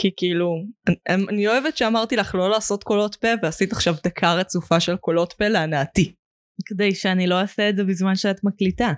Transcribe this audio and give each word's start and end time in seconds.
כי 0.00 0.10
כאילו, 0.16 0.54
אני, 0.88 1.24
אני 1.28 1.48
אוהבת 1.48 1.76
שאמרתי 1.76 2.16
לך 2.16 2.34
לא 2.34 2.50
לעשות 2.50 2.84
קולות 2.84 3.14
פה 3.14 3.28
ועשית 3.42 3.72
עכשיו 3.72 3.94
דקה 4.04 4.34
רצופה 4.34 4.80
של 4.80 4.96
קולות 4.96 5.32
פה 5.32 5.48
להנאתי. 5.48 6.14
כדי 6.66 6.94
שאני 6.94 7.26
לא 7.26 7.40
אעשה 7.40 7.68
את 7.68 7.76
זה 7.76 7.84
בזמן 7.84 8.16
שאת 8.16 8.44
מקליטה. 8.44 8.92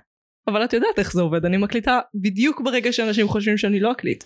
אבל 0.48 0.64
את 0.64 0.72
יודעת 0.72 0.98
איך 0.98 1.12
זה 1.12 1.22
עובד, 1.22 1.44
אני 1.44 1.56
מקליטה 1.56 2.00
בדיוק 2.14 2.60
ברגע 2.60 2.92
שאנשים 2.92 3.28
חושבים 3.28 3.58
שאני 3.58 3.80
לא 3.80 3.92
אקליט. 3.92 4.24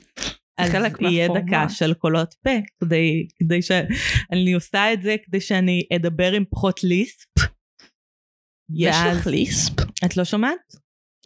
אז 0.59 0.71
יהיה 1.01 1.29
מהפורמט. 1.29 1.45
דקה 1.47 1.69
של 1.69 1.95
קולות 1.95 2.35
פה, 2.35 2.51
כדי, 2.81 3.27
כדי 3.39 3.63
שאני 3.63 4.53
עושה 4.53 4.93
את 4.93 5.03
זה 5.03 5.17
כדי 5.25 5.41
שאני 5.41 5.87
אדבר 5.97 6.33
עם 6.33 6.45
פחות 6.51 6.85
ליספ. 6.85 7.29
יש 8.75 8.97
לך 9.11 9.27
ליספ? 9.27 9.73
את 10.05 10.17
לא 10.17 10.25
שומעת? 10.25 10.77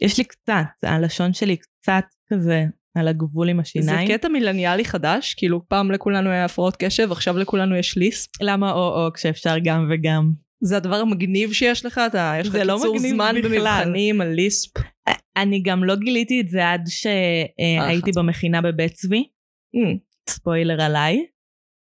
יש 0.01 0.17
לי 0.17 0.23
קצת, 0.23 0.65
הלשון 0.83 1.33
שלי 1.33 1.57
קצת 1.57 2.03
כזה 2.29 2.63
על 2.95 3.07
הגבול 3.07 3.49
עם 3.49 3.55
זה 3.57 3.61
השיניים. 3.61 4.07
קטע 4.07 4.27
מילניאלי 4.27 4.85
חדש, 4.85 5.33
כאילו 5.33 5.67
פעם 5.67 5.91
לכולנו 5.91 6.29
היה 6.29 6.45
הפרעות 6.45 6.75
קשב, 6.75 7.11
עכשיו 7.11 7.37
לכולנו 7.37 7.75
יש 7.75 7.97
lisp. 7.97 8.29
למה 8.41 8.71
או-או 8.71 9.13
כשאפשר 9.13 9.55
גם 9.63 9.87
וגם? 9.91 10.31
זה 10.63 10.77
הדבר 10.77 10.95
המגניב 10.95 11.53
שיש 11.53 11.85
לך, 11.85 12.01
אתה, 12.07 12.33
יש 12.39 12.47
לך 12.47 12.53
זה 12.53 12.63
לא 12.63 12.73
קיצור 12.73 12.95
מגניב 12.95 13.13
זמן. 13.13 13.35
במבחנים 13.43 14.21
על 14.21 14.27
lisp. 14.33 14.71
אני 15.37 15.61
גם 15.63 15.83
לא 15.83 15.95
גיליתי 15.95 16.41
את 16.41 16.49
זה 16.49 16.69
עד 16.71 16.81
שהייתי 16.87 18.11
חצוף. 18.11 18.17
במכינה 18.23 18.61
בבית 18.61 18.93
צבי, 18.93 19.23
אממ, 19.75 19.97
ספוילר 20.29 20.81
עליי. 20.81 21.25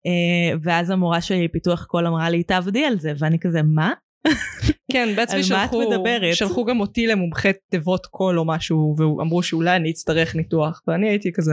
אה, 0.06 0.56
ואז 0.62 0.90
המורה 0.90 1.20
שלי 1.20 1.48
פיתוח 1.48 1.84
קול 1.84 2.06
אמרה 2.06 2.30
לי 2.30 2.42
תעבדי 2.42 2.84
על 2.84 2.98
זה 2.98 3.12
ואני 3.18 3.38
כזה 3.38 3.62
מה? 3.62 3.92
כן, 4.92 5.08
בעצמי 5.16 5.40
מה 5.50 5.64
את 5.64 5.70
שלחו? 5.70 6.48
שלחו 6.48 6.64
גם 6.64 6.80
אותי 6.80 7.06
למומחה 7.06 7.48
תיבות 7.70 8.06
קול 8.06 8.38
או 8.38 8.44
משהו, 8.44 8.94
ואמרו 8.98 9.42
שאולי 9.42 9.76
אני 9.76 9.90
אצטרך 9.90 10.36
ניתוח, 10.36 10.82
ואני 10.86 11.08
הייתי 11.08 11.32
כזה, 11.34 11.52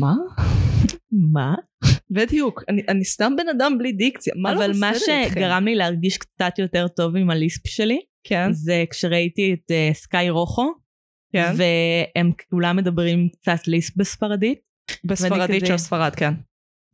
מה? 0.00 0.14
מה? 1.34 1.54
בדיוק, 2.10 2.62
אני, 2.68 2.82
אני 2.88 3.04
סתם 3.04 3.32
בן 3.36 3.48
אדם 3.48 3.78
בלי 3.78 3.92
דיקציה, 3.92 4.32
מה 4.36 4.54
לא 4.54 4.58
אבל 4.58 4.72
מה 4.80 4.90
בסדר 4.94 5.14
איתכם? 5.14 5.34
שגרם 5.34 5.64
לי 5.64 5.74
להרגיש 5.74 6.18
קצת 6.18 6.58
יותר 6.58 6.88
טוב 6.88 7.16
עם 7.16 7.30
הליספ 7.30 7.66
שלי 7.66 8.00
כן, 8.24 8.52
זה 8.52 8.84
כשראיתי 8.90 9.54
את 9.54 9.70
אה, 9.70 9.90
סקאי 9.94 10.30
רוחו 10.30 10.72
כן, 11.32 11.52
והם 11.56 12.32
כולם 12.50 12.76
מדברים 12.76 13.28
קצת 13.40 13.68
ליספ 13.68 13.96
בספרדית 13.96 14.58
בספרדית 15.04 15.62
כזה- 15.62 15.66
של 15.66 15.76
ספרד, 15.76 16.14
כן. 16.14 16.34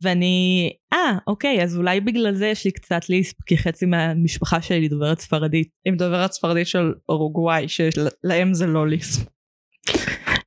ואני 0.01 0.71
אה 0.93 1.17
אוקיי 1.27 1.63
אז 1.63 1.77
אולי 1.77 2.01
בגלל 2.01 2.35
זה 2.35 2.47
יש 2.47 2.65
לי 2.65 2.71
קצת 2.71 3.09
ליספ 3.09 3.41
כי 3.45 3.57
חצי 3.57 3.85
מהמשפחה 3.85 4.61
שלי 4.61 4.87
דוברת 4.87 5.19
ספרדית. 5.19 5.69
עם 5.85 5.95
דוברת 5.95 6.31
ספרדית 6.31 6.67
של 6.67 6.93
אורוגוואי, 7.09 7.65
שלהם 7.67 8.53
זה 8.53 8.67
לא 8.67 8.87
ליספ. 8.87 9.25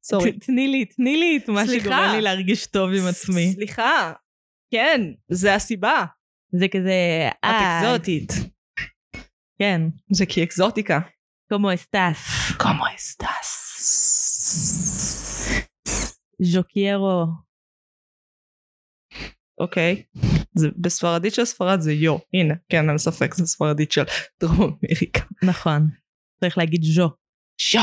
סורי. 0.03 0.33
תני 0.33 0.69
לי 0.69 0.85
תני 0.85 1.17
לי 1.17 1.41
את 1.45 1.49
מה. 1.49 1.67
שגורם 1.67 2.11
לי 2.15 2.21
להרגיש 2.21 2.67
טוב 2.67 2.91
עם 2.91 3.07
עצמי. 3.09 3.53
סליחה, 3.53 4.13
כן, 4.75 5.01
זה 5.29 5.55
הסיבה. 5.55 6.05
זה 6.53 6.69
כזה 6.69 7.29
את 7.29 7.45
אה 7.45 7.81
אקזוטית. 7.81 8.33
כן 9.59 9.81
זה 10.13 10.27
כי 10.27 10.43
אקזוטיקה. 10.43 11.01
כמו 11.49 11.75
אסטס 11.75 12.53
כמו 12.59 12.85
אסטס. 12.97 13.59
ז'וקיירו 16.43 17.25
אוקיי. 19.61 20.03
זה 20.55 20.69
בספרדית 20.77 21.35
של 21.35 21.45
ספרד 21.45 21.81
זה 21.81 21.93
יו. 21.93 22.17
הנה, 22.35 22.55
כן, 22.69 22.89
אין 22.89 22.99
ספק, 22.99 23.35
זה 23.35 23.47
ספרדית 23.47 23.93
של 23.93 24.03
דרום 24.41 24.77
אמריקה. 24.85 25.23
נכון 25.43 25.89
צריך 26.41 26.59
להגיד 26.59 26.85
ז'ו 26.85 27.09
ז'ו. 27.73 27.79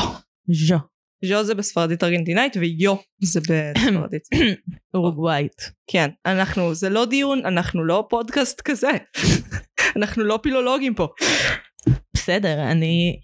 ז'ו 0.48 0.78
ז'ו 1.24 1.44
זה 1.44 1.54
בספרדית 1.54 2.04
ארגנטינאית 2.04 2.56
ויו 2.56 2.94
זה 3.22 3.40
בספרדית. 3.40 4.22
אורוגוואית. 4.94 5.70
כן, 5.90 6.10
אנחנו, 6.26 6.74
זה 6.74 6.88
לא 6.88 7.04
דיון, 7.04 7.46
אנחנו 7.46 7.84
לא 7.84 8.06
פודקאסט 8.10 8.60
כזה. 8.60 8.90
אנחנו 9.96 10.24
לא 10.24 10.38
פילולוגים 10.42 10.94
פה. 10.94 11.08
בסדר, 12.14 12.62
אני... 12.70 13.20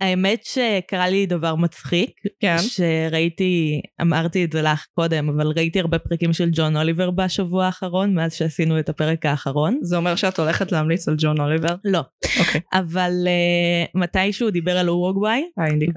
האמת 0.00 0.44
שקרה 0.44 1.08
לי 1.08 1.26
דבר 1.26 1.54
מצחיק, 1.54 2.10
כן. 2.40 2.56
שראיתי, 2.58 3.80
אמרתי 4.00 4.44
את 4.44 4.52
זה 4.52 4.62
לך 4.62 4.86
קודם, 4.94 5.28
אבל 5.28 5.52
ראיתי 5.56 5.80
הרבה 5.80 5.98
פרקים 5.98 6.32
של 6.32 6.48
ג'ון 6.52 6.76
אוליבר 6.76 7.10
בשבוע 7.10 7.66
האחרון, 7.66 8.14
מאז 8.14 8.34
שעשינו 8.34 8.78
את 8.78 8.88
הפרק 8.88 9.26
האחרון. 9.26 9.78
זה 9.82 9.96
אומר 9.96 10.16
שאת 10.16 10.38
הולכת 10.38 10.72
להמליץ 10.72 11.08
על 11.08 11.14
ג'ון 11.18 11.40
אוליבר? 11.40 11.74
לא. 11.84 12.00
אוקיי. 12.40 12.60
אבל 12.72 13.12
uh, 13.24 14.00
מתישהו 14.00 14.50
דיבר 14.50 14.78
על 14.78 14.88
אורוגוואי. 14.88 15.42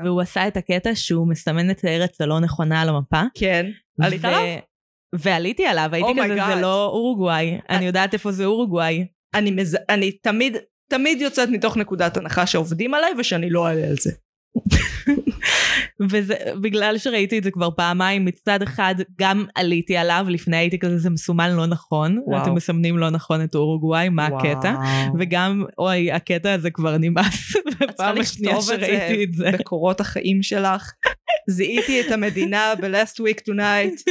והוא 0.06 0.22
עשה 0.22 0.48
את 0.48 0.58
הקטע 0.58 0.96
שהוא 0.96 1.30
מסמן 1.30 1.72
את 1.72 1.84
הארץ 1.84 2.22
הלא 2.22 2.40
נכונה 2.40 2.82
על 2.82 2.90
המפה. 2.90 3.22
כן. 3.36 3.66
עלית 4.02 4.26
ו- 4.26 4.28
עליו? 4.28 4.60
ועליתי 5.16 5.66
עליו, 5.66 5.90
הייתי 5.92 6.10
Oh 6.10 6.24
כזה, 6.24 6.44
God. 6.44 6.56
זה 6.56 6.62
לא 6.62 6.86
אורוגוואי, 6.86 7.58
אני 7.70 7.86
יודעת 7.86 8.14
איפה 8.14 8.32
זה 8.32 8.46
אורוגוואי. 8.46 9.06
אני, 9.34 9.52
מז... 9.52 9.78
אני 9.90 10.12
תמיד, 10.12 10.58
תמיד 10.90 11.22
יוצאת 11.22 11.50
מתוך 11.50 11.78
נקודת 11.78 12.18
הנחה 12.18 12.46
שעובדים 12.46 12.94
עליי 12.94 13.12
ושאני 13.18 13.50
לא 13.50 13.68
אעלה 13.68 13.88
על 13.88 13.96
זה. 14.02 14.12
וזה 16.12 16.36
בגלל 16.62 16.98
שראיתי 16.98 17.38
את 17.38 17.44
זה 17.44 17.52
כבר 17.52 17.70
פעמיים 17.72 18.26
מצד 18.26 18.62
אחד 18.62 18.96
גם 19.20 19.46
עליתי 19.56 19.98
עליו 19.98 20.26
לפני 20.30 20.58
הייתי 20.58 20.80
כזה 20.80 20.98
זה 20.98 21.10
מסומן 21.10 21.56
לא 21.56 21.66
נכון 21.66 22.20
וואו. 22.26 22.44
אתם 22.44 22.54
מסמנים 22.54 22.98
לא 22.98 23.10
נכון 23.10 23.44
את 23.44 23.56
אורוגוואי 23.56 24.10
מה 24.10 24.26
הקטע 24.26 24.76
וגם 25.20 25.64
אוי 25.78 26.12
הקטע 26.12 26.54
הזה 26.54 26.72
כבר 26.72 26.98
נמאס 26.98 27.54
בפעם 27.82 28.18
השנייה 28.18 28.62
שראיתי 28.62 29.24
את 29.24 29.34
זה 29.34 29.52
בקורות 29.60 30.02
החיים 30.02 30.44
שלך. 30.44 30.92
זיהיתי 31.50 32.02
את 32.02 32.12
המדינה 32.12 32.74
ב-last 32.82 33.20
week 33.20 33.42
tonight. 33.50 34.04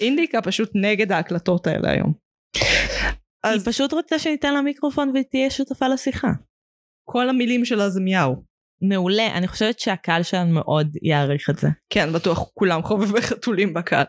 אינדיקה 0.00 0.42
פשוט 0.42 0.70
נגד 0.74 1.12
ההקלטות 1.12 1.66
האלה 1.66 1.90
היום. 1.90 2.12
היא 3.48 3.56
אז 3.56 3.68
פשוט 3.68 3.92
רוצה 3.92 4.18
שניתן 4.18 4.54
לה 4.54 4.62
מיקרופון 4.62 5.12
ותהיה 5.14 5.50
שותפה 5.50 5.88
לשיחה 5.88 6.28
כל 7.08 7.28
המילים 7.28 7.64
שלה 7.64 7.90
זה 7.90 8.00
מיהו. 8.00 8.56
מעולה 8.82 9.26
אני 9.34 9.48
חושבת 9.48 9.80
שהקהל 9.80 10.22
שלנו 10.22 10.54
מאוד 10.54 10.96
יעריך 11.02 11.50
את 11.50 11.58
זה 11.58 11.68
כן, 11.90 12.12
בטוח 12.12 12.48
כולם 12.54 12.82
חובבי 12.82 13.22
חתולים 13.22 13.74
בקהל. 13.74 14.04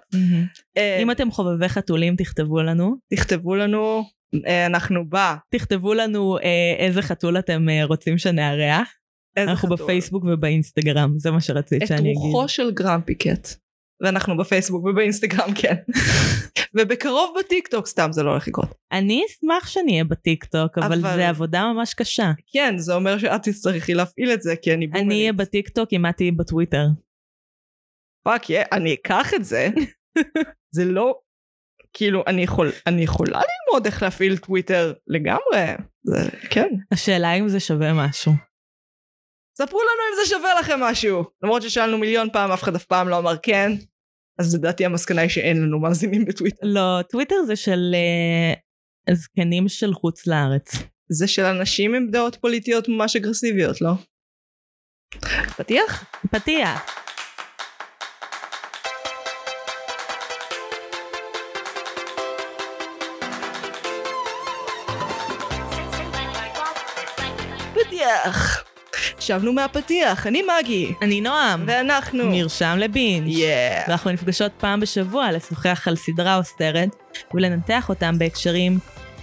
אה, 0.77 0.99
אם 1.01 1.11
אתם 1.11 1.31
חובבי 1.31 1.69
חתולים 1.69 2.15
תכתבו 2.15 2.61
לנו 2.61 2.95
תכתבו 3.13 3.55
לנו, 3.55 4.03
אה, 4.47 4.65
אנחנו 4.65 5.09
בה. 5.09 5.35
תכתבו 5.49 5.93
לנו 5.93 6.37
אה, 6.37 6.75
איזה 6.77 7.01
חתול 7.01 7.39
אתם 7.39 7.67
רוצים 7.83 8.17
שנארח 8.17 8.93
איזה 9.37 9.51
אנחנו 9.51 9.69
חתול? 9.69 9.85
בפייסבוק 9.85 10.23
ובאינסטגרם 10.27 11.13
זה 11.17 11.31
מה 11.31 11.41
שרצית 11.41 11.83
את 11.83 11.87
שאני 11.87 11.99
אגיד. 11.99 12.15
רוחו 12.15 12.47
של 12.47 12.71
גרמפי 12.71 13.15
קט. 13.15 13.47
ואנחנו 14.01 14.37
בפייסבוק 14.37 14.85
ובאינסטגרם 14.85 15.53
כן. 15.55 15.75
ובקרוב 16.75 17.35
בטיק 17.39 17.67
טוק 17.67 17.87
סתם 17.87 18.11
זה 18.11 18.23
לא 18.23 18.31
הולך 18.31 18.47
לקרות. 18.47 18.69
אני 18.91 19.23
אשמח 19.29 19.67
שאני 19.67 19.91
אהיה 19.91 20.03
בטיק 20.03 20.45
טוק, 20.45 20.77
אבל, 20.77 20.99
אבל- 20.99 21.15
זה 21.15 21.29
עבודה 21.29 21.73
ממש 21.73 21.93
קשה. 21.93 22.31
כן 22.53 22.77
זה 22.77 22.93
אומר 22.93 23.17
שאת 23.17 23.43
תצטרכי 23.43 23.93
להפעיל 23.93 24.33
את 24.33 24.41
זה 24.41 24.55
כי 24.61 24.73
אני 24.73 24.87
בומרית. 24.87 25.05
אני 25.05 25.19
אהיה 25.21 25.33
בטיק 25.33 25.69
טוק 25.69 25.89
אם 25.93 26.05
את 26.05 26.17
תהיי 26.17 26.31
בטוויטר. 26.31 26.85
fuck 28.25 28.49
yeah, 28.49 28.63
אני 28.71 28.93
אקח 28.93 29.33
את 29.33 29.45
זה. 29.45 29.69
זה 30.75 30.85
לא 30.85 31.19
כאילו 31.93 32.23
אני 32.27 32.43
יכול 32.43 32.71
אני 32.87 33.01
יכולה 33.03 33.39
ללמוד 33.39 33.85
איך 33.85 34.03
להפעיל 34.03 34.37
טוויטר 34.37 34.93
לגמרי. 35.07 35.65
זה 36.03 36.29
כן. 36.49 36.67
השאלה 36.91 37.33
אם 37.33 37.47
זה 37.47 37.59
שווה 37.59 37.93
משהו. 37.93 38.33
ספרו 39.57 39.79
לנו 39.79 40.01
אם 40.09 40.23
זה 40.23 40.29
שווה 40.29 40.59
לכם 40.59 40.79
משהו. 40.79 41.23
למרות 41.43 41.61
ששאלנו 41.61 41.97
מיליון 41.97 42.27
פעם 42.33 42.51
אף 42.51 42.63
אחד 42.63 42.75
אף 42.75 42.85
פעם 42.85 43.09
לא 43.09 43.17
אמר 43.17 43.37
כן. 43.43 43.71
אז 44.39 44.55
לדעתי 44.55 44.85
המסקנה 44.85 45.21
היא 45.21 45.29
שאין 45.29 45.61
לנו 45.61 45.79
מאזינים 45.79 46.25
בטוויטר. 46.25 46.57
לא, 46.63 47.01
טוויטר 47.09 47.35
זה 47.47 47.55
של 47.55 47.95
אה, 49.09 49.15
זקנים 49.15 49.69
של 49.69 49.93
חוץ 49.93 50.27
לארץ. 50.27 50.71
זה 51.09 51.27
של 51.27 51.43
אנשים 51.45 51.95
עם 51.95 52.11
דעות 52.11 52.35
פוליטיות 52.35 52.89
ממש 52.89 53.15
אגרסיביות, 53.15 53.81
לא? 53.81 53.91
פתיח? 55.57 56.05
פתיח. 56.31 56.93
פתיח! 67.73 68.66
שבנו 69.27 69.53
מהפתיח, 69.53 70.27
אני 70.27 70.41
מגי. 70.41 70.93
אני 71.01 71.21
נועם. 71.21 71.63
ואנחנו. 71.67 72.23
מרשם 72.31 72.77
לבינג'. 72.79 73.27
יאה. 73.27 73.83
ואנחנו 73.87 74.11
נפגשות 74.11 74.51
פעם 74.57 74.79
בשבוע 74.79 75.31
לשוחח 75.31 75.87
על 75.87 75.95
סדרה 75.95 76.37
או 76.37 76.43
סרט 76.43 76.89
ולנתח 77.33 77.89
אותם 77.89 78.19
בהקשרים 78.19 78.79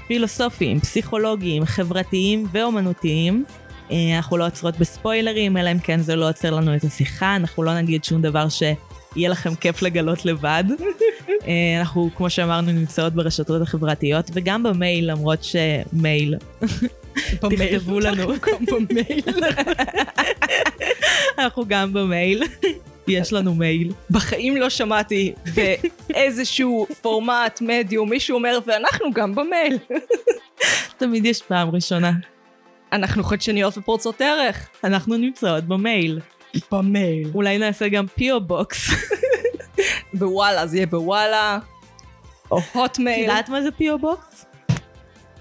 פילוסופיים, 0.07 0.81
פסיכולוגיים, 0.81 1.65
חברתיים 1.65 2.47
ואומנותיים. 2.53 3.45
אה, 3.91 4.17
אנחנו 4.17 4.37
לא 4.37 4.47
עוצרות 4.47 4.79
בספוילרים, 4.79 5.57
אלא 5.57 5.73
אם 5.73 5.79
כן 5.79 6.01
זה 6.01 6.17
לא 6.17 6.29
עוצר 6.29 6.51
לנו 6.51 6.77
את 6.77 6.85
השיחה, 6.85 7.37
אנחנו 7.37 7.63
לא 7.63 7.75
נגיד 7.75 8.05
שום 8.05 8.23
דבר 8.23 8.49
שיהיה 8.49 9.29
לכם 9.29 9.55
כיף 9.55 9.83
לגלות 9.83 10.25
לבד. 10.25 10.65
אה, 11.47 11.79
אנחנו, 11.79 12.11
כמו 12.17 12.31
שאמרנו, 12.31 12.73
נמצאות 12.73 13.13
ברשתות 13.13 13.63
החברתיות 13.63 14.31
וגם 14.35 14.63
במייל, 14.63 15.11
למרות 15.11 15.45
שמייל. 15.45 16.35
תכתבו 17.41 18.01
לנו. 18.01 18.33
במייל. 18.61 19.23
אנחנו 21.39 21.65
גם 21.69 21.93
במייל. 21.93 22.43
יש 23.09 23.33
לנו 23.33 23.55
מייל. 23.55 23.93
בחיים 24.11 24.57
לא 24.57 24.71
שמעתי 24.71 25.33
באיזשהו 26.09 26.87
פורמט, 27.03 27.61
מדיום, 27.61 28.11
מישהו 28.11 28.37
אומר, 28.37 28.59
ואנחנו 28.67 29.13
גם 29.15 29.35
במייל. 29.35 29.79
תמיד 30.99 31.25
יש 31.25 31.43
פעם 31.43 31.71
ראשונה. 31.71 32.13
אנחנו 32.93 33.25
חדשניות 33.25 33.79
ופורצות 33.79 34.21
דרך. 34.21 34.69
אנחנו 34.85 35.17
נמצאות 35.17 35.65
במייל. 35.65 36.21
במייל. 36.73 37.31
אולי 37.35 37.59
נעשה 37.59 37.89
גם 37.89 38.07
P.O. 38.07 38.41
box. 38.41 38.91
בוואלה, 40.19 40.67
זה 40.67 40.77
יהיה 40.77 40.87
בוואלה, 40.87 41.59
או 42.51 42.65
הוטמייל. 42.73 43.21
יודעת 43.21 43.49
מה 43.49 43.63
זה 43.63 43.71
P.O. 43.71 43.99
box? 43.99 44.45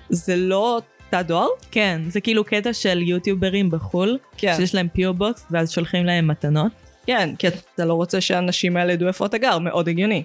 זה 0.09 0.35
לא 0.35 0.81
תא 1.13 1.21
דואר? 1.21 1.47
כן, 1.71 2.01
זה 2.07 2.21
כאילו 2.21 2.43
קטע 2.43 2.73
של 2.73 3.01
יוטיוברים 3.01 3.69
בחו"ל, 3.69 4.17
כן. 4.37 4.53
שיש 4.57 4.75
להם 4.75 4.87
P.O. 4.93 5.13
box, 5.13 5.45
ואז 5.51 5.71
שולחים 5.71 6.05
להם 6.05 6.27
מתנות. 6.27 6.71
כן, 7.05 7.35
כי 7.35 7.47
אתה 7.47 7.85
לא 7.85 7.93
רוצה 7.93 8.21
שהאנשים 8.21 8.77
האלה 8.77 8.93
ידעו 8.93 9.07
איפה 9.07 9.25
אתה 9.25 9.37
גר, 9.37 9.59
מאוד 9.59 9.87
הגיוני. 9.87 10.23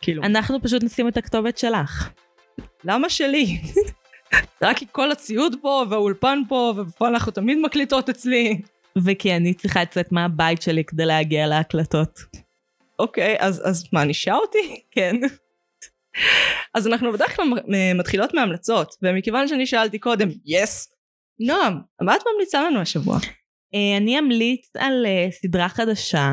כאילו, 0.00 0.22
אנחנו 0.22 0.62
פשוט 0.62 0.82
נשים 0.82 1.08
את 1.08 1.16
הכתובת 1.16 1.58
שלך. 1.58 2.10
למה 2.84 3.10
שלי? 3.10 3.60
רק 4.62 4.76
כי 4.76 4.86
כל 4.92 5.12
הציוד 5.12 5.56
פה, 5.62 5.84
והאולפן 5.90 6.38
פה, 6.48 6.74
ופה 6.76 7.08
אנחנו 7.08 7.32
תמיד 7.32 7.58
מקליטות 7.58 8.08
אצלי. 8.08 8.60
וכי 9.04 9.36
אני 9.36 9.54
צריכה 9.54 9.82
לצאת 9.82 10.12
מהבית 10.12 10.62
שלי 10.62 10.84
כדי 10.84 11.06
להגיע 11.06 11.46
להקלטות. 11.46 12.20
אוקיי, 12.98 13.36
אז, 13.38 13.62
אז 13.64 13.84
מענישה 13.92 14.34
אותי? 14.34 14.82
כן. 14.90 15.16
אז 16.74 16.86
אנחנו 16.86 17.12
בדרך 17.12 17.36
כלל 17.36 17.44
מ- 17.46 17.98
מתחילות 17.98 18.34
מהמלצות, 18.34 18.94
ומכיוון 19.02 19.48
שאני 19.48 19.66
שאלתי 19.66 19.98
קודם, 19.98 20.28
יס, 20.44 20.94
נועם, 21.40 21.80
מה 22.02 22.16
את 22.16 22.20
ממליצה 22.34 22.62
לנו 22.62 22.80
השבוע? 22.80 23.18
אה, 23.74 23.96
אני 23.96 24.18
אמליץ 24.18 24.70
על 24.78 25.06
אה, 25.06 25.30
סדרה 25.30 25.68
חדשה, 25.68 26.32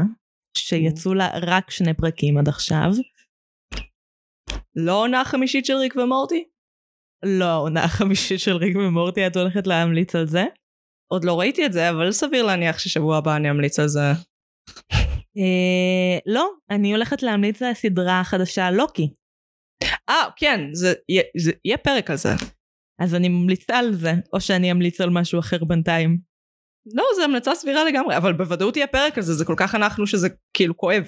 שיצאו 0.58 1.14
לה 1.14 1.30
רק 1.42 1.72
שני 1.72 1.94
פרקים 1.94 2.38
עד 2.38 2.48
עכשיו. 2.48 2.92
לא 4.76 5.02
עונה 5.02 5.26
חמישית 5.26 5.66
של 5.66 5.74
ריק 5.74 5.96
ומורטי? 5.96 6.44
לא 7.24 7.46
העונה 7.46 7.84
החמישית 7.84 8.40
של 8.40 8.56
ריק 8.56 8.76
ומורטי, 8.76 9.28
את 9.28 9.36
הולכת 9.36 9.68
להמליץ 9.68 10.16
על 10.16 10.28
זה? 10.28 10.46
עוד 11.12 11.26
לא 11.26 11.40
ראיתי 11.40 11.66
את 11.66 11.74
זה, 11.74 11.90
אבל 11.90 12.12
סביר 12.12 12.46
להניח 12.46 12.80
ששבוע 12.80 13.18
הבא 13.18 13.36
אני 13.36 13.50
אמליץ 13.50 13.80
על 13.80 13.88
זה. 13.88 14.12
אה, 15.38 16.20
לא, 16.26 16.50
אני 16.70 16.92
הולכת 16.92 17.24
להמליץ 17.24 17.62
על 17.62 17.72
הסדרה 17.72 18.20
החדשה 18.20 18.72
לוקי. 18.72 19.14
אה, 20.10 20.24
כן, 20.38 20.62
זה, 20.74 20.94
יהיה- 21.10 21.24
זה 21.38 21.52
יהיה 21.66 21.78
פרק 21.78 22.10
על 22.10 22.18
זה. 22.18 22.30
אז 23.02 23.16
אני 23.16 23.30
ממליצה 23.30 23.78
על 23.78 23.94
זה, 23.94 24.14
או 24.34 24.42
שאני 24.42 24.72
אמליץ 24.72 25.02
על 25.02 25.10
משהו 25.10 25.40
אחר 25.40 25.64
בינתיים. 25.64 26.18
לא, 26.94 27.04
זו 27.16 27.24
המלצה 27.24 27.56
סבירה 27.56 27.84
לגמרי, 27.86 28.18
אבל 28.18 28.34
בוודאות 28.34 28.78
יהיה 28.78 28.88
פרק 28.88 29.18
על 29.18 29.24
זה, 29.24 29.34
זה 29.34 29.46
כל 29.46 29.54
כך 29.58 29.76
אנחנו 29.76 30.08
שזה 30.08 30.30
כאילו 30.54 30.78
כואב. 30.78 31.04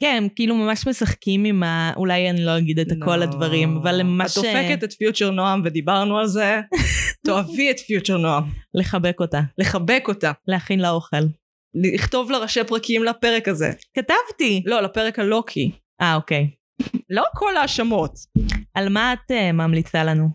כן, 0.00 0.14
הם 0.18 0.28
כאילו 0.36 0.54
ממש 0.54 0.86
משחקים 0.88 1.44
עם 1.44 1.62
ה... 1.62 1.92
אולי 1.96 2.30
אני 2.30 2.44
לא 2.44 2.58
אגיד 2.58 2.78
את 2.78 2.86
כל 3.04 3.16
לא. 3.16 3.22
הדברים, 3.22 3.76
אבל 3.76 4.00
הם 4.00 4.06
ממש... 4.06 4.38
את 4.38 4.44
דופקת 4.44 4.84
את 4.84 4.92
פיוטר 4.92 5.30
נועם 5.30 5.62
ודיברנו 5.64 6.18
על 6.18 6.26
זה. 6.26 6.60
תאהבי 7.26 7.70
את 7.70 7.78
פיוטר 7.80 8.16
נועם. 8.16 8.44
לחבק 8.74 9.20
אותה, 9.20 9.40
לחבק 9.58 10.04
אותה. 10.08 10.32
להכין 10.48 10.80
לה 10.80 10.90
אוכל. 10.90 11.16
לכתוב 11.94 12.30
לה 12.30 12.38
ראשי 12.38 12.64
פרקים 12.64 13.04
לפרק 13.04 13.48
הזה. 13.48 13.70
כתבתי! 13.96 14.62
לא, 14.66 14.80
לפרק 14.80 15.18
הלוקי. 15.18 15.70
אה, 16.00 16.14
אוקיי. 16.14 16.50
לא 17.10 17.24
כל 17.34 17.56
ההאשמות. 17.56 18.14
על 18.74 18.88
מה 18.88 19.12
את 19.12 19.30
uh, 19.30 19.52
ממליצה 19.52 20.04
לנו? 20.04 20.28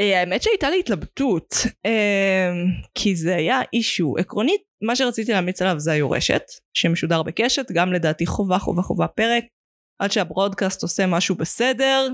אה, 0.00 0.20
האמת 0.20 0.42
שהייתה 0.42 0.70
לי 0.70 0.80
התלבטות, 0.80 1.54
אה, 1.86 2.52
כי 2.94 3.16
זה 3.16 3.36
היה 3.36 3.60
אישו. 3.72 4.14
עקרונית, 4.18 4.60
מה 4.82 4.96
שרציתי 4.96 5.32
להמליץ 5.32 5.62
עליו 5.62 5.78
זה 5.78 5.92
היורשת, 5.92 6.42
שמשודר 6.76 7.22
בקשת, 7.22 7.72
גם 7.72 7.92
לדעתי 7.92 8.26
חובה 8.26 8.58
חובה 8.58 8.82
חובה 8.82 9.06
פרק, 9.08 9.44
עד 10.02 10.12
שהברודקאסט 10.12 10.82
עושה 10.82 11.06
משהו 11.06 11.34
בסדר, 11.34 12.08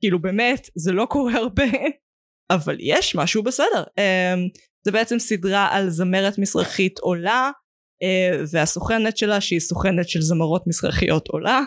כאילו 0.00 0.18
באמת, 0.22 0.68
זה 0.74 0.92
לא 0.92 1.06
קורה 1.10 1.34
הרבה, 1.34 1.64
אבל 2.52 2.76
יש 2.80 3.14
משהו 3.16 3.42
בסדר. 3.42 3.84
אה, 3.98 4.34
זה 4.84 4.92
בעצם 4.92 5.18
סדרה 5.18 5.68
על 5.72 5.90
זמרת 5.90 6.38
מסרחית 6.38 6.98
עולה, 6.98 7.50
אה, 8.02 8.42
והסוכנת 8.52 9.16
שלה 9.16 9.40
שהיא 9.40 9.60
סוכנת 9.60 10.08
של 10.08 10.20
זמרות 10.20 10.66
מסרחיות 10.66 11.28
עולה. 11.28 11.60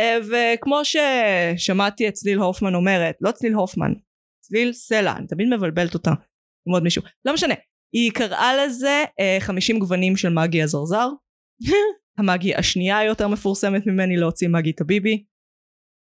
אה, 0.00 0.18
וכמו 0.30 0.80
ששמעתי 0.84 2.08
את 2.08 2.12
צליל 2.12 2.38
הופמן 2.38 2.74
אומרת, 2.74 3.16
לא 3.20 3.30
צליל 3.30 3.52
הופמן, 3.52 3.92
צליל 4.44 4.72
סלע, 4.72 5.16
אני 5.16 5.26
תמיד 5.26 5.48
מבלבלת 5.48 5.94
אותה 5.94 6.10
עם 6.68 6.74
עוד 6.74 6.82
מישהו, 6.82 7.02
לא 7.24 7.34
משנה, 7.34 7.54
היא 7.94 8.12
קראה 8.12 8.64
לזה 8.64 9.04
אה, 9.20 9.36
50 9.40 9.78
גוונים 9.78 10.16
של 10.16 10.28
מגי 10.28 10.62
הזרזר, 10.62 11.08
המגי 12.18 12.54
השנייה 12.54 12.98
היותר 12.98 13.28
מפורסמת 13.28 13.86
ממני 13.86 14.16
להוציא 14.16 14.48
מגי 14.48 14.72
טביבי, 14.72 15.24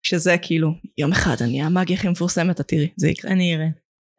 שזה 0.05 0.35
כאילו, 0.41 0.71
יום 0.97 1.11
אחד 1.11 1.35
אני 1.41 1.61
המגי 1.61 1.93
הכי 1.93 2.09
מפורסמת, 2.09 2.61
את 2.61 2.67
תראי, 2.67 2.89
זה 2.97 3.09
יקרה. 3.09 3.31
אני 3.31 3.55
אראה. 3.55 3.67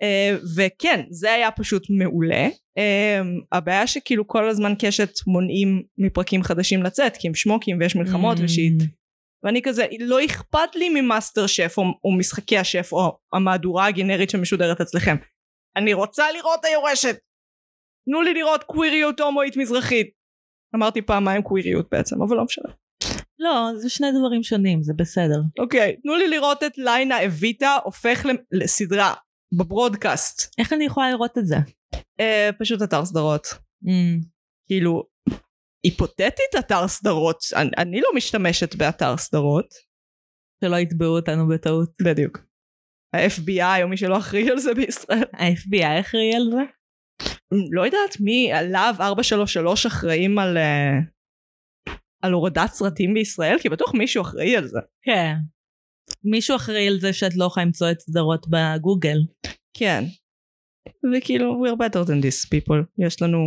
Uh, 0.02 0.46
וכן, 0.56 1.00
זה 1.10 1.32
היה 1.32 1.50
פשוט 1.50 1.86
מעולה. 1.90 2.48
Uh, 2.78 3.24
הבעיה 3.52 3.86
שכאילו 3.86 4.28
כל 4.28 4.48
הזמן 4.48 4.74
קשת 4.78 5.10
מונעים 5.26 5.82
מפרקים 5.98 6.42
חדשים 6.42 6.82
לצאת, 6.82 7.16
כי 7.16 7.28
הם 7.28 7.34
שמוקים 7.34 7.78
ויש 7.80 7.96
מלחמות 7.96 8.38
Mm. 8.38 8.44
ושיט. 8.44 8.82
ואני 9.44 9.62
כזה, 9.62 9.86
לא 10.00 10.24
אכפת 10.24 10.74
לי 10.74 10.88
ממאסטר 10.88 11.46
שף 11.46 11.74
או, 11.78 11.82
או 12.04 12.12
משחקי 12.18 12.58
השף 12.58 12.92
או 12.92 13.18
המהדורה 13.32 13.86
הגנרית 13.86 14.30
שמשודרת 14.30 14.80
אצלכם. 14.80 15.16
אני 15.76 15.92
רוצה 15.92 16.32
לראות 16.32 16.64
היורשת! 16.64 17.18
תנו 18.08 18.22
לי 18.22 18.34
לראות 18.34 18.64
קוויריות 18.64 19.20
הומואית 19.20 19.56
מזרחית. 19.56 20.10
אמרתי 20.74 21.02
פעמיים 21.02 21.42
קוויריות 21.42 21.88
בעצם, 21.92 22.22
אבל 22.22 22.36
לא 22.36 22.44
משנה. 22.44 22.72
לא, 23.38 23.70
זה 23.76 23.88
שני 23.88 24.06
דברים 24.18 24.42
שונים, 24.42 24.82
זה 24.82 24.92
בסדר. 24.96 25.40
אוקיי, 25.58 25.96
תנו 26.02 26.16
לי 26.16 26.28
לראות 26.28 26.62
את 26.62 26.78
ליינה 26.78 27.24
אביטה 27.26 27.78
הופך 27.84 28.26
לסדרה 28.52 29.14
בברודקאסט. 29.58 30.54
איך 30.58 30.72
אני 30.72 30.84
יכולה 30.84 31.10
לראות 31.10 31.38
את 31.38 31.46
זה? 31.46 31.56
אה, 32.20 32.50
פשוט 32.58 32.82
אתר 32.82 33.04
סדרות. 33.04 33.46
Mm. 33.46 34.24
כאילו, 34.66 35.02
היפותטית 35.84 36.54
אתר 36.58 36.88
סדרות, 36.88 37.38
אני, 37.56 37.70
אני 37.78 38.00
לא 38.00 38.08
משתמשת 38.16 38.74
באתר 38.74 39.16
סדרות. 39.16 39.74
שלא 40.64 40.76
יתבעו 40.76 41.16
אותנו 41.16 41.48
בטעות. 41.48 41.90
בדיוק. 42.02 42.38
ה-FBI 43.14 43.82
או 43.82 43.88
מי 43.88 43.96
שלא 43.96 44.18
אחראי 44.18 44.50
על 44.50 44.58
זה 44.58 44.74
בישראל. 44.74 45.24
ה-FBI 45.32 46.00
אחראי 46.00 46.34
על 46.34 46.50
זה? 46.50 46.62
לא 47.72 47.82
יודעת 47.82 48.20
מי, 48.20 48.50
להב 48.70 49.00
433 49.00 49.86
אחראים 49.86 50.38
על, 50.38 50.56
אה, 50.56 50.92
על 52.22 52.32
הורדת 52.32 52.70
סרטים 52.72 53.14
בישראל, 53.14 53.56
כי 53.60 53.68
בטוח 53.68 53.94
מישהו 53.94 54.22
אחראי 54.22 54.56
על 54.56 54.66
זה. 54.66 54.78
כן. 55.02 55.34
מישהו 56.24 56.56
אחראי 56.56 56.88
על 56.88 57.00
זה 57.00 57.12
שאת 57.12 57.36
לא 57.36 57.44
יכולה 57.44 57.66
למצוא 57.66 57.90
את 57.90 58.00
סדרות 58.00 58.46
בגוגל. 58.48 59.18
כן. 59.76 60.04
וכאילו, 61.12 61.64
we're 61.64 61.76
better 61.76 62.08
than 62.08 62.24
this 62.24 62.48
people. 62.54 63.04
יש 63.06 63.22
לנו, 63.22 63.38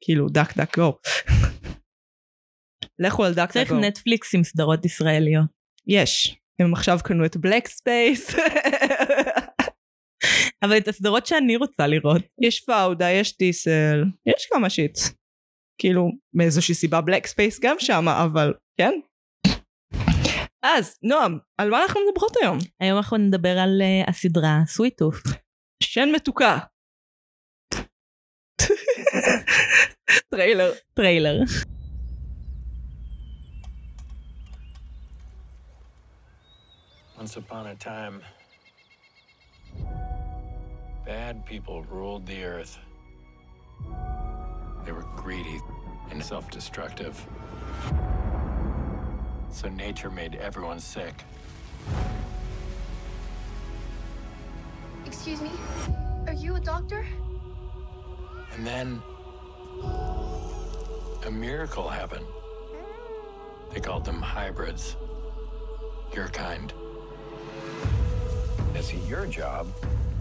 כאילו, 0.00 0.28
דק 0.28 0.56
דק 0.56 0.78
גו. 0.78 0.92
לכו 3.00 3.24
על 3.24 3.34
דק 3.34 3.50
צריך. 3.50 3.72
נטפליקס 3.72 4.34
עם 4.34 4.44
סדרות 4.44 4.84
ישראליות. 4.84 5.46
יש. 5.86 6.36
הם 6.60 6.74
עכשיו 6.74 6.98
קנו 7.04 7.24
את 7.24 7.36
בלק 7.36 7.68
ספייס. 7.68 8.30
אבל 10.62 10.76
את 10.76 10.88
הסדרות 10.88 11.26
שאני 11.26 11.56
רוצה 11.56 11.86
לראות. 11.86 12.22
יש 12.40 12.60
פאודה, 12.60 13.10
יש 13.10 13.32
טיסל, 13.32 14.04
יש 14.26 14.46
כמה 14.52 14.70
שיט. 14.70 14.98
כאילו, 15.80 16.10
מאיזושהי 16.34 16.74
סיבה 16.74 17.00
בלק 17.00 17.26
ספייס 17.26 17.60
גם 17.60 17.76
שם, 17.78 18.08
אבל 18.08 18.54
כן. 18.80 18.92
אז, 20.62 20.98
נועם, 21.02 21.38
על 21.58 21.70
מה 21.70 21.82
אנחנו 21.82 22.00
מדברות 22.08 22.36
היום? 22.42 22.58
היום 22.80 22.96
אנחנו 22.96 23.16
נדבר 23.16 23.58
על 23.58 23.80
uh, 23.80 24.10
הסדרה 24.10 24.58
סוויטוף. 24.66 25.16
שן 25.82 26.08
מתוקה. 26.14 26.58
טריילר. 30.30 30.72
טריילר. 30.94 31.38
Once 37.20 37.36
upon 37.36 37.66
a 37.66 37.74
time, 37.74 38.22
bad 41.04 41.44
people 41.44 41.82
ruled 41.82 42.24
the 42.24 42.42
earth. 42.42 42.78
They 44.86 44.92
were 44.92 45.04
greedy 45.16 45.60
and 46.10 46.24
self 46.24 46.50
destructive. 46.50 47.22
So 49.50 49.68
nature 49.68 50.08
made 50.08 50.36
everyone 50.36 50.80
sick. 50.80 51.22
Excuse 55.04 55.42
me? 55.42 55.50
Are 56.26 56.32
you 56.32 56.54
a 56.54 56.60
doctor? 56.60 57.04
And 58.54 58.66
then 58.66 59.02
a 61.26 61.30
miracle 61.30 61.86
happened. 61.86 62.24
They 63.74 63.80
called 63.80 64.06
them 64.06 64.22
hybrids. 64.22 64.96
Your 66.14 66.28
kind. 66.28 66.72
Is 68.76 68.92
it 68.92 69.02
your 69.08 69.26
job 69.26 69.66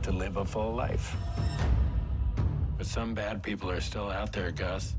to 0.04 0.12
live 0.12 0.38
a 0.38 0.44
full 0.44 0.74
life? 0.74 1.16
But 2.78 2.88
some 2.88 3.14
bad 3.14 3.44
people 3.44 3.70
are 3.70 3.80
still 3.80 4.10
out 4.10 4.34
there, 4.34 4.52
Gus. 4.52 4.96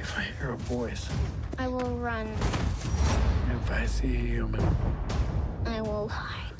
If 0.00 0.16
I 0.16 0.22
hear 0.38 0.52
a 0.52 0.56
voice, 0.56 1.08
I 1.58 1.66
will 1.68 1.96
run. 1.96 2.26
If 3.50 3.70
I 3.70 3.86
see 3.86 4.14
a 4.14 4.18
human, 4.18 4.64
I 5.66 5.80
will 5.80 6.08
hide. 6.08 6.52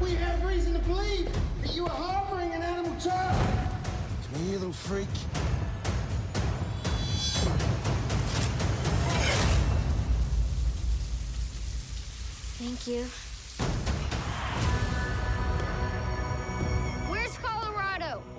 We 0.00 0.14
have 0.14 0.44
reason 0.44 0.74
to 0.74 0.80
believe 0.80 1.28
that 1.62 1.74
you 1.74 1.84
are 1.84 1.90
harboring 1.90 2.52
an 2.52 2.62
animal 2.62 2.96
child. 3.00 3.48
Come 4.32 4.42
here, 4.42 4.52
you 4.52 4.58
little 4.58 4.72
freak. 4.72 5.08
Thank 12.58 12.86
you. 12.86 13.31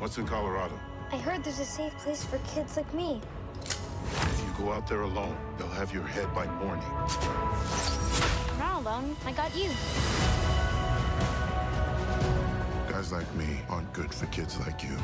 What's 0.03 0.17
in 0.17 0.27
Colorado? 0.27 0.77
I 1.13 1.17
heard 1.17 1.45
there's 1.45 1.62
a 1.62 1.65
safe 1.65 1.95
place 2.00 2.25
for 2.25 2.38
kids 2.39 2.75
like 2.75 2.93
me. 2.93 3.22
If 3.63 4.43
you 4.45 4.65
go 4.65 4.74
out 4.74 4.86
there 4.86 5.03
alone, 5.03 5.38
they'll 5.57 5.69
have 5.69 5.93
your 5.93 6.03
head 6.03 6.27
by 6.36 6.45
morning. 6.45 6.83
I'm 8.51 8.60
not 8.60 8.81
alone. 8.81 9.15
I 9.25 9.31
got 9.31 9.55
you. 9.55 9.69
Guys 12.91 13.13
like 13.13 13.33
me 13.36 13.62
aren't 13.69 13.93
good 13.93 14.13
for 14.13 14.25
kids 14.25 14.60
like 14.60 14.83
you. 14.83 14.98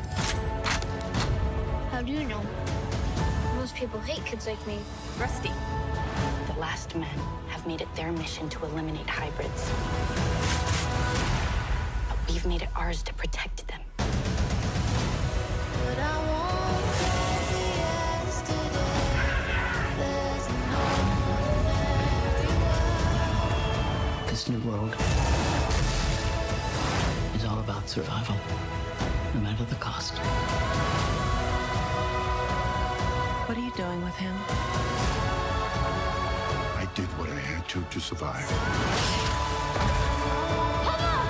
How 1.92 2.02
do 2.02 2.12
you 2.12 2.26
know? 2.26 2.42
Most 3.56 3.76
people 3.76 4.02
hate 4.02 4.26
kids 4.26 4.48
like 4.48 4.68
me. 4.68 4.80
Rusty. 5.18 5.54
The 6.48 6.60
last 6.60 6.94
men 6.94 7.08
have 7.48 7.66
made 7.66 7.80
it 7.80 7.88
their 7.96 8.12
mission 8.12 8.50
to 8.50 8.66
eliminate 8.66 9.08
hybrids. 9.08 9.72
But 12.10 12.18
we've 12.28 12.46
made 12.46 12.64
it 12.64 12.70
ours 12.76 13.02
to 13.04 13.14
protect 13.14 13.66
them. 13.70 13.80
This 24.28 24.48
new 24.48 24.60
world 24.70 24.96
is 27.36 27.44
all 27.44 27.60
about 27.60 27.90
survival, 27.90 28.36
no 29.34 29.42
matter 29.42 29.66
the 29.66 29.76
cost. 29.76 30.14
What 33.48 33.58
are 33.58 33.62
you 33.62 33.72
doing 33.72 34.04
with 34.04 34.16
him? 34.16 34.36
I 36.78 36.88
did 36.94 37.08
what 37.18 37.30
I 37.32 37.40
had 37.40 37.68
to 37.70 37.82
to 37.82 38.00
survive. 38.00 38.46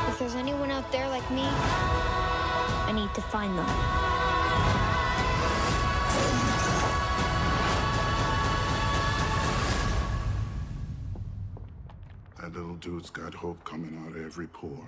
If 0.09 0.19
there's 0.19 0.35
anyone 0.35 0.69
out 0.69 0.91
there 0.91 1.07
like 1.07 1.31
me, 1.31 1.47
I 1.47 2.91
need 2.93 3.13
to 3.15 3.21
find 3.21 3.57
them. 3.57 4.18
Dude's 12.79 13.09
got 13.09 13.33
hope 13.33 13.63
coming 13.65 13.93
out 14.03 14.15
of 14.15 14.25
every 14.25 14.47
pore. 14.47 14.87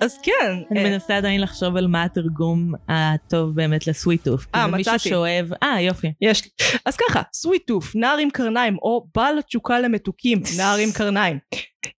אז 0.00 0.18
כן, 0.22 0.62
אני 0.70 0.84
אה, 0.84 0.90
מנסה 0.90 1.16
עדיין 1.16 1.40
לחשוב 1.40 1.76
על 1.76 1.86
מה 1.86 2.04
התרגום 2.04 2.72
הטוב 2.88 3.54
באמת 3.54 3.86
לסוויט 3.86 4.24
טוף. 4.24 4.46
אה, 4.54 4.66
זה 4.70 4.76
מישהו 4.76 4.92
מצאתי. 4.94 5.08
שאוהב, 5.08 5.46
אה 5.62 5.80
יופי. 5.80 6.12
יש 6.20 6.44
לי. 6.44 6.50
אז 6.84 6.96
ככה, 6.96 7.22
סוויטוף, 7.32 7.96
נער 7.96 8.18
עם 8.18 8.30
קרניים, 8.30 8.76
או 8.82 9.06
בעל 9.14 9.38
התשוקה 9.38 9.80
למתוקים, 9.80 10.42
נער 10.58 10.76
עם 10.78 10.88
קרניים. 10.92 11.38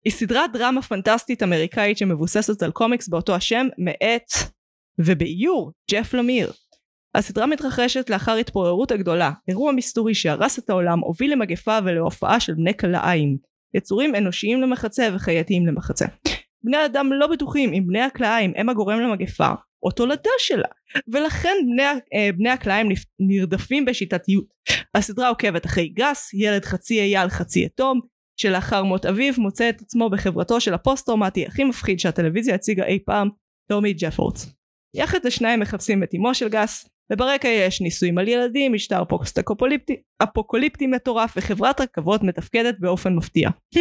היא 0.04 0.12
סדרת 0.12 0.52
דרמה 0.52 0.82
פנטסטית 0.82 1.42
אמריקאית 1.42 1.99
שמבוססת 1.99 2.62
על 2.62 2.70
קומיקס 2.70 3.09
באותו 3.09 3.35
השם, 3.35 3.66
מאת 3.78 4.52
ובאיור 4.99 5.73
ג'ף 5.90 6.14
למיר. 6.14 6.52
הסדרה 7.14 7.46
מתרחשת 7.46 8.10
לאחר 8.10 8.36
התפוררות 8.36 8.90
הגדולה, 8.90 9.30
אירוע 9.48 9.72
מסתורי 9.72 10.14
שהרס 10.14 10.58
את 10.58 10.70
העולם, 10.70 10.98
הוביל 10.98 11.32
למגפה 11.32 11.78
ולהופעה 11.84 12.40
של 12.40 12.54
בני 12.54 12.76
כלאיים, 12.76 13.36
יצורים 13.74 14.14
אנושיים 14.14 14.60
למחצה 14.60 15.08
וחייתיים 15.14 15.66
למחצה. 15.66 16.06
בני 16.64 16.84
אדם 16.84 17.12
לא 17.12 17.26
בטוחים 17.26 17.72
אם 17.72 17.86
בני 17.86 18.00
הכלאיים 18.00 18.52
הם 18.56 18.68
הגורם 18.68 19.00
למגפה, 19.00 19.48
או 19.82 19.90
תולדה 19.90 20.30
שלה, 20.38 20.68
ולכן 21.08 21.56
בני, 21.72 21.82
אה, 21.82 22.30
בני 22.36 22.50
הכלאיים 22.50 22.88
נרדפים 23.20 23.84
בשיטתיות. 23.84 24.44
הסדרה 24.94 25.28
עוקבת 25.28 25.66
אחרי 25.66 25.88
גס, 25.88 26.34
ילד 26.34 26.64
חצי 26.64 27.00
אייל 27.00 27.28
חצי 27.28 27.60
יתום, 27.60 28.00
שלאחר 28.40 28.82
מות 28.82 29.06
אביו 29.06 29.34
מוצא 29.38 29.68
את 29.68 29.80
עצמו 29.80 30.10
בחברתו 30.10 30.60
של 30.60 30.74
הפוסט 30.74 31.06
טראומטי 31.06 31.46
הכי 31.46 31.64
מפחיד 31.64 32.00
שהטלוויזיה 32.00 32.54
הציגה 32.54 32.84
אי 32.84 32.98
פעם, 33.06 33.28
טומי 33.68 33.92
ג'פורדס. 33.92 34.54
יחד 34.94 35.26
השניים 35.26 35.60
מחפשים 35.60 36.02
את 36.02 36.14
אמו 36.14 36.34
של 36.34 36.48
גס, 36.48 36.88
וברקע 37.12 37.48
יש 37.48 37.80
ניסויים 37.80 38.18
על 38.18 38.28
ילדים, 38.28 38.72
משטר 38.72 39.04
פוסט 39.04 39.38
אפוקוליפטי 40.22 40.86
מטורף 40.86 41.34
וחברת 41.36 41.80
רכבות 41.80 42.22
מתפקדת 42.22 42.78
באופן 42.78 43.14
מפתיע. 43.14 43.50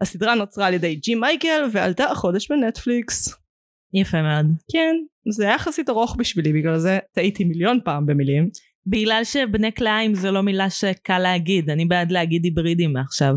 הסדרה 0.00 0.34
נוצרה 0.34 0.66
על 0.66 0.74
ידי 0.74 0.94
ג'ים 0.94 1.14
מיקל 1.14 1.68
ועלתה 1.72 2.04
החודש 2.04 2.50
בנטפליקס. 2.50 3.34
יפה 3.94 4.22
מאוד. 4.22 4.46
כן, 4.72 4.96
זה 5.32 5.44
היה 5.44 5.54
יחסית 5.54 5.88
ארוך 5.88 6.16
בשבילי, 6.18 6.52
בגלל 6.52 6.78
זה 6.78 6.98
טעיתי 7.12 7.44
מיליון 7.44 7.78
פעם 7.84 8.06
במילים. 8.06 8.48
בגלל 8.86 9.24
שבני 9.24 9.72
כלאיים 9.72 10.14
זה 10.14 10.30
לא 10.30 10.42
מילה 10.42 10.70
שקל 10.70 11.18
להגיד, 11.18 11.70
אני 11.70 11.84
בעד 11.84 12.12
להגיד 12.12 12.44
היברידים 12.44 12.92
מעכשיו. 12.92 13.34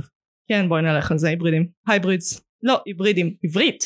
כן, 0.49 0.69
בואי 0.69 0.81
נלך 0.81 1.11
על 1.11 1.17
זה, 1.17 1.29
היברידים. 1.29 1.67
hybrids. 1.87 2.41
לא, 2.63 2.81
היברידים. 2.85 3.35
עברית. 3.43 3.83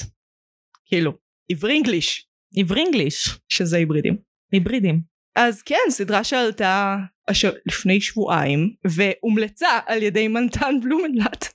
כאילו, 0.85 1.11
עברי 1.51 1.77
אנגליש, 1.77 2.27
עברינגליש, 2.57 3.39
שזה 3.49 3.77
היברידים. 3.77 4.17
היברידים. 4.51 5.16
אז 5.38 5.62
כן, 5.62 5.89
סדרה 5.89 6.24
שעלתה 6.24 6.98
הש... 7.27 7.46
לפני 7.65 8.01
שבועיים, 8.01 8.74
והומלצה 8.88 9.79
על 9.86 10.03
ידי 10.03 10.27
מנתן 10.27 10.75
בלומנלט 10.84 11.46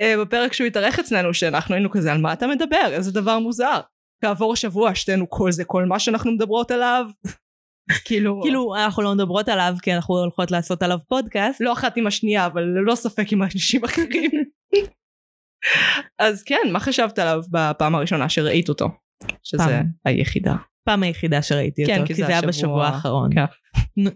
אה, 0.00 0.14
בפרק 0.20 0.52
שהוא 0.52 0.66
התארח 0.66 0.98
אצלנו, 0.98 1.34
שאנחנו 1.34 1.74
היינו 1.74 1.90
כזה, 1.90 2.12
על 2.12 2.20
מה 2.20 2.32
אתה 2.32 2.46
מדבר? 2.46 2.90
איזה 2.92 3.12
דבר 3.12 3.38
מוזר. 3.38 3.80
כעבור 4.24 4.56
שבוע 4.56 4.94
שתינו 4.94 5.30
כל 5.30 5.52
זה 5.52 5.64
כל 5.64 5.84
מה 5.84 5.98
שאנחנו 5.98 6.32
מדברות 6.32 6.70
עליו. 6.70 7.06
כאילו, 8.04 8.40
כאילו 8.42 8.76
אנחנו 8.76 9.02
לא 9.02 9.14
מדברות 9.14 9.48
עליו 9.48 9.74
כי 9.82 9.94
אנחנו 9.94 10.18
הולכות 10.18 10.50
לעשות 10.50 10.82
עליו 10.82 10.98
פודקאסט. 11.08 11.60
לא 11.60 11.72
אחת 11.72 11.96
עם 11.96 12.06
השנייה, 12.06 12.46
אבל 12.46 12.62
ללא 12.62 12.94
ספק 12.94 13.32
עם 13.32 13.42
אנשים 13.42 13.84
אחרים. 13.84 14.30
אז 16.18 16.42
כן, 16.42 16.68
מה 16.72 16.80
חשבת 16.80 17.18
עליו 17.18 17.42
בפעם 17.50 17.94
הראשונה 17.94 18.28
שראית 18.28 18.68
אותו? 18.68 18.88
שזה 19.42 19.62
פעם. 19.64 19.86
היחידה. 20.04 20.54
פעם 20.88 21.02
היחידה 21.02 21.42
שראיתי 21.42 21.86
כן, 21.86 21.94
אותו, 21.94 22.06
כי 22.06 22.14
זה 22.14 22.22
זה 22.26 22.28
היה 22.28 22.42
בשבוע 22.42 22.86
האחרון. 22.86 23.30
כן. 23.34 23.44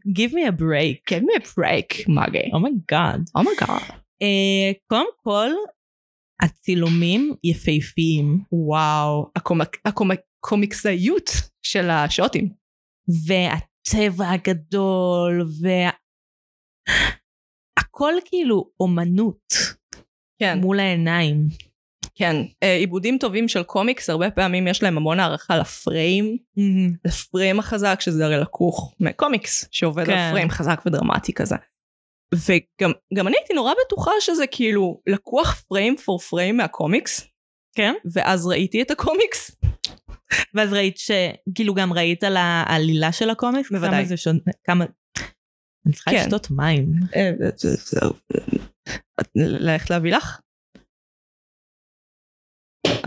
give 0.08 0.30
me 0.30 0.48
a 0.48 0.60
break. 0.60 1.14
Give 1.14 1.22
me 1.22 1.42
a 1.42 1.46
break, 1.58 2.08
מגי. 2.08 2.50
אומייגאד. 2.52 3.20
אומייגאד. 3.34 3.98
קודם 4.86 5.06
כל, 5.16 5.50
הצילומים 6.42 7.34
יפהפיים, 7.44 8.44
וואו, 8.52 9.30
הקומיקסאיות 9.84 11.30
של 11.62 11.90
השוטים. 11.90 12.52
והצבע 13.26 14.30
הגדול, 14.30 15.42
וה... 15.62 15.90
הכל 17.78 18.14
כאילו 18.24 18.70
אומנות 18.80 19.54
כן, 20.38 20.58
מול 20.60 20.80
העיניים. 20.80 21.48
כן. 22.14 22.36
אה, 22.62 22.74
עיבודים 22.76 23.18
טובים 23.18 23.48
של 23.48 23.62
קומיקס, 23.62 24.10
הרבה 24.10 24.30
פעמים 24.30 24.66
יש 24.66 24.82
להם 24.82 24.96
המון 24.96 25.20
הערכה 25.20 25.56
לפריים, 25.56 26.36
לפריים 27.04 27.58
החזק, 27.58 28.00
שזה 28.00 28.24
הרי 28.24 28.36
לקוח 28.36 28.94
מקומיקס, 29.00 29.68
שעובד 29.70 30.06
כן. 30.06 30.12
על 30.12 30.30
פריים 30.30 30.50
חזק 30.50 30.82
ודרמטי 30.86 31.32
כזה. 31.32 31.56
וגם 32.34 32.92
גם 33.14 33.28
אני 33.28 33.36
הייתי 33.36 33.54
נורא 33.54 33.72
בטוחה 33.86 34.10
שזה 34.20 34.46
כאילו 34.46 35.00
לקוח 35.06 35.62
פריים 35.68 35.96
פור 35.96 36.18
פריים 36.18 36.56
מהקומיקס, 36.56 37.28
כן? 37.76 37.94
ואז 38.12 38.46
ראיתי 38.46 38.82
את 38.82 38.90
הקומיקס. 38.90 39.56
ואז 40.54 40.72
ראית 40.72 40.98
ש... 40.98 41.10
כאילו 41.54 41.74
גם 41.74 41.92
ראית 41.92 42.24
על 42.24 42.36
העלילה 42.36 43.12
של 43.12 43.30
הקומיקס? 43.30 43.70
בוודאי. 43.70 43.90
כמה 43.90 44.04
זה 44.04 44.16
שונה? 44.16 44.38
כמה... 44.64 44.84
אני 45.86 45.94
צריכה 45.94 46.10
כן. 46.10 46.16
לשתות 46.16 46.50
מים. 46.50 46.92
אה, 47.16 47.30
ללכת 49.36 49.90
להביא 49.90 50.16
לך? 50.16 50.40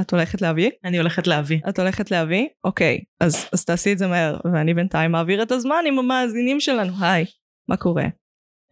את 0.02 0.14
הולכת 0.14 0.42
להביא? 0.42 0.72
אני 0.84 0.98
הולכת 0.98 1.28
להביא. 1.28 1.60
את 1.70 1.80
הולכת 1.80 2.12
להביא? 2.12 2.48
אוקיי, 2.64 3.00
אז, 3.22 3.46
אז 3.54 3.66
תעשי 3.66 3.94
את 3.94 3.98
זה 3.98 4.08
מהר, 4.08 4.40
ואני 4.54 4.74
בינתיים 4.74 5.12
מעביר 5.12 5.44
את 5.44 5.52
הזמן 5.52 5.84
עם 5.88 6.00
המאזינים 6.00 6.60
שלנו. 6.60 6.94
היי, 7.02 7.25
מה 7.70 7.78
קורה? 7.78 8.06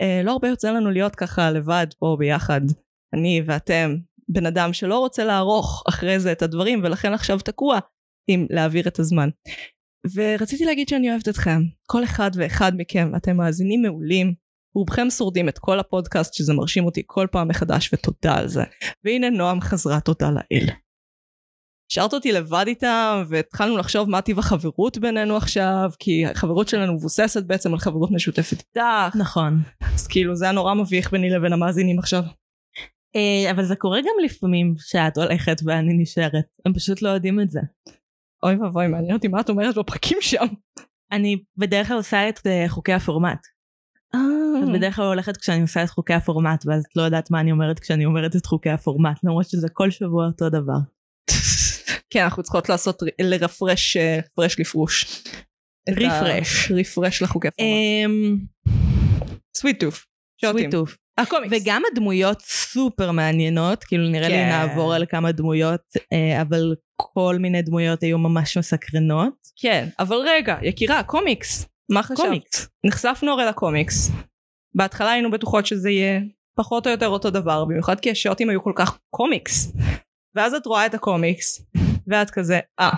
אה, 0.01 0.21
לא 0.23 0.31
הרבה 0.31 0.47
יוצא 0.47 0.71
לנו 0.71 0.91
להיות 0.91 1.15
ככה 1.15 1.51
לבד 1.51 1.87
פה 1.99 2.15
ביחד, 2.19 2.61
אני 3.13 3.41
ואתם, 3.45 3.95
בן 4.29 4.45
אדם 4.45 4.73
שלא 4.73 4.99
רוצה 4.99 5.23
לערוך 5.23 5.83
אחרי 5.89 6.19
זה 6.19 6.31
את 6.31 6.41
הדברים, 6.41 6.81
ולכן 6.83 7.13
עכשיו 7.13 7.39
תקוע 7.39 7.79
עם 8.27 8.47
להעביר 8.49 8.87
את 8.87 8.99
הזמן. 8.99 9.29
ורציתי 10.15 10.65
להגיד 10.65 10.89
שאני 10.89 11.11
אוהבת 11.11 11.29
אתכם, 11.29 11.61
כל 11.87 12.03
אחד 12.03 12.31
ואחד 12.35 12.71
מכם, 12.77 13.15
אתם 13.15 13.37
מאזינים 13.37 13.81
מעולים, 13.81 14.33
רובכם 14.75 15.09
שורדים 15.09 15.49
את 15.49 15.59
כל 15.59 15.79
הפודקאסט 15.79 16.33
שזה 16.33 16.53
מרשים 16.53 16.85
אותי 16.85 17.01
כל 17.05 17.27
פעם 17.31 17.47
מחדש 17.47 17.93
ותודה 17.93 18.37
על 18.37 18.47
זה. 18.47 18.63
והנה 19.03 19.29
נועם 19.29 19.61
חזרה 19.61 19.99
תודה 19.99 20.29
לאל. 20.31 20.82
השארת 21.93 22.13
אותי 22.13 22.31
לבד 22.31 22.65
איתם, 22.67 23.23
והתחלנו 23.29 23.77
לחשוב 23.77 24.09
מה 24.09 24.21
טיב 24.21 24.39
החברות 24.39 24.97
בינינו 24.97 25.37
עכשיו, 25.37 25.91
כי 25.99 26.25
החברות 26.25 26.67
שלנו 26.67 26.93
מבוססת 26.93 27.43
בעצם 27.43 27.73
על 27.73 27.79
חברות 27.79 28.11
משותפת 28.11 28.59
איתך. 28.59 29.15
נכון. 29.15 29.61
אז 29.95 30.07
כאילו 30.07 30.35
זה 30.35 30.45
היה 30.45 30.51
נורא 30.51 30.73
מביך 30.73 31.11
ביני 31.11 31.29
לבין 31.29 31.53
המאזינים 31.53 31.99
עכשיו. 31.99 32.23
אה, 33.15 33.51
אבל 33.51 33.65
זה 33.65 33.75
קורה 33.75 34.01
גם 34.01 34.25
לפעמים 34.25 34.73
שאת 34.79 35.17
הולכת 35.17 35.57
ואני 35.65 35.93
נשארת. 35.93 36.45
הם 36.65 36.73
פשוט 36.73 37.01
לא 37.01 37.09
יודעים 37.09 37.39
את 37.39 37.49
זה. 37.49 37.59
אוי 38.43 38.55
ואבוי, 38.55 38.87
מעניין 38.87 39.13
אותי 39.13 39.27
מה 39.27 39.39
את 39.39 39.49
אומרת 39.49 39.77
בפרקים 39.77 40.17
שם. 40.21 40.45
אני 41.11 41.43
בדרך 41.57 41.87
כלל 41.87 41.97
עושה 41.97 42.29
את 42.29 42.47
אה, 42.47 42.65
חוקי 42.67 42.93
הפורמט. 42.93 43.47
את 44.63 44.69
בדרך 44.73 44.95
כלל 44.95 45.05
הולכת 45.05 45.37
כשאני 45.37 45.61
עושה 45.61 45.83
את 45.83 45.89
חוקי 45.89 46.13
הפורמט, 46.13 46.63
ואז 46.65 46.83
את 46.89 46.95
לא 46.95 47.01
יודעת 47.01 47.31
מה 47.31 47.39
אני 47.39 47.51
אומרת 47.51 47.79
כשאני 47.79 48.05
אומרת 48.05 48.35
את 48.35 48.45
חוקי 48.45 48.69
הפורמט, 48.69 49.23
למרות 49.23 49.49
שזה 49.49 49.67
כל 49.69 49.91
שבוע 49.91 50.25
אותו 50.25 50.49
דבר. 50.49 50.79
כן, 52.13 52.23
אנחנו 52.23 52.43
צריכות 52.43 52.69
לעשות, 52.69 53.03
לרפרש, 53.21 53.97
refresh 53.97 54.59
לפרוש. 54.59 55.23
Refresh. 55.89 56.71
Refresh 56.71 57.21
לחוקי 57.21 57.47
הפורמט. 57.47 57.71
אמ, 58.05 58.37
Sweet 59.57 59.79
Tooth. 59.79 60.05
Sweet 60.45 60.71
Tooth. 60.71 60.97
הקומיקס. 61.17 61.53
וגם 61.53 61.81
הדמויות 61.91 62.41
סופר 62.41 63.11
מעניינות, 63.11 63.83
כאילו 63.83 64.09
נראה 64.09 64.27
לי 64.27 64.35
כן. 64.35 64.49
נעבור 64.49 64.93
על 64.93 65.05
כמה 65.05 65.31
דמויות, 65.31 65.81
אה, 66.13 66.41
אבל 66.41 66.75
כל 66.95 67.37
מיני 67.39 67.61
דמויות 67.61 68.03
היו 68.03 68.17
ממש 68.17 68.57
מסקרנות. 68.57 69.33
כן, 69.61 69.87
אבל 69.99 70.17
רגע, 70.25 70.57
יקירה, 70.61 71.03
קומיקס. 71.03 71.65
מה 71.91 72.03
חשבת? 72.03 72.17
קומיקס. 72.17 72.69
נחשפנו 72.85 73.31
הרי 73.31 73.45
לקומיקס. 73.45 74.11
בהתחלה 74.75 75.11
היינו 75.11 75.31
בטוחות 75.31 75.65
שזה 75.65 75.89
יהיה 75.89 76.19
פחות 76.57 76.87
או 76.87 76.91
יותר 76.91 77.07
אותו 77.07 77.29
דבר, 77.29 77.65
במיוחד 77.65 77.99
כי 77.99 78.11
השוטים 78.11 78.49
היו 78.49 78.63
כל 78.63 78.73
כך 78.75 78.97
קומיקס. 79.09 79.71
ואז 80.35 80.53
את 80.53 80.65
רואה 80.65 80.85
את 80.85 80.93
הקומיקס, 80.93 81.65
ואת 82.07 82.29
כזה, 82.29 82.59
אה. 82.79 82.91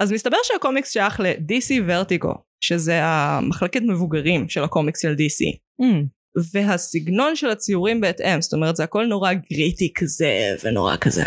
אז 0.00 0.12
מסתבר 0.12 0.36
שהקומיקס 0.42 0.90
שייך 0.92 1.20
ל-DC 1.20 1.74
ורטיגו, 1.86 2.32
שזה 2.60 3.00
המחלקת 3.04 3.80
מבוגרים 3.88 4.48
של 4.48 4.64
הקומיקס 4.64 5.02
של 5.02 5.12
DC. 5.12 5.58
אמ, 5.82 6.04
והסגנון 6.52 7.36
של 7.36 7.50
הציורים 7.50 8.00
בהתאם, 8.00 8.40
זאת 8.42 8.52
אומרת 8.52 8.76
זה 8.76 8.84
הכל 8.84 9.06
נורא 9.06 9.32
gritty 9.32 9.92
כזה, 9.94 10.32
ונורא 10.64 10.96
כזה 11.00 11.22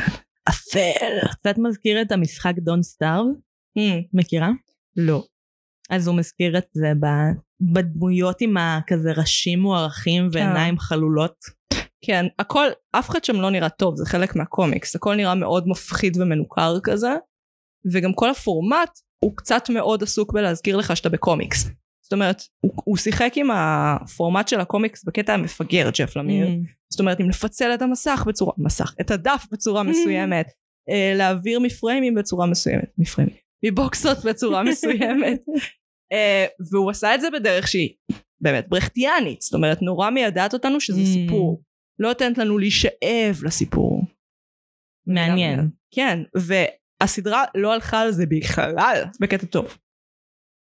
אפל. 0.50 1.28
קצת 1.32 1.56
מזכיר 1.58 2.02
את 2.02 2.12
המשחק 2.12 2.54
Don't 2.58 3.04
Starve, 3.04 3.40
Hmm, 3.80 4.04
מכירה? 4.14 4.50
לא. 4.98 5.24
אז 5.90 6.08
הוא 6.08 6.18
מזכיר 6.18 6.58
את 6.58 6.66
זה 6.74 6.88
ב- 7.00 7.36
בדמויות 7.74 8.42
עם 8.42 8.58
הכזה 8.58 9.12
ראשים 9.12 9.60
מוערכים 9.60 10.30
ועיניים 10.32 10.80
חלולות. 10.80 11.36
כן, 12.06 12.26
הכל, 12.40 12.68
אף 12.92 13.10
אחד 13.10 13.24
שם 13.24 13.42
לא 13.42 13.50
נראה 13.50 13.70
טוב, 13.70 13.96
זה 13.96 14.06
חלק 14.06 14.36
מהקומיקס, 14.36 14.96
הכל 14.96 15.16
נראה 15.16 15.36
מאוד 15.36 15.68
מפחיד 15.68 16.18
ומנוכר 16.18 16.80
כזה, 16.84 17.16
וגם 17.94 18.14
כל 18.14 18.30
הפורמט 18.30 19.00
הוא 19.24 19.38
קצת 19.38 19.70
מאוד 19.70 20.04
עסוק 20.04 20.34
בלהזכיר 20.34 20.78
לך 20.78 20.98
שאתה 20.98 21.10
בקומיקס. 21.10 21.70
זאת 22.04 22.14
אומרת, 22.14 22.42
הוא, 22.64 22.72
הוא 22.86 22.98
שיחק 22.98 23.34
עם 23.36 23.48
הפורמט 23.52 24.48
של 24.48 24.60
הקומיקס 24.60 25.04
בקטע 25.04 25.34
המפגר, 25.34 25.90
ג'ף 26.00 26.16
למיר. 26.16 26.48
אמ, 26.48 26.64
זאת 26.92 27.00
אומרת, 27.00 27.22
אם 27.22 27.30
לפצל 27.30 27.74
את 27.74 27.82
המסך 27.82 28.24
בצורה, 28.28 28.54
מסך, 28.58 28.94
את 29.02 29.12
הדף 29.12 29.46
בצורה 29.52 29.84
מסוימת, 29.84 30.48
אה, 30.90 31.14
להעביר 31.16 31.60
מפריימים 31.60 32.16
בצורה 32.16 32.46
מסוימת, 32.48 32.92
מפריימים, 32.98 33.36
מבוקסות 33.66 34.26
בצורה 34.26 34.64
מסוימת, 34.70 35.40
אה, 36.12 36.46
והוא 36.72 36.92
עשה 36.92 37.16
את 37.16 37.22
זה 37.22 37.28
בדרך 37.34 37.68
שהיא 37.68 37.90
באמת 38.42 38.70
ברכטיאנית, 38.70 39.42
זאת 39.42 39.54
אומרת, 39.54 39.82
נורא 39.82 40.10
מיידעת 40.10 40.54
אותנו 40.54 40.80
שזה 40.82 41.02
Mm. 41.02 41.06
סיפור, 41.06 41.62
לא 42.00 42.10
נותנת 42.10 42.38
לנו 42.38 42.58
להישאב 42.58 43.44
לסיפור. 43.44 44.04
מעניין. 45.08 45.70
כן, 45.92 46.20
והסדרה 46.36 47.44
לא 47.56 47.74
הלכה 47.74 48.02
על 48.02 48.12
זה 48.12 48.26
בכלל, 48.26 49.04
בקטע 49.22 49.46
טוב. 49.46 49.78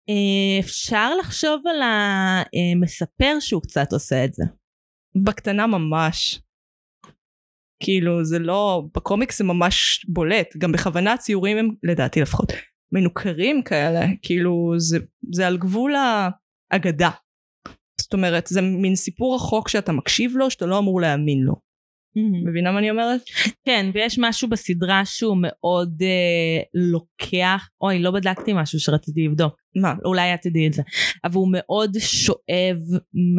אה, 0.09 0.61
אפשר 0.61 1.17
לחשוב 1.17 1.63
על 1.67 1.83
המספר 1.83 3.37
שהוא 3.41 3.63
קצת 3.63 3.93
עושה 3.93 4.25
את 4.25 4.35
זה. 4.35 4.45
בקטנה 5.25 5.67
ממש. 5.67 6.41
כאילו 7.83 8.25
זה 8.25 8.39
לא, 8.39 8.83
בקומיקס 8.97 9.39
זה 9.39 9.45
ממש 9.45 10.07
בולט, 10.09 10.57
גם 10.57 10.73
בכוונה 10.73 11.13
הציורים 11.13 11.57
הם 11.57 11.69
לדעתי 11.83 12.21
לפחות 12.21 12.52
מנוכרים 12.93 13.63
כאלה, 13.63 14.00
כאילו 14.23 14.75
זה, 14.78 14.99
זה 15.33 15.47
על 15.47 15.59
גבול 15.59 15.95
האגדה. 16.73 17.11
זאת 18.11 18.15
אומרת 18.15 18.47
זה 18.47 18.61
מין 18.61 18.97
סיפור 18.97 19.35
רחוק 19.35 19.69
שאתה 19.69 19.93
מקשיב 19.93 20.33
לו 20.37 20.51
שאתה 20.51 20.67
לא 20.67 20.79
אמור 20.79 21.01
להאמין 21.01 21.39
לו. 21.39 21.55
מבינה 22.47 22.73
מה 22.73 22.79
אני 22.79 22.91
אומרת? 22.91 23.21
כן, 23.67 23.91
ויש 23.95 24.19
משהו 24.19 24.49
בסדרה 24.49 25.03
שהוא 25.05 25.37
מאוד 25.41 26.03
אה, 26.03 26.63
לוקח, 26.75 27.69
אוי, 27.81 27.99
לא 27.99 28.11
בדקתי 28.11 28.53
משהו 28.53 28.81
שרציתי 28.81 29.27
לבדוק, 29.27 29.55
מה? 29.83 29.95
אולי 30.05 30.35
את 30.35 30.41
תדעי 30.43 30.67
את 30.67 30.73
זה, 30.73 30.83
אבל 31.25 31.35
הוא 31.35 31.49
מאוד 31.53 31.97
שואב, 31.99 32.77
מ, 33.15 33.39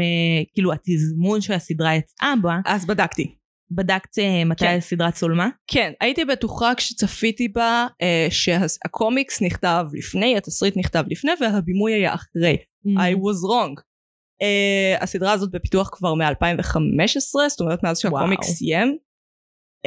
כאילו 0.54 0.74
התזמון 0.74 1.42
שהסדרה 1.42 1.96
יצאה 1.96 2.34
בה, 2.42 2.56
אז 2.66 2.86
בדקתי. 2.86 3.36
בדקת 3.76 4.20
אה, 4.20 4.46
מתי 4.46 4.66
כן. 4.66 4.78
הסדרה 4.78 5.12
צולמה? 5.12 5.50
כן, 5.68 5.92
הייתי 6.02 6.26
בטוחה 6.26 6.76
כשצפיתי 6.76 7.48
בה 7.48 7.88
אה, 8.02 8.28
שהקומיקס 8.30 9.42
נכתב 9.42 9.86
לפני, 9.94 10.38
התסריט 10.38 10.78
נכתב 10.78 11.04
לפני 11.08 11.32
והבימוי 11.42 11.94
היה 11.94 12.14
אחרי. 12.14 12.58
I 12.88 13.16
was 13.16 13.40
wrong. 13.50 13.91
Uh, 14.42 15.04
הסדרה 15.04 15.32
הזאת 15.32 15.52
בפיתוח 15.52 15.90
כבר 15.94 16.14
מ-2015, 16.14 17.50
זאת 17.50 17.60
אומרת 17.60 17.84
מאז 17.84 18.00
שהקומיק 18.00 18.40
וואו. 18.40 18.52
סיים. 18.52 18.98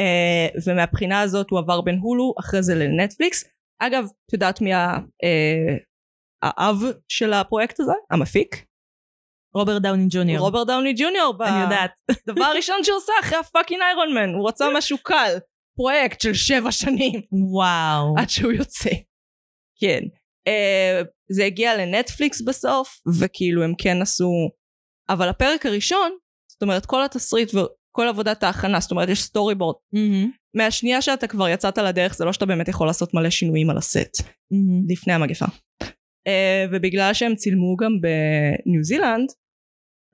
Uh, 0.01 0.63
ומהבחינה 0.67 1.21
הזאת 1.21 1.51
הוא 1.51 1.59
עבר 1.59 1.81
בין 1.81 1.99
הולו, 1.99 2.35
אחרי 2.41 2.63
זה 2.63 2.75
לנטפליקס. 2.75 3.45
אגב, 3.79 4.05
את 4.27 4.33
יודעת 4.33 4.61
מי 4.61 4.73
ה- 4.73 4.97
uh, 4.97 5.81
האב 6.43 6.77
של 7.09 7.33
הפרויקט 7.33 7.81
הזה? 7.81 7.93
המפיק? 8.11 8.65
רוברט 9.55 9.83
דאוני 9.83 10.07
ג'וניור. 10.11 10.45
רוברט 10.47 10.67
דאוני 10.67 10.95
ג'וניור. 10.97 11.35
אני 11.45 11.63
יודעת. 11.63 11.91
דבר 12.27 12.53
ראשון 12.57 12.77
שהוא 12.85 12.97
עושה 12.97 13.13
אחרי 13.21 13.39
ה 13.39 13.44
fucking 13.44 13.81
Iron 13.83 14.15
Man, 14.15 14.35
הוא 14.35 14.49
רצה 14.49 14.67
משהו 14.77 14.99
קל. 15.03 15.37
פרויקט 15.77 16.21
של 16.21 16.35
שבע 16.35 16.73
שנים. 16.73 17.21
וואו. 17.33 18.15
עד 18.19 18.31
שהוא 18.31 18.53
יוצא. 18.53 18.91
כן. 19.81 20.01
Uh, 20.49 21.07
זה 21.31 21.45
הגיע 21.45 21.77
לנטפליקס 21.77 22.41
בסוף, 22.41 23.01
וכאילו 23.21 23.63
הם 23.63 23.73
כן 23.79 24.03
עשו... 24.03 24.31
אבל 25.09 25.29
הפרק 25.29 25.67
הראשון, 25.67 26.11
זאת 26.51 26.63
אומרת 26.63 26.87
כל 26.87 27.05
התסריט 27.05 27.51
וכל 27.55 28.09
עבודת 28.09 28.43
ההכנה, 28.43 28.81
זאת 28.81 28.91
אומרת 28.91 29.09
יש 29.09 29.23
storyboard. 29.23 29.77
מהמם, 29.93 30.31
מהשנייה 30.57 31.03
שאתה 31.03 31.27
כבר 31.27 31.49
יצאת 31.49 31.79
לדרך, 31.79 32.15
זה 32.15 32.25
לא 32.25 32.33
שאתה 32.33 32.47
באמת 32.47 32.69
יכול 32.69 32.87
לעשות 32.87 33.15
מלא 33.15 33.31
שינויים 33.31 33.71
על 33.71 33.79
הסט, 33.79 34.23
מהמם. 34.51 34.83
לפני 34.89 35.13
המגפה. 35.13 35.47
Uh, 36.29 36.73
ובגלל 36.73 37.15
שהם 37.15 37.35
צילמו 37.35 37.77
גם 37.77 37.93
בניו 38.01 38.85
זילנד, 38.85 39.29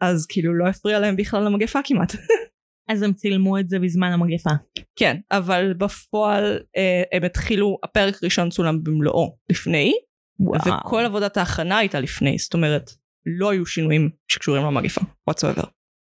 אז 0.01 0.27
כאילו 0.27 0.55
לא 0.55 0.69
הפריע 0.69 0.99
להם 0.99 1.16
בכלל 1.16 1.45
למגפה 1.45 1.79
כמעט. 1.85 2.12
אז 2.90 3.03
הם 3.03 3.12
צילמו 3.12 3.59
את 3.59 3.69
זה 3.69 3.79
בזמן 3.79 4.12
המגפה. 4.12 4.51
כן, 4.97 5.16
אבל 5.31 5.75
בפועל 5.75 6.59
uh, 6.59 7.16
הם 7.16 7.25
התחילו, 7.25 7.79
הפרק 7.85 8.14
הראשון 8.23 8.51
צולם 8.51 8.85
במלואו 8.85 9.37
לפני, 9.51 9.93
וואו. 10.40 10.79
וכל 10.81 11.05
עבודת 11.05 11.37
ההכנה 11.37 11.79
הייתה 11.79 12.00
לפני, 12.00 12.38
זאת 12.38 12.55
אומרת, 12.55 12.90
לא 13.26 13.50
היו 13.50 13.66
שינויים 13.66 14.11
שקשורים 14.29 14.64
למגפה, 14.64 15.00
whatsoever. 15.31 15.66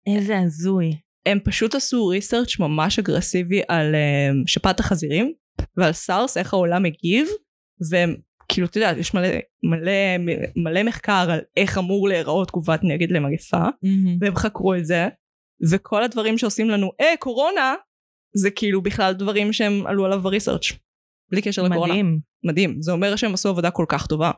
איזה 0.08 0.40
הזוי. 0.40 0.96
הם 1.26 1.40
פשוט 1.44 1.76
עשו 1.76 2.08
ריסרצ' 2.08 2.60
ממש 2.60 3.00
אגרסיבי 3.00 3.62
על 3.68 3.96
um, 3.96 4.44
שפעת 4.48 4.80
החזירים, 4.80 5.34
ועל 5.78 5.94
סארס, 5.94 6.38
איך 6.38 6.54
העולם 6.54 6.84
מגיב, 6.84 7.28
והם, 7.90 8.16
כאילו, 8.50 8.68
אתה 8.68 8.78
יודע, 8.78 9.00
יש 9.00 9.14
מלא, 9.14 9.28
מלא, 9.64 10.34
מלא 10.56 10.84
מחקר 10.84 11.28
על 11.32 11.40
איך 11.58 11.78
אמור 11.78 12.08
להיראות 12.08 12.48
תגובת 12.48 12.80
נגד 12.84 13.12
למגפה, 13.12 13.64
מהמם. 13.84 14.18
והם 14.22 14.36
חקרו 14.36 14.76
את 14.76 14.86
זה, 14.86 15.08
וכל 15.72 16.04
הדברים 16.04 16.38
שעושים 16.38 16.70
לנו, 16.70 16.92
אה, 17.02 17.14
קורונה, 17.20 17.74
זה 18.36 18.52
כאילו 18.52 18.82
בכלל 18.82 19.14
דברים 19.14 19.54
שהם 19.54 19.88
עלו 19.88 20.06
עליו 20.06 20.22
בריסרצ'. 20.22 20.72
בלי 21.32 21.42
קשר 21.42 21.64
לקורונה. 21.64 21.94
מדהים. 21.94 22.20
מדהים. 22.44 22.82
זה 22.82 22.92
אומר 22.92 23.16
שהם 23.16 23.34
עשו 23.34 23.50
עבודה 23.50 23.72
כל 23.72 23.86
כך 23.90 24.08
טובה. 24.08 24.32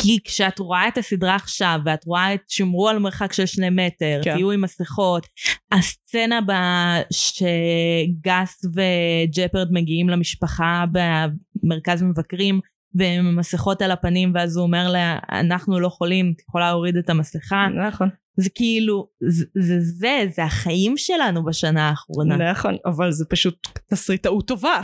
כי 0.00 0.18
כשאת 0.24 0.58
רואה 0.58 0.88
את 0.88 0.98
הסדרה 0.98 1.34
עכשיו, 1.34 1.80
ואת 1.84 2.04
רואה 2.04 2.34
את 2.34 2.40
שמרו 2.48 2.88
על 2.88 2.98
מרחק 2.98 3.32
של 3.32 3.46
שני 3.46 3.70
מטר, 3.70 4.20
כן. 4.24 4.34
תהיו 4.34 4.50
עם 4.50 4.60
מסכות, 4.60 5.26
הסצנה 5.72 6.40
בה 6.40 6.94
שגס 7.12 8.64
וג'פרד 8.74 9.68
מגיעים 9.70 10.08
למשפחה 10.08 10.84
במרכז 10.92 12.02
מבקרים, 12.02 12.60
והם 12.94 13.26
עם 13.26 13.36
מסכות 13.36 13.82
על 13.82 13.90
הפנים, 13.90 14.32
ואז 14.34 14.56
הוא 14.56 14.66
אומר 14.66 14.90
לה, 14.92 15.18
אנחנו 15.32 15.80
לא 15.80 15.88
חולים, 15.88 16.32
את 16.36 16.42
יכולה 16.48 16.70
להוריד 16.70 16.96
את 16.96 17.10
המסכה. 17.10 17.66
נכון. 17.88 18.08
זה 18.36 18.50
כאילו, 18.54 19.08
זה 19.20 19.44
זה, 19.54 19.80
זה, 19.80 20.26
זה 20.36 20.44
החיים 20.44 20.96
שלנו 20.96 21.44
בשנה 21.44 21.88
האחרונה. 21.88 22.50
נכון, 22.50 22.76
אבל 22.86 23.12
זה 23.12 23.24
פשוט 23.28 23.68
תסריטאות 23.90 24.48
טובה. 24.48 24.80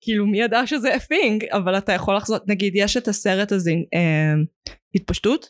כאילו 0.00 0.26
מי 0.26 0.40
ידע 0.40 0.66
שזה 0.66 0.96
אפינג, 0.96 1.44
אבל 1.52 1.78
אתה 1.78 1.92
יכול 1.92 2.16
לחזור, 2.16 2.38
נגיד 2.46 2.72
יש 2.76 2.96
את 2.96 3.08
הסרט 3.08 3.52
הזה, 3.52 3.70
אה, 3.94 4.34
התפשטות, 4.94 5.46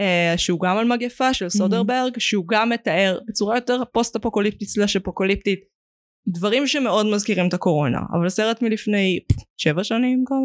אה, 0.00 0.34
שהוא 0.36 0.60
גם 0.60 0.76
על 0.78 0.88
מגפה 0.88 1.34
של 1.34 1.48
סודרברג, 1.48 2.18
שהוא 2.18 2.44
גם 2.48 2.68
מתאר 2.68 3.18
בצורה 3.28 3.56
יותר 3.56 3.82
פוסט 3.92 4.16
אפוקוליפטית 4.16 4.68
סלאש 4.68 4.96
אפוקוליפטית, 4.96 5.60
דברים 6.28 6.66
שמאוד 6.66 7.06
מזכירים 7.06 7.48
את 7.48 7.54
הקורונה, 7.54 7.98
אבל 8.12 8.28
סרט 8.28 8.62
מלפני 8.62 9.20
שבע 9.56 9.84
שנים 9.84 10.24
כמה, 10.26 10.38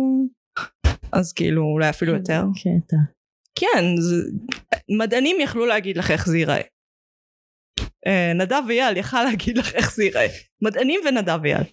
אז 1.11 1.33
כאילו 1.33 1.63
אולי 1.63 1.89
אפילו 1.89 2.13
יותר. 2.13 2.41
קטע. 2.55 2.97
כן, 3.55 3.85
זה, 3.97 4.15
מדענים 4.97 5.35
יכלו 5.41 5.65
להגיד 5.65 5.97
לך 5.97 6.11
איך 6.11 6.27
זה 6.27 6.37
ייראה. 6.37 6.61
אה, 8.07 8.33
נדב 8.33 8.61
אייל 8.69 8.97
יכל 8.97 9.23
להגיד 9.23 9.57
לך 9.57 9.75
איך 9.75 9.95
זה 9.95 10.03
ייראה. 10.03 10.27
מדענים 10.61 10.99
ונדב 11.05 11.45
אייל. 11.45 11.63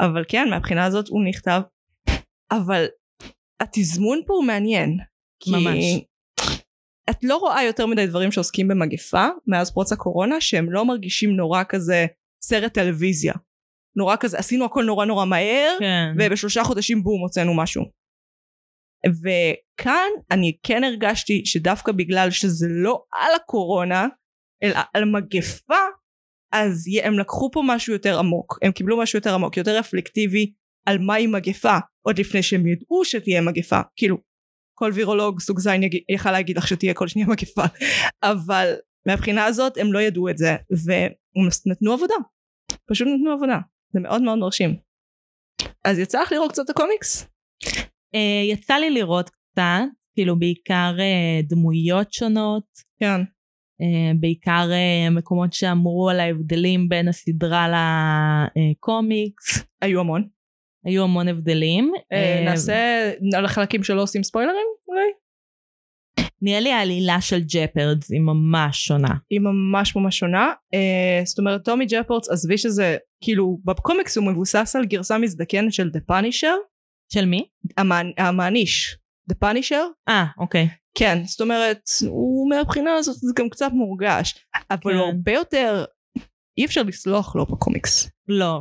אבל 0.00 0.24
כן, 0.28 0.48
מהבחינה 0.50 0.84
הזאת 0.84 1.08
הוא 1.08 1.24
נכתב. 1.24 1.60
אבל 2.50 2.86
התזמון 3.60 4.20
פה 4.26 4.34
הוא 4.34 4.44
מעניין. 4.44 4.98
כי 5.40 5.50
ממש. 5.50 6.04
את 7.10 7.16
לא 7.22 7.36
רואה 7.36 7.64
יותר 7.64 7.86
מדי 7.86 8.06
דברים 8.06 8.32
שעוסקים 8.32 8.68
במגפה 8.68 9.26
מאז 9.46 9.72
פרוץ 9.72 9.92
הקורונה 9.92 10.40
שהם 10.40 10.72
לא 10.72 10.84
מרגישים 10.84 11.30
נורא 11.36 11.62
כזה 11.68 12.06
סרט 12.44 12.74
טלוויזיה. 12.74 13.34
נורא 13.96 14.16
כזה 14.20 14.38
עשינו 14.38 14.64
הכל 14.64 14.84
נורא 14.84 15.04
נורא 15.04 15.24
מהר 15.24 15.76
כן. 15.80 16.14
ובשלושה 16.18 16.64
חודשים 16.64 17.02
בום 17.02 17.20
הוצאנו 17.20 17.56
משהו. 17.56 17.82
וכאן 19.06 20.10
אני 20.30 20.56
כן 20.62 20.84
הרגשתי 20.84 21.42
שדווקא 21.46 21.92
בגלל 21.92 22.30
שזה 22.30 22.66
לא 22.70 23.04
על 23.12 23.34
הקורונה 23.36 24.06
אלא 24.62 24.78
על 24.94 25.04
מגפה 25.04 25.84
אז 26.54 26.84
הם 27.02 27.18
לקחו 27.18 27.50
פה 27.52 27.62
משהו 27.66 27.92
יותר 27.92 28.18
עמוק 28.18 28.58
הם 28.62 28.72
קיבלו 28.72 28.98
משהו 28.98 29.16
יותר 29.16 29.34
עמוק 29.34 29.56
יותר 29.56 29.78
רפלקטיבי 29.78 30.52
על 30.86 30.98
מהי 30.98 31.26
מגפה 31.26 31.78
עוד 32.06 32.18
לפני 32.18 32.42
שהם 32.42 32.66
ידעו 32.66 33.04
שתהיה 33.04 33.40
מגפה. 33.40 33.80
כאילו 33.96 34.16
כל 34.78 34.90
וירולוג 34.94 35.40
סוג 35.40 35.60
יגיד- 35.82 36.02
יכל 36.08 36.30
להגיד 36.32 36.58
לך 36.58 36.68
שתהיה 36.68 36.94
כל 36.94 37.08
שנייה 37.08 37.28
מגפה. 37.28 37.62
אבל 38.32 38.74
מהבחינה 39.06 39.44
הזאת 39.44 39.78
הם 39.78 39.92
לא 39.92 39.98
ידעו 39.98 40.28
את 40.28 40.38
זה 40.38 40.56
ונתנו 41.66 41.92
עבודה. 41.92 42.14
פשוט 42.90 43.08
נתנו 43.08 43.32
עבודה. 43.32 43.58
זה 43.92 44.00
מאוד 44.00 44.22
מאוד 44.22 44.38
מרשים. 44.38 44.76
אז 45.84 45.98
יצא 45.98 46.22
לך 46.22 46.32
לראות 46.32 46.52
קצת 46.52 46.70
הקומיקס? 46.70 47.26
אה, 48.14 48.42
יצא 48.52 48.74
לי 48.74 48.90
לראות 48.90 49.30
קצת, 49.30 49.62
כאילו 50.14 50.38
בעיקר 50.38 50.96
אה, 51.00 51.40
דמויות 51.48 52.12
שונות, 52.12 52.66
כן 53.00 53.20
בעיקר 54.20 54.68
אה, 54.72 55.10
מקומות 55.10 55.52
שאמרו 55.52 56.10
על 56.10 56.20
ההבדלים 56.20 56.88
בין 56.88 57.08
הסדרה 57.08 57.68
לקומיקס, 58.56 59.64
היו 59.82 60.00
המון 60.00 60.28
היו 60.84 61.02
המון 61.02 61.28
הבדלים. 61.28 61.92
אה, 62.12 62.38
אה, 62.38 62.44
נעשה 62.44 63.10
על 63.36 63.44
החלקים 63.44 63.82
שלא 63.82 64.02
עושים 64.02 64.22
ספוילרים 64.22 64.66
אולי? 64.88 65.10
נראה 66.42 66.60
לי 66.60 66.72
העלילה 66.72 67.20
של 67.20 67.40
ג'פרדס 67.40 68.10
היא 68.10 68.20
ממש 68.20 68.86
שונה. 68.86 69.14
היא 69.30 69.40
ממש 69.40 69.96
ממש 69.96 70.18
שונה 70.18 70.52
אה, 70.74 71.22
זאת 71.24 71.38
אומרת 71.38 71.64
טומי 71.64 71.86
ג'פרד 71.88 72.30
עזבי 72.30 72.58
שזה 72.58 72.96
כאילו 73.24 73.58
בקומיקס 73.64 74.16
הוא 74.16 74.26
מבוסס 74.26 74.76
על 74.76 74.84
גרסה 74.84 75.18
מזדקנת 75.18 75.72
של 75.72 75.90
The 75.90 76.00
Punisher 76.00 76.54
של 77.12 77.24
מי? 77.26 77.48
המעניש 78.18 78.98
The 79.28 79.34
Punisher 79.34 79.84
אה, 80.08 80.24
אוקיי. 80.38 80.68
כן 80.98 81.22
זאת 81.24 81.40
אומרת 81.40 81.80
הוא 82.08 82.33
מהבחינה 82.48 82.94
הזאת 82.94 83.16
זה 83.16 83.32
גם 83.36 83.48
קצת 83.48 83.70
מורגש 83.72 84.46
אבל 84.70 84.92
כן. 84.92 84.98
הוא 84.98 85.06
הרבה 85.06 85.32
יותר 85.32 85.84
אי 86.58 86.64
אפשר 86.64 86.82
לסלוח 86.82 87.36
לו 87.36 87.46
בקומיקס 87.46 88.10
לא. 88.28 88.60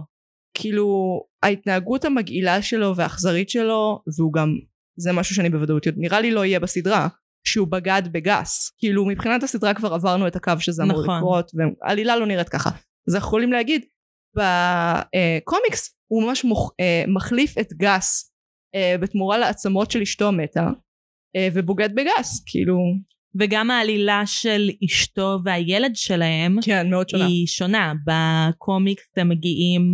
כאילו 0.57 1.19
ההתנהגות 1.43 2.05
המגעילה 2.05 2.61
שלו 2.61 2.95
והאכזרית 2.95 3.49
שלו 3.49 4.03
והוא 4.17 4.33
גם 4.33 4.57
זה 4.99 5.13
משהו 5.13 5.35
שאני 5.35 5.49
בוודאות 5.49 5.87
נראה 5.97 6.21
לי 6.21 6.31
לא 6.31 6.45
יהיה 6.45 6.59
בסדרה 6.59 7.07
שהוא 7.47 7.67
בגד 7.67 8.01
בגס 8.11 8.75
כאילו 8.77 9.05
מבחינת 9.05 9.43
הסדרה 9.43 9.73
כבר 9.73 9.93
עברנו 9.93 10.27
את 10.27 10.35
הקו 10.35 10.53
שזה 10.59 10.83
אמור 10.83 11.01
נכון. 11.01 11.17
לקרות 11.17 11.51
והעלילה 11.53 12.15
לא 12.15 12.25
נראית 12.25 12.49
ככה 12.49 12.69
אז 13.07 13.15
אנחנו 13.15 13.27
יכולים 13.27 13.51
להגיד 13.51 13.85
בקומיקס 14.35 15.97
הוא 16.11 16.23
ממש 16.23 16.45
מוח, 16.45 16.71
אה, 16.79 17.03
מחליף 17.07 17.57
את 17.57 17.73
גס 17.73 18.33
אה, 18.75 18.95
בתמורה 19.01 19.37
לעצמות 19.37 19.91
של 19.91 20.01
אשתו 20.01 20.27
המתה 20.27 20.67
אה, 21.35 21.47
ובוגד 21.53 21.89
בגס 21.95 22.43
כאילו 22.45 22.77
וגם 23.39 23.71
העלילה 23.71 24.21
של 24.25 24.69
אשתו 24.85 25.37
והילד 25.43 25.95
שלהם 25.95 26.57
כן 26.65 26.89
מאוד 26.89 27.09
שונה 27.09 27.25
היא 27.25 27.47
שונה. 27.47 27.93
בקומיקס 28.05 29.03
הם 29.17 29.29
מגיעים 29.29 29.93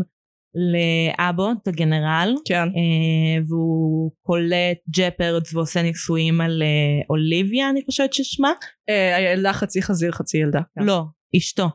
לאבוט 0.56 1.68
הגנרל 1.68 2.36
כן 2.46 2.68
אה, 2.68 3.42
והוא 3.48 4.12
קולט 4.22 4.78
ג'פרדס 4.98 5.54
ועושה 5.54 5.82
ניסויים 5.82 6.42
על 6.42 6.62
אה, 6.62 7.02
אוליביה 7.10 7.70
אני 7.70 7.82
חושבת 7.86 8.14
ששמה. 8.14 8.52
אה, 8.90 9.16
הילדה 9.16 9.54
חצי 9.54 9.82
חזיר 9.82 10.12
חצי 10.12 10.38
ילדה 10.38 10.62
כן. 10.76 10.86
לא, 10.86 11.04
אשתו. 11.38 11.68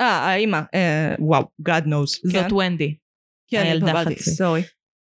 אה 0.00 0.06
האימא 0.06 0.60
אה, 0.74 1.14
וואו 1.18 1.42
God 1.68 1.84
knows 1.84 2.20
זאת 2.24 2.46
כן? 2.48 2.54
ונדי. 2.54 2.96
כן, 3.50 3.62
הילדה 3.62 4.04
חצי. 4.04 4.30
sorry. 4.30 4.62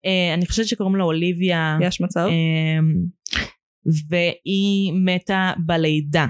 אה, 0.07 0.35
אני 0.35 0.47
חושבת 0.47 0.67
שקוראים 0.67 0.97
לה 0.97 1.05
אוליביה. 1.05 1.79
יש 1.83 2.01
מצב? 2.01 2.27
אמ, 2.29 2.95
והיא 4.09 4.93
מתה 5.05 5.53
בלידה 5.67 6.27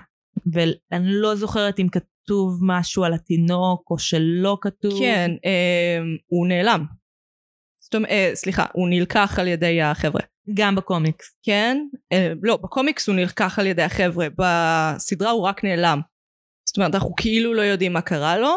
ואני 0.52 1.12
לא 1.12 1.34
זוכרת 1.34 1.80
אם 1.80 1.88
כתוב 1.88 2.58
משהו 2.62 3.04
על 3.04 3.14
התינוק 3.14 3.90
או 3.90 3.98
שלא 3.98 4.58
כתוב. 4.60 4.98
כן, 4.98 5.30
אה, 5.44 6.00
הוא 6.26 6.46
נעלם. 6.46 6.84
זאת 7.82 7.94
אומרת, 7.94 8.10
אה, 8.10 8.30
סליחה, 8.34 8.64
הוא 8.72 8.88
נלקח 8.88 9.38
על 9.38 9.48
ידי 9.48 9.82
החבר'ה. 9.82 10.20
גם 10.54 10.74
בקומיקס. 10.74 11.36
כן? 11.42 11.86
אה, 12.12 12.32
לא, 12.42 12.56
בקומיקס 12.56 13.08
הוא 13.08 13.16
נלקח 13.16 13.58
על 13.58 13.66
ידי 13.66 13.82
החבר'ה, 13.82 14.26
בסדרה 14.38 15.30
הוא 15.30 15.42
רק 15.42 15.64
נעלם. 15.64 16.00
זאת 16.68 16.76
אומרת, 16.76 16.94
אנחנו 16.94 17.14
כאילו 17.16 17.54
לא 17.54 17.62
יודעים 17.62 17.92
מה 17.92 18.00
קרה 18.00 18.38
לו, 18.38 18.54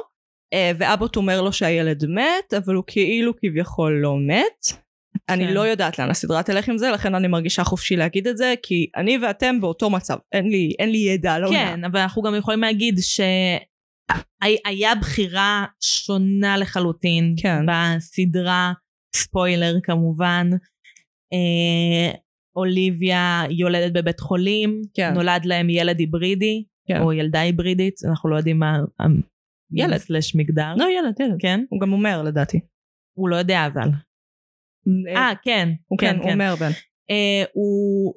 אה, 0.53 0.71
ואבוט 0.77 1.15
אומר 1.15 1.41
לו 1.41 1.53
שהילד 1.53 2.05
מת, 2.05 2.53
אבל 2.57 2.75
הוא 2.75 2.83
כאילו 2.87 3.33
כביכול 3.37 3.99
לא 4.01 4.15
מת. 4.27 4.86
אני 5.29 5.47
כן. 5.47 5.53
לא 5.53 5.59
יודעת 5.59 5.99
לאן 5.99 6.09
הסדרה 6.09 6.43
תלך 6.43 6.69
עם 6.69 6.77
זה, 6.77 6.91
לכן 6.91 7.15
אני 7.15 7.27
מרגישה 7.27 7.63
חופשי 7.63 7.95
להגיד 7.95 8.27
את 8.27 8.37
זה, 8.37 8.53
כי 8.63 8.89
אני 8.95 9.17
ואתם 9.17 9.61
באותו 9.61 9.89
מצב. 9.89 10.17
אין 10.31 10.49
לי, 10.49 10.73
אין 10.79 10.89
לי 10.89 10.97
ידע 10.97 11.33
על 11.33 11.43
העונה. 11.43 11.59
כן, 11.59 11.83
אבל 11.83 11.99
אנחנו 11.99 12.21
גם 12.21 12.35
יכולים 12.35 12.61
להגיד 12.61 12.95
שהיה 12.99 14.95
בחירה 15.01 15.65
שונה 15.83 16.57
לחלוטין 16.57 17.35
כן. 17.41 17.65
בסדרה, 17.67 18.73
ספוילר 19.15 19.75
כמובן. 19.83 20.49
אה, 21.33 22.11
אוליביה 22.55 23.43
יולדת 23.49 23.93
בבית 23.93 24.19
חולים, 24.19 24.81
כן. 24.93 25.13
נולד 25.13 25.45
להם 25.45 25.69
ילד 25.69 25.99
היברידי, 25.99 26.63
כן. 26.87 27.01
או 27.01 27.13
ילדה 27.13 27.39
היברידית, 27.39 27.95
אנחנו 28.09 28.29
לא 28.29 28.35
יודעים 28.35 28.59
מה... 28.59 28.77
ילד. 29.71 29.97
סלש 29.97 30.35
מגדר. 30.35 30.73
לא, 30.77 30.85
ילד, 30.99 31.19
ילד. 31.19 31.35
כן? 31.39 31.63
הוא 31.69 31.79
גם 31.81 31.93
אומר 31.93 32.23
לדעתי. 32.23 32.59
הוא 33.17 33.29
לא 33.29 33.35
יודע 33.35 33.65
אבל. 33.65 33.89
אה, 35.15 35.31
כן. 35.43 35.69
הוא 35.87 35.97
כן, 35.99 36.17
הוא 36.21 36.31
אומר 36.31 36.55
בן. 36.55 36.71
אה, 37.09 37.43
הוא 37.53 38.13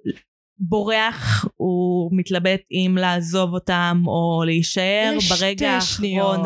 בורח, 0.59 1.45
הוא 1.57 2.11
מתלבט 2.13 2.61
אם 2.71 2.97
לעזוב 3.01 3.55
אותם 3.55 4.03
או 4.07 4.43
להישאר. 4.47 5.19
ברגע 5.31 5.71
האחרון, 5.71 6.41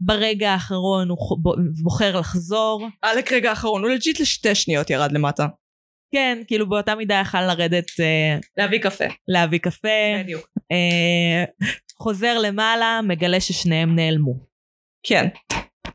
ברגע 0.00 0.50
האחרון 0.50 1.08
הוא 1.08 1.38
בוחר 1.82 2.18
לחזור. 2.18 2.86
עלק 3.02 3.32
רגע 3.32 3.50
האחרון, 3.50 3.82
הוא 3.82 3.90
לג'יט 3.90 4.20
לשתי 4.20 4.54
שניות 4.54 4.90
ירד 4.90 5.12
למטה. 5.12 5.46
כן, 6.14 6.38
כאילו 6.46 6.68
באותה 6.68 6.94
מידה 6.94 7.20
יכל 7.22 7.40
לרדת 7.42 7.90
אה, 8.00 8.38
להביא 8.56 8.78
קפה. 8.78 9.04
להביא 9.28 9.58
קפה. 9.58 9.88
בדיוק. 10.22 10.48
אה, 10.72 11.44
חוזר 11.98 12.38
למעלה, 12.38 13.00
מגלה 13.02 13.40
ששניהם 13.40 13.96
נעלמו. 13.96 14.34
כן. 15.02 15.28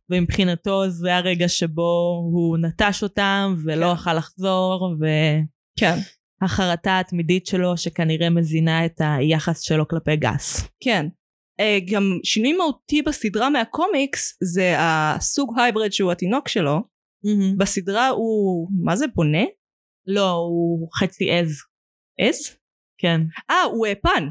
ומבחינתו 0.09 0.89
זה 0.89 1.15
הרגע 1.15 1.47
שבו 1.47 2.21
הוא 2.33 2.57
נטש 2.57 3.03
אותם 3.03 3.55
ולא 3.65 3.85
כן. 3.85 3.93
יכל 3.93 4.13
לחזור, 4.13 4.95
כן. 5.79 5.95
והחרטה 6.41 6.99
התמידית 6.99 7.45
שלו 7.45 7.77
שכנראה 7.77 8.29
מזינה 8.29 8.85
את 8.85 9.01
היחס 9.01 9.61
שלו 9.61 9.87
כלפי 9.87 10.15
גס. 10.15 10.67
כן. 10.83 11.05
אה, 11.59 11.79
גם 11.91 12.03
שינוי 12.23 12.53
מהותי 12.53 13.01
בסדרה 13.01 13.49
מהקומיקס 13.49 14.37
זה 14.43 14.75
הסוג 14.77 15.59
hybrid 15.59 15.91
שהוא 15.91 16.11
התינוק 16.11 16.47
שלו. 16.47 16.93
בסדרה 17.57 18.07
הוא, 18.07 18.69
מה 18.83 18.95
זה 18.95 19.05
בונה? 19.15 19.43
לא, 20.07 20.31
הוא 20.31 20.87
חצי 20.99 21.31
עז. 21.31 21.57
עז? 22.19 22.57
כן. 22.97 23.21
אה, 23.49 23.63
הוא 23.63 23.87
אה, 23.87 23.95
פאן. 23.95 24.27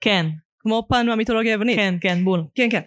כן, 0.00 0.26
כמו 0.58 0.86
פן 0.88 1.06
מהמיתולוגיה 1.06 1.52
היוונית. 1.52 1.76
כן, 1.76 1.94
כן, 2.00 2.24
בול. 2.24 2.44
כן, 2.54 2.68
כן. 2.70 2.80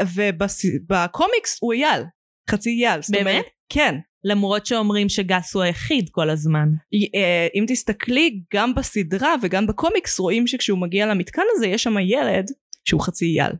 ובקומיקס 0.00 1.58
הוא 1.60 1.72
אייל. 1.72 2.02
חצי 2.50 2.70
אייל. 2.70 3.00
באמת? 3.10 3.44
כן. 3.68 3.94
למרות 4.24 4.66
שאומרים 4.66 5.08
שגס 5.08 5.54
הוא 5.54 5.62
היחיד 5.62 6.08
כל 6.10 6.30
הזמן. 6.30 6.68
אה, 7.14 7.46
אם 7.54 7.64
תסתכלי 7.68 8.40
גם 8.54 8.74
בסדרה 8.74 9.34
וגם 9.42 9.66
בקומיקס 9.66 10.18
רואים 10.18 10.46
שכשהוא 10.46 10.78
מגיע 10.78 11.06
למתקן 11.06 11.42
הזה 11.50 11.66
יש 11.66 11.82
שם 11.82 11.98
ילד 11.98 12.50
שהוא 12.84 13.00
חצי 13.00 13.24
אייל. 13.24 13.52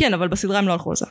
כן 0.00 0.14
אבל 0.14 0.28
בסדרה 0.28 0.58
הם 0.58 0.68
לא 0.68 0.72
הלכו 0.72 0.90
על 0.90 0.96
זה. 0.96 1.06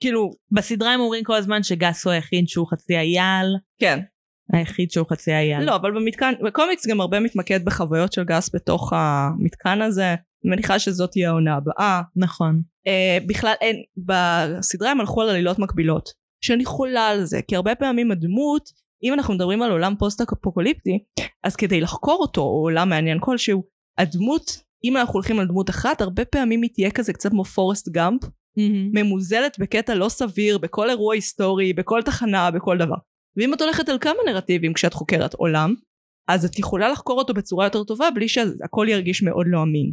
כאילו 0.00 0.30
בסדרה 0.50 0.92
הם 0.92 1.00
אומרים 1.00 1.24
כל 1.24 1.34
הזמן 1.34 1.62
שגס 1.62 2.04
הוא 2.04 2.12
היחיד 2.12 2.48
שהוא 2.48 2.66
חצי 2.70 2.96
אייל, 2.96 3.46
כן 3.78 3.98
היחיד 4.52 4.90
שהוא 4.90 5.06
חצי 5.10 5.32
אייל. 5.32 5.60
לא 5.64 5.76
אבל 5.76 5.90
במתקן 5.90 6.32
בקומיקס 6.44 6.86
גם 6.86 7.00
הרבה 7.00 7.20
מתמקד 7.20 7.64
בחוויות 7.64 8.12
של 8.12 8.24
גס 8.24 8.54
בתוך 8.54 8.92
המתקן 8.96 9.82
הזה 9.82 10.14
מניחה 10.44 10.78
שזאת 10.78 11.10
תהיה 11.10 11.28
העונה 11.28 11.56
הבאה. 11.56 12.02
נכון. 12.16 12.62
Uh, 12.88 13.26
בכלל 13.26 13.54
אין, 13.60 13.76
בסדרה 13.96 14.90
הם 14.90 15.00
הלכו 15.00 15.22
על 15.22 15.28
עלילות 15.28 15.58
מקבילות, 15.58 16.08
שאני 16.44 16.64
חולה 16.64 17.08
על 17.08 17.24
זה, 17.24 17.40
כי 17.48 17.56
הרבה 17.56 17.74
פעמים 17.74 18.10
הדמות, 18.10 18.70
אם 19.04 19.14
אנחנו 19.14 19.34
מדברים 19.34 19.62
על 19.62 19.70
עולם 19.70 19.94
פוסט 19.98 20.20
אפוקליפטי, 20.20 20.98
אז 21.44 21.56
כדי 21.56 21.80
לחקור 21.80 22.18
אותו, 22.20 22.40
או 22.40 22.62
עולם 22.62 22.88
מעניין 22.88 23.18
כלשהו, 23.20 23.64
הדמות, 23.98 24.60
אם 24.84 24.96
אנחנו 24.96 25.14
הולכים 25.14 25.38
על 25.38 25.46
דמות 25.46 25.70
אחת, 25.70 26.00
הרבה 26.00 26.24
פעמים 26.24 26.62
היא 26.62 26.70
תהיה 26.74 26.90
כזה 26.90 27.12
קצת 27.12 27.30
כמו 27.30 27.44
פורסט 27.44 27.88
גאמפ, 27.88 28.20
ממוזלת 28.92 29.56
בקטע 29.58 29.94
לא 29.94 30.08
סביר, 30.08 30.58
בכל 30.58 30.90
אירוע 30.90 31.14
היסטורי, 31.14 31.72
בכל 31.72 32.02
תחנה, 32.02 32.50
בכל 32.50 32.78
דבר. 32.78 32.96
ואם 33.36 33.54
את 33.54 33.60
הולכת 33.60 33.88
על 33.88 33.98
כמה 33.98 34.18
נרטיבים 34.26 34.72
כשאת 34.72 34.94
חוקרת 34.94 35.34
עולם, 35.34 35.74
אז 36.28 36.44
את 36.44 36.58
יכולה 36.58 36.88
לחקור 36.88 37.18
אותו 37.18 37.34
בצורה 37.34 37.66
יותר 37.66 37.84
טובה 37.84 38.10
בלי 38.10 38.28
שהכל 38.28 38.86
ירגיש 38.90 39.22
מאוד 39.22 39.46
לא 39.48 39.62
אמין. 39.62 39.92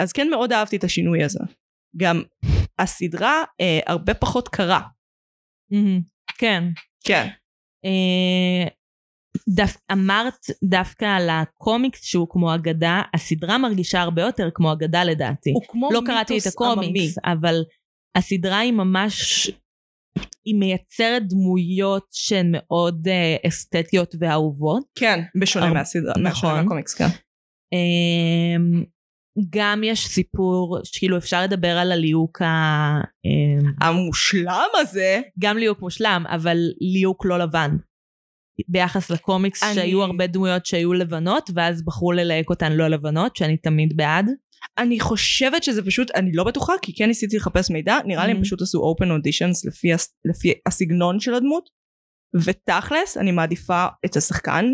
אז 0.00 0.12
כן 0.12 0.28
מאוד 0.30 0.52
אהבתי 0.52 0.76
את 0.76 0.84
השינוי 0.84 1.24
הזה. 1.24 1.38
גם 1.96 2.22
הסדרה 2.78 3.42
אה, 3.60 3.80
הרבה 3.86 4.14
פחות 4.14 4.48
קרה. 4.48 4.80
כן. 6.38 6.64
כן. 7.04 7.28
אה, 7.84 8.68
דף, 9.54 9.76
אמרת 9.92 10.46
דווקא 10.64 11.04
על 11.04 11.28
הקומיקס 11.30 12.04
שהוא 12.04 12.26
כמו 12.30 12.54
אגדה, 12.54 13.02
הסדרה 13.14 13.58
מרגישה 13.58 14.00
הרבה 14.00 14.22
יותר 14.22 14.48
כמו 14.54 14.72
אגדה 14.72 15.04
לדעתי. 15.04 15.50
הוא 15.50 15.62
כמו 15.68 15.88
לא 15.92 16.00
מיתוס 16.00 16.14
קראתי 16.14 16.38
את 16.38 16.42
עממי. 16.60 16.72
הקומיקס, 16.72 17.18
אבל 17.24 17.54
הסדרה 18.16 18.58
היא 18.58 18.72
ממש, 18.72 19.50
היא 20.44 20.54
מייצרת 20.54 21.22
דמויות 21.28 22.06
שהן 22.12 22.48
מאוד 22.52 23.08
אה, 23.08 23.36
אסתטיות 23.48 24.14
ואהובות. 24.20 24.84
כן, 24.98 25.20
בשונה 25.40 25.66
הר- 25.66 25.72
מהסדרה, 25.74 26.12
נכון. 26.22 26.54
מהקומיקס, 26.62 26.94
כן. 26.94 27.08
אמ, 27.72 28.84
גם 29.50 29.84
יש 29.84 30.06
סיפור 30.06 30.78
שכאילו 30.84 31.16
אפשר 31.16 31.42
לדבר 31.42 31.78
על 31.78 31.92
הליהוק 31.92 32.42
ה... 32.42 32.46
אמ, 33.24 33.72
המושלם 33.80 34.68
הזה, 34.80 35.20
גם 35.38 35.58
ליהוק 35.58 35.80
מושלם, 35.80 36.24
אבל 36.28 36.56
ליהוק 36.80 37.24
לא 37.26 37.38
לבן. 37.38 37.76
ביחס 38.68 39.10
לקומיקס 39.10 39.62
אני- 39.62 39.74
שהיו 39.74 40.02
הרבה 40.02 40.26
דמויות 40.26 40.66
שהיו 40.66 40.92
לבנות, 40.92 41.50
ואז 41.54 41.84
בחרו 41.84 42.12
ללהק 42.12 42.50
אותן 42.50 42.72
לא 42.72 42.88
לבנות, 42.88 43.36
שאני 43.36 43.56
תמיד 43.56 43.96
בעד. 43.96 44.26
אני 44.78 45.00
חושבת 45.00 45.62
שזה 45.62 45.82
פשוט, 45.86 46.10
אני 46.14 46.32
לא 46.34 46.44
בטוחה, 46.44 46.72
כי 46.82 46.94
כן 46.94 47.06
ניסיתי 47.06 47.36
לחפש 47.36 47.70
מידע, 47.70 47.96
נראה 48.06 48.26
לי 48.26 48.32
הם 48.32 48.38
Mhm. 48.38 48.42
פשוט 48.42 48.62
עשו 48.62 48.94
open 48.94 49.06
auditions 49.06 49.68
לפי, 49.68 49.92
הס- 49.92 50.14
לפי 50.24 50.52
הסגנון 50.66 51.20
של 51.20 51.34
הדמות, 51.34 51.68
ותכלס 52.44 53.16
אני 53.16 53.32
מעדיפה 53.32 53.86
את 54.04 54.16
השחקן, 54.16 54.64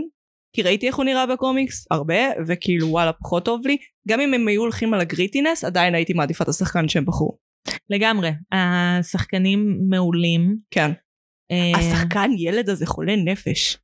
כי 0.57 0.63
ראיתי 0.63 0.87
איך 0.87 0.97
הוא 0.97 1.05
נראה 1.05 1.27
בקומיקס, 1.27 1.87
הרבה, 1.91 2.15
וכאילו 2.47 2.89
וואלה 2.89 3.13
פחות 3.13 3.45
טוב 3.45 3.67
לי, 3.67 3.77
גם 4.09 4.21
אם 4.21 4.35
הם 4.35 4.49
היו 4.49 4.61
הולכים 4.61 4.95
על 4.95 5.01
הגריטינס, 5.01 5.65
עדיין 5.65 5.95
הייתי 5.95 6.13
מעדיפה 6.13 6.45
את 6.45 6.49
השחקן 6.49 6.89
שהם 6.89 7.05
בחרו. 7.05 7.39
לגמרי. 7.91 8.31
השחקנים 8.53 9.79
מעולים. 9.89 10.57
כן. 10.71 10.91
אה, 11.51 11.79
השחקן 11.79 12.31
ילד 12.39 12.69
הזה 12.69 12.87
חולה 12.87 13.17
נפש. 13.17 13.79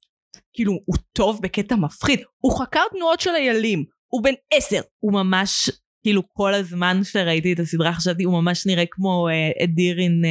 כאילו, 0.53 0.73
הוא 0.85 0.97
טוב 1.13 1.41
בקטע 1.43 1.77
מפחיד. 1.77 2.21
הוא 2.39 2.59
חקר 2.59 2.83
תנועות 2.97 3.21
של 3.21 3.31
איילים. 3.31 3.85
הוא 4.13 4.25
בן 4.25 4.35
עשר. 4.55 4.81
הוא 4.99 5.13
ממש, 5.13 5.71
כאילו 6.03 6.23
כל 6.33 6.55
הזמן 6.55 7.01
שראיתי 7.05 7.53
את 7.53 7.59
הסדרה 7.59 7.93
חשבתי, 7.93 8.23
הוא 8.23 8.43
ממש 8.43 8.67
נראה 8.67 8.85
כמו 8.91 9.29
a 9.65 9.72
deer 9.72 9.99
in 9.99 10.23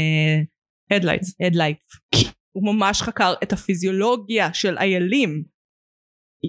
headlights. 0.92 1.36
Headlights. 1.48 1.86
הוא 2.56 2.74
ממש 2.74 3.02
חקר 3.02 3.34
את 3.44 3.54
הפיזיולוגיה 3.54 4.54
של 4.54 4.78
איילים. 4.78 5.44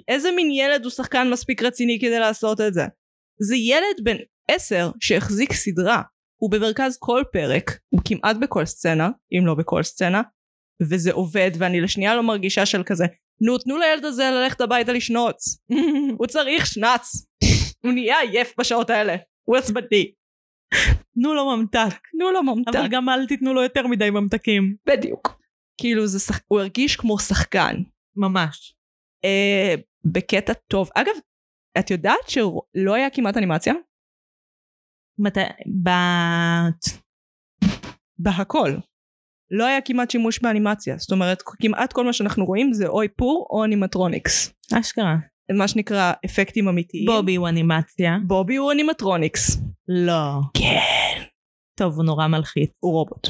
איזה 0.09 0.31
מין 0.37 0.50
ילד 0.50 0.85
הוא 0.85 0.90
שחקן 0.90 1.31
מספיק 1.31 1.62
רציני 1.62 1.98
כדי 2.00 2.18
לעשות 2.18 2.61
את 2.61 2.74
זה? 2.74 2.85
זה 3.40 3.57
ילד 3.57 4.05
בן 4.05 4.16
עשר 4.50 4.90
שהחזיק 5.00 5.52
סדרה. 5.52 6.02
הוא 6.42 6.50
במרכז 6.50 6.96
כל 6.98 7.22
פרק, 7.33 7.78
הוא 7.88 8.00
כמעט 8.05 8.37
בכל 8.37 8.64
סצנה, 8.64 9.11
אם 9.33 9.46
לא 9.46 9.55
בכל 9.55 9.83
סצנה, 9.83 10.22
וזה 10.90 11.12
עובד, 11.12 11.50
ואני 11.59 11.81
לשנייה 11.81 12.16
לא 12.16 12.22
מרגישה 12.22 12.66
של 12.66 12.83
כזה, 12.83 13.05
נו 13.40 13.59
תנו 13.59 13.78
לילד 13.78 14.05
הזה 14.05 14.31
ללכת 14.31 14.61
הביתה 14.61 14.92
לשנוץ. 14.92 15.59
הוא 16.18 16.26
צריך 16.26 16.66
שנץ. 16.66 17.26
הוא 17.85 17.92
נהיה 17.92 18.20
עייף 18.20 18.55
בשעות 18.59 18.90
האלה. 18.90 19.16
הוא 19.42 19.57
עצבני. 19.57 20.12
תנו 21.14 21.35
לו 21.35 21.57
ממתק. 21.57 22.09
תנו 22.12 22.31
לו 22.31 22.42
ממתק. 22.42 22.76
אבל 22.76 22.88
גם 22.88 23.09
אל 23.09 23.26
תיתנו 23.26 23.55
לו 23.55 23.62
יותר 23.62 23.87
מדי 23.87 24.11
ממתקים. 24.11 24.76
בדיוק. 24.87 25.40
כאילו 25.81 26.07
זה 26.07 26.18
שח... 26.18 26.40
הוא 26.48 26.61
הרגיש 26.61 26.96
כמו 26.96 27.18
שחקן. 27.18 27.76
ממש. 28.16 28.74
אה, 29.24 29.74
בקטע 30.04 30.52
טוב. 30.52 30.90
אגב, 30.94 31.14
את 31.78 31.90
יודעת 31.90 32.28
שלא 32.28 32.94
היה 32.94 33.11
כמעט 33.11 33.37
אנימציה? 33.37 33.74
מת... 35.18 35.38
ב... 35.85 35.90
בהכל. 38.18 38.70
לא 39.50 39.66
היה 39.66 39.80
כמעט 39.80 40.11
שימוש 40.11 40.42
באנימציה. 40.42 40.96
זאת 40.98 41.12
אומרת, 41.12 41.42
כמעט 41.62 41.92
כל 41.92 42.04
מה 42.04 42.12
שאנחנו 42.12 42.44
רואים 42.44 42.72
זה 42.72 42.87
או 42.87 43.02
איפור 43.02 43.46
או 43.50 43.64
animatronics. 43.64 44.55
אשכרה. 44.80 45.16
מה 45.58 45.68
שנקרא 45.68 46.12
אפקטים 46.24 46.68
אמיתיים. 46.68 47.06
בובי 47.06 47.35
הוא 47.35 47.48
אנימציה. 47.48 48.16
בובי 48.26 48.56
הוא 48.56 48.72
animatronics. 48.72 49.57
לא. 49.88 50.40
כן. 50.54 51.22
טוב, 51.78 51.94
הוא 51.94 52.04
נורא 52.04 52.26
מלחיץ. 52.26 52.70
הוא 52.80 52.92
רובוט. 52.92 53.28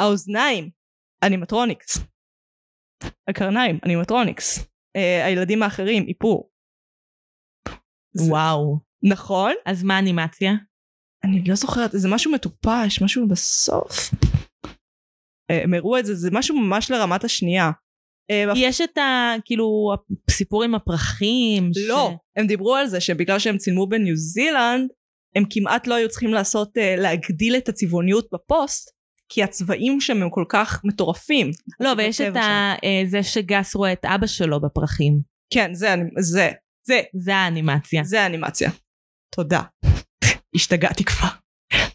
האוזניים, 0.00 0.70
animatronics. 1.22 1.98
הקרניים, 3.28 3.78
animatronics. 3.84 4.75
אה, 4.96 5.26
הילדים 5.26 5.62
האחרים, 5.62 6.04
איפור. 6.08 6.50
וואו. 8.28 8.78
נכון? 9.02 9.52
אז 9.66 9.82
מה 9.82 9.98
אנימציה? 9.98 10.52
אני 11.24 11.44
לא 11.48 11.54
זוכרת, 11.54 11.90
זה 11.92 12.08
משהו 12.08 12.32
מטופש, 12.32 13.02
משהו 13.02 13.28
בסוף. 13.28 14.10
אה, 15.50 15.62
הם 15.62 15.74
הראו 15.74 15.98
את 15.98 16.06
זה, 16.06 16.14
זה 16.14 16.30
משהו 16.32 16.60
ממש 16.60 16.90
לרמת 16.90 17.24
השנייה. 17.24 17.70
אה, 18.30 18.44
יש 18.56 18.80
את 18.80 18.98
ה... 18.98 19.34
כאילו, 19.44 19.94
הסיפור 20.28 20.62
עם 20.64 20.74
הפרחים. 20.74 21.70
ש- 21.74 21.88
לא, 21.88 22.12
הם 22.36 22.46
דיברו 22.46 22.74
על 22.74 22.86
זה 22.86 23.00
שבגלל 23.00 23.38
שהם 23.38 23.58
צילמו 23.58 23.86
בניו 23.86 24.16
זילנד, 24.16 24.90
הם 25.36 25.44
כמעט 25.50 25.86
לא 25.86 25.94
היו 25.94 26.08
צריכים 26.08 26.30
לעשות, 26.30 26.72
להגדיל 26.98 27.56
את 27.56 27.68
הצבעוניות 27.68 28.28
בפוסט, 28.32 28.95
כי 29.28 29.42
הצבעים 29.42 30.00
שם 30.00 30.22
הם 30.22 30.30
כל 30.30 30.44
כך 30.48 30.80
מטורפים. 30.84 31.50
לא, 31.80 31.92
ויש 31.98 32.20
את. 32.20 32.36
ה... 32.36 32.74
אה, 32.84 33.02
זה 33.06 33.22
שגס 33.22 33.74
רואה 33.74 33.92
את 33.92 34.04
אבא 34.04 34.26
שלו 34.26 34.60
בפרחים. 34.60 35.20
כן, 35.52 35.74
זה, 35.74 35.94
זה, 36.18 36.50
זה, 36.86 37.00
זה 37.14 37.36
האנימציה. 37.36 38.04
זה 38.04 38.22
האנימציה. 38.22 38.70
תודה. 39.34 39.62
השתגעתי 40.54 41.04
כבר. 41.04 41.28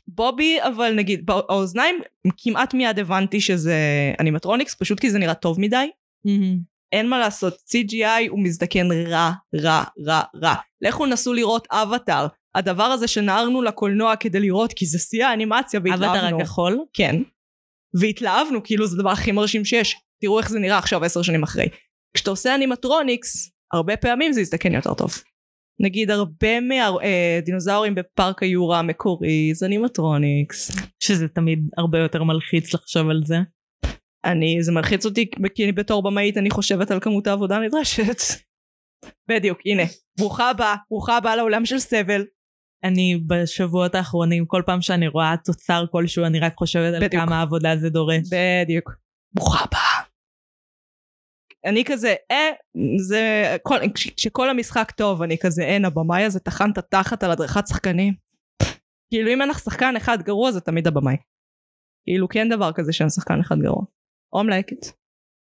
בובי, 0.08 0.58
אבל 0.62 0.94
נגיד, 0.96 1.26
באוזניים 1.26 2.02
כמעט 2.38 2.74
מיד 2.74 3.00
הבנתי 3.00 3.42
שזה 3.42 3.76
אנימטרוניקס, 4.20 4.76
פשוט 4.76 5.00
כי 5.00 5.12
זה 5.12 5.20
נראה 5.20 5.34
טוב 5.34 5.60
מדי. 5.60 5.90
אין 6.92 7.10
מה 7.10 7.20
לעשות, 7.20 7.54
CGI 7.54 8.30
הוא 8.30 8.40
מזדקן 8.44 8.92
רע, 8.92 9.32
רע, 9.56 9.84
רע, 10.06 10.22
רע. 10.36 10.56
לכו 10.82 11.06
נסו 11.06 11.34
לראות 11.34 11.68
אבטאר. 11.72 12.28
הדבר 12.56 12.84
הזה 12.84 13.08
שנערנו 13.08 13.62
לקולנוע 13.62 14.16
כדי 14.16 14.40
לראות, 14.40 14.74
כי 14.74 14.86
זה 14.86 15.00
שיא 15.00 15.26
האנימציה, 15.26 15.80
והתלהבנו. 15.84 16.28
אבטר 16.28 16.38
הכחול? 16.38 16.80
כן. 16.94 17.16
והתלהבנו, 18.02 18.64
כאילו 18.64 18.88
זה 18.88 18.96
הדבר 18.96 19.10
הכי 19.10 19.32
מרשים 19.32 19.66
שיש. 19.66 19.96
תראו 20.22 20.40
איך 20.40 20.50
זה 20.50 20.60
נראה 20.60 20.78
עכשיו 20.78 21.04
עשר 21.04 21.22
שנים 21.22 21.44
אחרי. 21.44 21.66
כשאתה 22.14 22.30
עושה 22.30 22.56
animatronics, 22.56 23.52
הרבה 23.74 23.98
פעמים 23.98 24.34
זה 24.34 24.42
יזדקן 24.42 24.74
יותר 24.74 24.94
טוב. 24.94 25.14
נגיד 25.82 26.12
הרבה 26.12 26.60
מהדינוזאורים 26.60 27.96
בפארק 27.96 28.44
היורה 28.44 28.80
המקורי 28.80 29.52
זה 29.54 29.66
animatronics. 29.66 30.72
שזה 31.04 31.28
תמיד 31.28 31.60
הרבה 31.78 32.00
יותר 32.00 32.24
מלחיץ 32.24 32.74
לחשוב 32.74 33.10
על 33.10 33.22
זה. 33.26 33.36
אני, 34.26 34.64
זה 34.64 34.72
מלחיץ 34.72 35.06
אותי 35.06 35.30
כי 35.56 35.64
אני 35.64 35.72
בתור 35.72 36.04
במאית 36.04 36.38
אני 36.38 36.50
חושבת 36.50 36.92
על 36.92 37.00
כמות 37.00 37.28
העבודה 37.28 37.56
הנדרשת. 37.58 38.22
בדיוק, 39.30 39.60
הנה. 39.66 39.84
ברוכה 40.20 40.50
הבאה, 40.50 40.76
ברוכה 40.90 41.18
הבאה 41.18 41.36
לעולם 41.36 41.66
של 41.66 41.80
סבל. 41.80 42.26
אני 42.84 43.20
בשבועות 43.28 43.96
האחרונים, 43.96 44.46
כל 44.46 44.62
פעם 44.66 44.82
שאני 44.82 45.08
רואה 45.08 45.36
תוצר 45.46 45.86
כלשהו, 45.92 46.26
אני 46.26 46.40
רק 46.40 46.54
חושבת 46.56 46.94
על 46.94 47.06
בדיוק. 47.08 47.24
כמה 47.24 47.42
עבודה 47.42 47.78
זה 47.78 47.90
דורש. 47.90 48.24
בדיוק. 48.32 48.92
ברוכה 49.34 49.66
הבאה. 49.66 50.12
אני 51.66 51.84
כזה, 51.86 52.16
אה, 52.32 52.50
זה, 53.08 53.22
כל, 53.64 53.78
כש- 53.96 54.10
כשכל 54.10 54.50
המשחק 54.50 54.92
טוב, 54.92 55.22
אני 55.22 55.38
כזה, 55.42 55.64
אין, 55.64 55.86
הבמאי 55.86 56.24
הזה 56.24 56.40
טחן 56.40 56.72
את 56.72 56.78
התחת 56.78 57.24
על 57.24 57.32
הדרכת 57.32 57.68
שחקנים. 57.68 58.14
כאילו 59.10 59.32
אם 59.34 59.42
אין 59.42 59.50
לך 59.50 59.60
שחקן 59.60 59.96
אחד 59.98 60.22
גרוע 60.22 60.52
זה 60.52 60.62
תמיד 60.62 60.88
הבמאי. 60.88 61.16
כאילו 62.06 62.30
כי 62.30 62.40
אין 62.40 62.50
דבר 62.50 62.72
כזה 62.76 62.94
שאין 62.94 63.10
שחקן 63.10 63.40
אחד 63.40 63.56
גרוע. 63.60 63.84
או 64.34 64.44
מלייקת. 64.44 64.86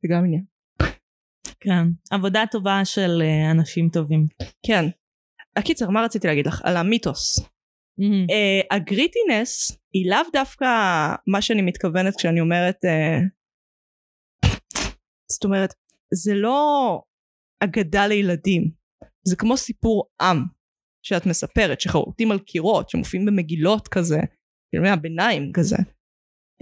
זה 0.03 0.09
גם 0.11 0.25
עניין. 0.25 0.45
כן. 1.61 1.85
עבודה 2.11 2.45
טובה 2.51 2.85
של 2.85 3.23
אה, 3.23 3.51
אנשים 3.51 3.88
טובים. 3.92 4.27
כן. 4.66 4.85
הקיצר, 5.56 5.90
מה 5.90 6.02
רציתי 6.04 6.26
להגיד 6.26 6.46
לך? 6.46 6.60
על 6.64 6.76
המיתוס. 6.76 7.40
מהמם. 7.98 8.26
uh, 8.26 8.76
הגריטינס 8.76 9.78
היא 9.92 10.10
לאו 10.10 10.30
דווקא 10.32 10.66
מה 11.26 11.42
שאני 11.42 11.62
מתכוונת 11.62 12.16
כשאני 12.16 12.40
אומרת 12.40 12.76
uh, 12.84 14.48
זאת 15.32 15.44
אומרת 15.44 15.74
זה 16.14 16.34
לא 16.34 17.00
אגדה 17.64 18.06
לילדים 18.06 18.70
זה 19.28 19.36
כמו 19.36 19.56
סיפור 19.56 20.04
עם 20.20 20.44
שאת 21.02 21.26
מספרת, 21.26 21.80
שחרוטים 21.80 22.30
על 22.30 22.38
קירות, 22.38 22.90
שמופיעים 22.90 23.26
במגילות 23.26 23.88
כזה, 23.88 24.18
ימי 24.74 24.88
הביניים 24.88 25.52
כזה. 25.52 25.76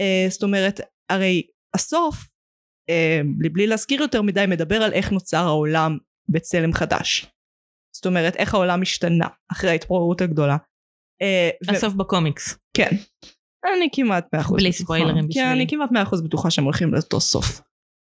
Uh, 0.01 0.29
זאת 0.29 0.43
אומרת, 0.43 0.79
הרי 1.09 1.47
הסוף, 1.75 2.15
uh, 2.15 3.51
בלי 3.53 3.67
להזכיר 3.67 4.01
יותר 4.01 4.21
מדי, 4.21 4.45
מדבר 4.47 4.75
על 4.75 4.93
איך 4.93 5.11
נוצר 5.11 5.45
העולם 5.45 5.97
בצלם 6.29 6.73
חדש. 6.73 7.25
זאת 8.01 8.05
אומרת, 8.05 8.35
איך 8.35 8.53
העולם 8.53 8.81
השתנה 8.81 9.27
אחרי 9.51 9.69
ההתפוררות 9.69 10.21
הגדולה. 10.21 10.57
Uh, 11.23 11.73
הסוף 11.75 11.93
בקומיקס. 11.93 12.57
כן. 12.77 12.89
אני 13.77 13.89
כמעט 13.93 14.27
מאה 14.33 14.41
אחוז 14.41 14.59
בלי. 14.59 14.73
ספוילרים 14.73 15.23
כן, 15.23 15.27
בשבילי. 15.27 15.51
אני 15.51 15.67
כמעט 15.67 15.91
מאה 15.91 16.03
אחוז 16.03 16.21
בטוחה 16.21 16.51
שהם 16.51 16.63
הולכים 16.63 16.93
לאותו 16.93 17.19
סוף. 17.19 17.61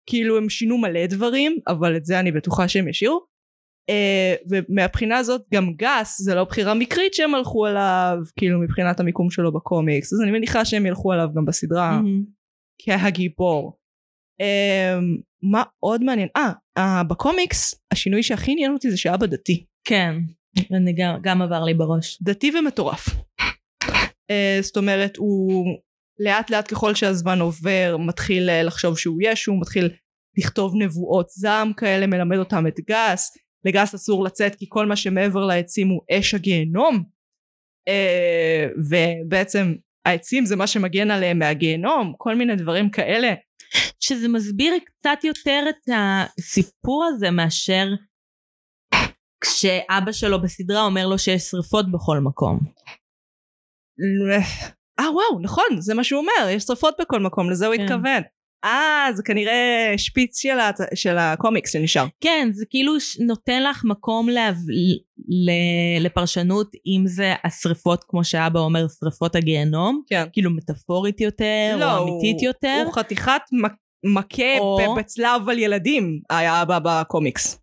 כאילו 0.10 0.38
הם 0.38 0.50
שינו 0.50 0.78
מלא 0.78 1.06
דברים, 1.06 1.58
אבל 1.68 1.98
את 1.98 2.06
זה 2.06 2.20
אני 2.20 2.32
בטוחה 2.32 2.68
שהם 2.68 2.88
ישאירו. 2.88 3.26
Uh, 3.92 4.50
ומהבחינה 4.50 5.18
הזאת 5.18 5.42
גם 5.54 5.74
גס 5.76 6.22
זה 6.22 6.36
לא 6.36 6.44
בחירה 6.44 6.74
מקרית 6.74 7.14
שהם 7.14 7.36
הלכו 7.36 7.66
עליו, 7.66 8.18
כאילו 8.36 8.60
מבחינת 8.60 9.00
המיקום 9.00 9.30
שלו 9.30 9.54
בקומיקס, 9.54 10.14
אז 10.14 10.22
אני 10.22 10.32
מניחה 10.32 10.66
שהם 10.66 10.86
ילכו 10.86 11.12
עליו 11.12 11.30
גם 11.36 11.46
בסדרה. 11.46 12.00
כהגיבור. 12.82 13.78
Um, 14.42 15.22
מה 15.52 15.64
עוד 15.80 16.04
מעניין? 16.04 16.28
אה, 16.78 17.04
בקומיקס 17.04 17.76
השינוי 17.94 18.24
שהכי 18.24 18.52
עניין 18.52 18.74
אותי 18.74 18.92
זה 18.92 18.98
שאבא 18.98 19.26
דתי. 19.26 19.66
כן, 19.86 20.16
אני 20.72 20.94
גם, 20.94 21.18
גם 21.22 21.42
עבר 21.42 21.64
לי 21.64 21.74
בראש. 21.74 22.22
דתי 22.22 22.52
ומטורף. 22.60 23.08
Uh, 24.32 24.62
זאת 24.62 24.78
אומרת 24.78 25.18
הוא 25.18 25.66
לאט 26.20 26.50
לאט 26.50 26.72
ככל 26.72 26.96
שהזמן 26.96 27.40
עובר 27.40 27.98
מתחיל 28.00 28.50
uh, 28.50 28.64
לחשוב 28.64 28.98
שהוא 28.98 29.20
ישו, 29.22 29.54
מתחיל 29.54 29.90
לכתוב 30.38 30.74
נבואות 30.76 31.30
זעם 31.30 31.74
כאלה, 31.74 32.08
מלמד 32.08 32.38
אותם 32.38 32.68
את 32.68 32.80
גס, 32.90 33.38
לגס 33.66 33.96
אסור 33.96 34.24
לצאת 34.24 34.56
כי 34.56 34.66
כל 34.70 34.86
מה 34.86 34.96
שמעבר 34.96 35.46
לעצים 35.46 35.88
הוא 35.88 36.02
אש 36.12 36.34
הגיהנום 36.34 37.04
uh, 37.90 38.80
ובעצם 38.90 39.74
העצים 40.06 40.46
זה 40.46 40.56
מה 40.56 40.68
שמגן 40.68 41.12
עליהם 41.12 41.40
מהגיהנום, 41.40 42.14
כל 42.18 42.36
מיני 42.36 42.56
דברים 42.56 42.90
כאלה. 42.90 43.34
שזה 44.00 44.28
מסביר 44.28 44.74
קצת 44.86 45.24
יותר 45.24 45.64
את 45.70 45.90
הסיפור 45.94 47.06
הזה 47.06 47.32
מאשר 47.32 47.88
כשאבא 49.44 50.12
שלו 50.12 50.42
בסדרה 50.42 50.82
אומר 50.86 51.08
לו 51.08 51.18
שיש 51.20 51.42
שריפות 51.44 51.92
בכל 51.92 52.20
מקום. 52.20 52.60
אה 55.00 55.12
וואו 55.12 55.40
נכון 55.42 55.64
זה 55.80 55.94
מה 55.94 56.04
שהוא 56.04 56.20
אומר 56.22 56.50
יש 56.50 56.64
שרפות 56.64 56.96
בכל 57.02 57.20
מקום 57.20 57.50
לזה 57.50 57.68
הוא 57.68 57.76
כן. 57.76 57.82
התכוון. 57.84 58.22
אה 58.66 59.08
זה 59.14 59.24
כנראה 59.24 59.94
שפיץ 59.98 60.40
של, 60.42 60.60
ה... 60.60 60.72
של 60.96 61.18
הקומיקס 61.18 61.74
שנשאר. 61.74 62.06
כן, 62.22 62.50
זה 62.52 62.66
כאילו 62.70 62.94
נותן 63.20 63.64
לך 63.64 63.82
מקום 63.86 64.30
להב... 64.30 64.56
ל... 65.30 65.52
לפרשנות 66.06 66.72
אם 66.86 67.04
זה 67.08 67.34
השריפות 67.44 68.04
כמו 68.08 68.24
שאבא 68.24 68.60
אומר 68.60 68.86
שריפות 69.00 69.36
הגיהנום, 69.36 70.02
כן. 70.08 70.26
כאילו 70.34 70.52
מטאפורית 70.52 71.22
יותר 71.22 71.76
לא, 71.80 71.98
או 71.98 72.04
אמיתית 72.04 72.40
הוא- 72.40 72.48
יותר. 72.48 72.84
הוא 72.86 72.94
חתיכת 72.94 73.42
מכה 74.14 74.60
או- 74.60 74.96
בצלב 74.98 75.50
על 75.50 75.60
ילדים 75.60 76.20
היה 76.30 76.62
אבא 76.62 76.80
בקומיקס. 76.84 77.60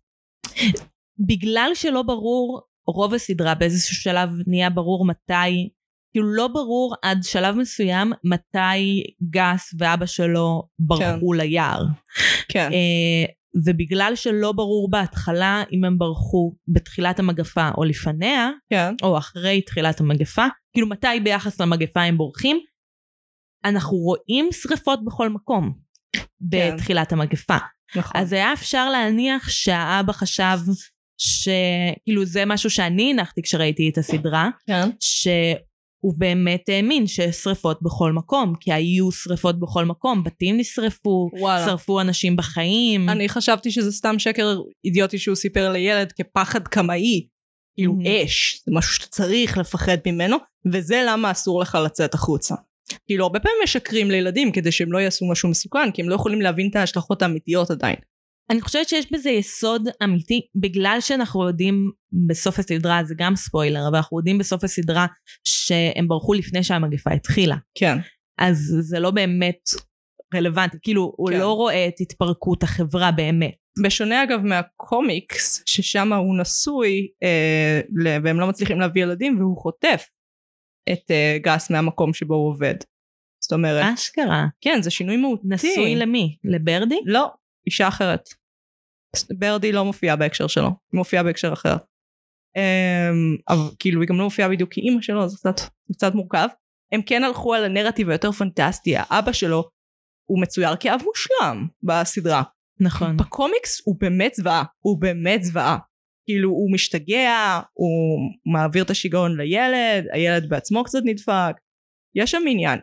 בגלל 1.27 1.71
שלא 1.73 2.01
ברור 2.01 2.61
רוב 2.87 3.13
הסדרה 3.13 3.55
באיזשהו 3.55 3.95
שלב 3.95 4.29
נהיה 4.47 4.69
ברור 4.69 5.05
מתי 5.05 5.69
כאילו 6.13 6.33
לא 6.33 6.47
ברור 6.47 6.95
עד 7.01 7.23
שלב 7.23 7.55
מסוים 7.55 8.13
מתי 8.23 9.03
גס 9.29 9.75
ואבא 9.79 10.05
שלו 10.05 10.63
ברחו 10.79 11.33
ליער. 11.33 11.85
כן. 12.49 12.69
אה, 12.73 13.33
ובגלל 13.65 14.11
שלא 14.15 14.51
ברור 14.51 14.89
בהתחלה 14.89 15.63
אם 15.71 15.83
הם 15.83 15.97
ברחו 15.97 16.55
בתחילת 16.67 17.19
המגפה 17.19 17.69
או 17.77 17.83
לפניה, 17.83 18.49
כן. 18.69 18.93
או 19.03 19.17
אחרי 19.17 19.61
תחילת 19.61 19.99
המגפה, 19.99 20.45
כאילו 20.73 20.87
מתי 20.87 21.19
ביחס 21.23 21.61
למגפה 21.61 22.01
הם 22.01 22.17
בורחים, 22.17 22.59
אנחנו 23.65 23.97
רואים 23.97 24.49
שריפות 24.51 25.05
בכל 25.05 25.29
מקום 25.29 25.73
בתחילת 26.41 27.11
המגפה. 27.11 27.57
נכון. 27.95 28.21
אז 28.21 28.33
היה 28.33 28.53
אפשר 28.53 28.89
להניח 28.89 29.49
שהאבא 29.49 30.13
חשב 30.13 30.57
שכאילו 31.21 32.25
זה 32.25 32.45
משהו 32.45 32.69
שאני 32.69 33.11
הנחתי 33.11 33.41
כשראיתי 33.41 33.89
את 33.89 33.97
הסדרה, 33.97 34.49
כן. 34.67 34.89
שהוא 34.99 36.13
באמת 36.17 36.69
האמין 36.69 37.07
שיש 37.07 37.35
שריפות 37.35 37.79
בכל 37.81 38.11
מקום, 38.11 38.53
כי 38.59 38.73
היו 38.73 39.11
שריפות 39.11 39.59
בכל 39.59 39.85
מקום, 39.85 40.23
בתים 40.23 40.57
נשרפו, 40.57 41.29
וואלה. 41.39 41.65
שרפו 41.65 42.01
אנשים 42.01 42.35
בחיים. 42.35 43.09
אני 43.09 43.29
חשבתי 43.29 43.71
שזה 43.71 43.91
סתם 43.91 44.19
שקר 44.19 44.57
אידיוטי 44.85 45.17
שהוא 45.17 45.35
סיפר 45.35 45.71
לילד 45.71 46.11
כפחד 46.11 46.67
קמאי. 46.67 47.27
כאילו 47.75 47.93
Mhm. 47.93 48.25
אש 48.25 48.61
זה 48.65 48.71
משהו 48.75 48.93
שאתה 48.93 49.07
צריך 49.07 49.57
לפחד 49.57 49.97
ממנו 50.05 50.37
וזה 50.73 51.03
למה 51.07 51.31
אסור 51.31 51.61
לך 51.61 51.77
לצאת 51.85 52.13
החוצה. 52.13 52.55
כאילו 53.07 53.23
הרבה 53.25 53.39
פעמים 53.39 53.57
משקרים 53.63 54.11
לילדים 54.11 54.51
כדי 54.51 54.71
שהם 54.71 54.91
לא 54.91 54.97
יעשו 54.97 55.25
משהו 55.31 55.49
מסוכן 55.49 55.91
כי 55.93 56.01
הם 56.01 56.09
לא 56.09 56.15
יכולים 56.15 56.41
להבין 56.41 56.69
את 56.69 56.75
ההשלכות 56.75 57.21
האמיתיות 57.21 57.71
עדיין. 57.71 57.95
אני 58.51 58.61
חושבת 58.61 58.89
שיש 58.89 59.11
בזה 59.11 59.29
יסוד 59.29 59.87
אמיתי, 60.03 60.41
בגלל 60.55 60.97
שאנחנו 60.99 61.47
יודעים 61.47 61.91
בסוף 62.27 62.59
הסדרה, 62.59 63.03
זה 63.03 63.15
גם 63.17 63.35
ספוילר, 63.35 63.87
אבל 63.87 63.97
אנחנו 63.97 64.19
יודעים 64.19 64.37
בסוף 64.37 64.63
הסדרה 64.63 65.05
שהם 65.47 66.07
ברחו 66.07 66.33
לפני 66.33 66.63
שהמגפה 66.63 67.11
התחילה. 67.11 67.55
כן. 67.75 67.97
אז 68.39 68.57
זה 68.79 68.99
לא 68.99 69.11
באמת 69.11 69.59
רלוונטי, 70.35 70.77
כאילו 70.81 71.13
הוא 71.17 71.29
כן. 71.29 71.39
לא 71.39 71.53
רואה 71.53 71.87
את 71.87 71.93
התפרקות 72.01 72.63
החברה 72.63 73.11
באמת. 73.11 73.55
בשונה 73.83 74.23
אגב 74.23 74.39
מהקומיקס 74.43 75.63
ששם 75.65 76.13
הוא 76.13 76.37
נשוי 76.37 77.07
אה, 77.23 77.81
והם 78.23 78.39
לא 78.39 78.47
מצליחים 78.47 78.79
להביא 78.79 79.03
ילדים 79.03 79.39
והוא 79.39 79.57
חוטף 79.57 80.03
את 80.91 81.11
אה, 81.11 81.37
גס 81.41 81.71
מהמקום 81.71 82.13
שבו 82.13 82.35
הוא 82.35 82.47
עובד. 82.47 82.75
זאת 83.43 83.53
אומרת 83.53 83.93
אשכרה. 83.93 84.45
כן 84.61 84.81
זה 84.81 84.91
שינוי 84.91 85.17
מהותי. 85.17 85.47
נשוי 85.47 85.95
למי? 85.95 86.37
לברדי? 86.43 86.99
לא 87.05 87.31
אישה 87.67 87.87
אחרת. 87.87 88.40
ברדי 89.39 89.71
לא 89.71 89.85
מופיעה 89.85 90.15
בהקשר 90.15 90.47
שלו 90.47 90.67
היא 90.67 90.97
מופיעה 90.97 91.23
בהקשר 91.23 91.53
אחר. 91.53 91.75
אמ, 92.57 93.35
אבל 93.49 93.75
כאילו 93.79 94.01
היא 94.01 94.09
גם 94.09 94.17
לא 94.17 94.23
מופיעה 94.23 94.49
בדיוק 94.49 94.73
כאימא 94.73 95.01
שלו 95.01 95.29
זה 95.29 95.37
קצת, 95.37 95.61
קצת 95.93 96.15
מורכב. 96.15 96.47
הם 96.91 97.01
כן 97.01 97.23
הלכו 97.23 97.53
על 97.53 97.63
הנרטיב 97.63 98.09
היותר 98.09 98.31
פנטסטי 98.31 98.93
האבא 98.97 99.31
שלו 99.31 99.69
הוא 100.29 100.41
מצויר 100.41 100.75
כאב 100.79 101.01
מושלם 101.05 101.67
בסדרה. 101.83 102.43
נכון. 102.79 103.17
בקומיקס 103.17 103.81
הוא 103.85 103.95
באמת 103.99 104.35
זוועה 104.35 104.63
הוא 104.79 105.01
באמת 105.01 105.43
זוועה. 105.43 105.77
כאילו 106.25 106.49
הוא 106.49 106.73
משתגע 106.73 107.59
הוא 107.73 108.19
מעביר 108.53 108.83
את 108.83 108.89
השיגעון 108.89 109.37
לילד 109.37 110.05
הילד 110.13 110.49
בעצמו 110.49 110.83
קצת 110.83 110.99
נדפק. 111.05 111.55
יש 112.15 112.31
שם 112.31 112.41
עניין 112.47 112.79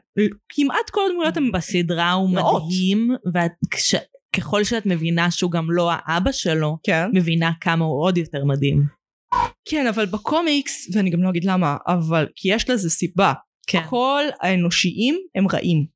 כמעט 0.48 0.90
כל 0.90 1.00
הדמויות 1.10 1.36
הם 1.36 1.52
בסדרה 1.52 2.12
הוא. 2.12 2.30
מדהים, 2.30 3.08
וככל 4.36 4.64
שאת 4.64 4.86
מבינה 4.86 5.30
שהוא 5.30 5.50
גם 5.50 5.66
לא 5.70 5.90
האבא 5.92 6.32
שלו, 6.32 6.78
כן. 6.82 7.10
מבינה 7.14 7.50
כמה 7.60 7.84
הוא 7.84 8.02
עוד 8.02 8.18
יותר 8.18 8.44
מדהים. 8.44 8.82
כן 9.68 9.86
אבל 9.86 10.06
בקומיקס 10.06 10.96
ואני 10.96 11.10
גם 11.10 11.22
לא 11.22 11.30
אגיד 11.30 11.44
למה 11.44 11.76
אבל 11.86 12.26
כי 12.34 12.54
יש 12.54 12.70
לזה 12.70 12.90
סיבה 12.90 13.32
כן. 13.66 13.78
כל 13.88 14.22
האנושיים 14.40 15.18
הם 15.34 15.48
רעים 15.48 15.86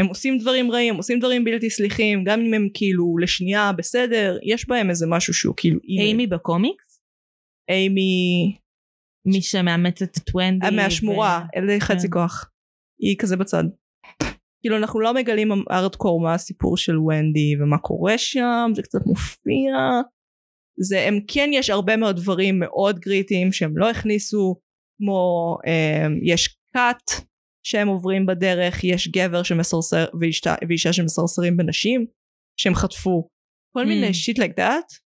הם 0.00 0.06
עושים 0.06 0.38
דברים 0.38 0.70
רעים 0.70 0.96
עושים 0.96 1.18
דברים 1.18 1.44
בלתי 1.44 1.70
סליחים 1.70 2.24
גם 2.24 2.40
אם 2.40 2.54
הם 2.54 2.68
כאילו 2.74 3.18
לשנייה 3.18 3.72
בסדר 3.72 4.38
יש 4.42 4.68
בהם 4.68 4.90
איזה 4.90 5.06
משהו 5.08 5.34
שהוא 5.34 5.54
כאילו 5.56 5.80
אימי 5.88 6.26
בקומיקס? 6.26 7.02
אימי 7.70 8.56
מי 9.26 9.42
שמאמצת 9.42 10.16
את 10.18 10.34
ונדי. 10.34 10.76
מהשמורה 10.76 11.44
ו- 11.44 11.58
אלה 11.58 11.80
חצי 11.80 12.06
כן. 12.06 12.12
כוח 12.12 12.50
היא 13.00 13.16
כזה 13.18 13.36
בצד 13.36 13.64
כאילו 14.60 14.76
אנחנו 14.76 15.00
לא 15.00 15.14
מגלים 15.14 15.52
ארדקור 15.70 16.20
מה 16.20 16.34
הסיפור 16.34 16.76
של 16.76 16.98
ונדי 16.98 17.54
ומה 17.60 17.78
קורה 17.78 18.18
שם 18.18 18.70
זה 18.74 18.82
קצת 18.82 18.98
מופיע. 19.06 19.74
זה 20.80 21.00
הם 21.00 21.18
כן 21.28 21.50
יש 21.52 21.70
הרבה 21.70 21.96
מאוד 21.96 22.16
דברים 22.16 22.58
מאוד 22.58 22.98
קריטיים 22.98 23.52
שהם 23.52 23.78
לא 23.78 23.90
הכניסו 23.90 24.56
כמו 24.98 25.56
הם, 25.66 26.18
יש 26.22 26.58
כת 26.74 27.26
שהם 27.66 27.88
עוברים 27.88 28.26
בדרך 28.26 28.84
יש 28.84 29.08
גבר 29.08 29.42
שמסרסר 29.42 30.04
ואישה, 30.20 30.54
ואישה 30.68 30.92
שמסרסרים 30.92 31.56
בנשים 31.56 32.06
שהם 32.60 32.74
חטפו. 32.74 33.28
כל 33.76 33.82
Hmm. 33.82 33.88
מיני 33.88 34.14
שיט 34.14 34.38
like 34.38 34.58
that. 34.58 34.98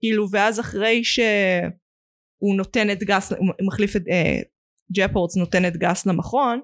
כאילו 0.00 0.26
ואז 0.32 0.60
אחרי 0.60 1.04
שהוא 1.04 2.56
נותן 2.56 2.90
את 2.90 3.02
גס 3.02 3.32
הוא 3.32 3.48
מחליף 3.66 3.96
את 3.96 4.02
אה, 4.10 4.40
ג'פורטס 4.96 5.36
נותן 5.36 5.64
את 5.68 5.76
גס 5.76 6.06
למכון 6.06 6.60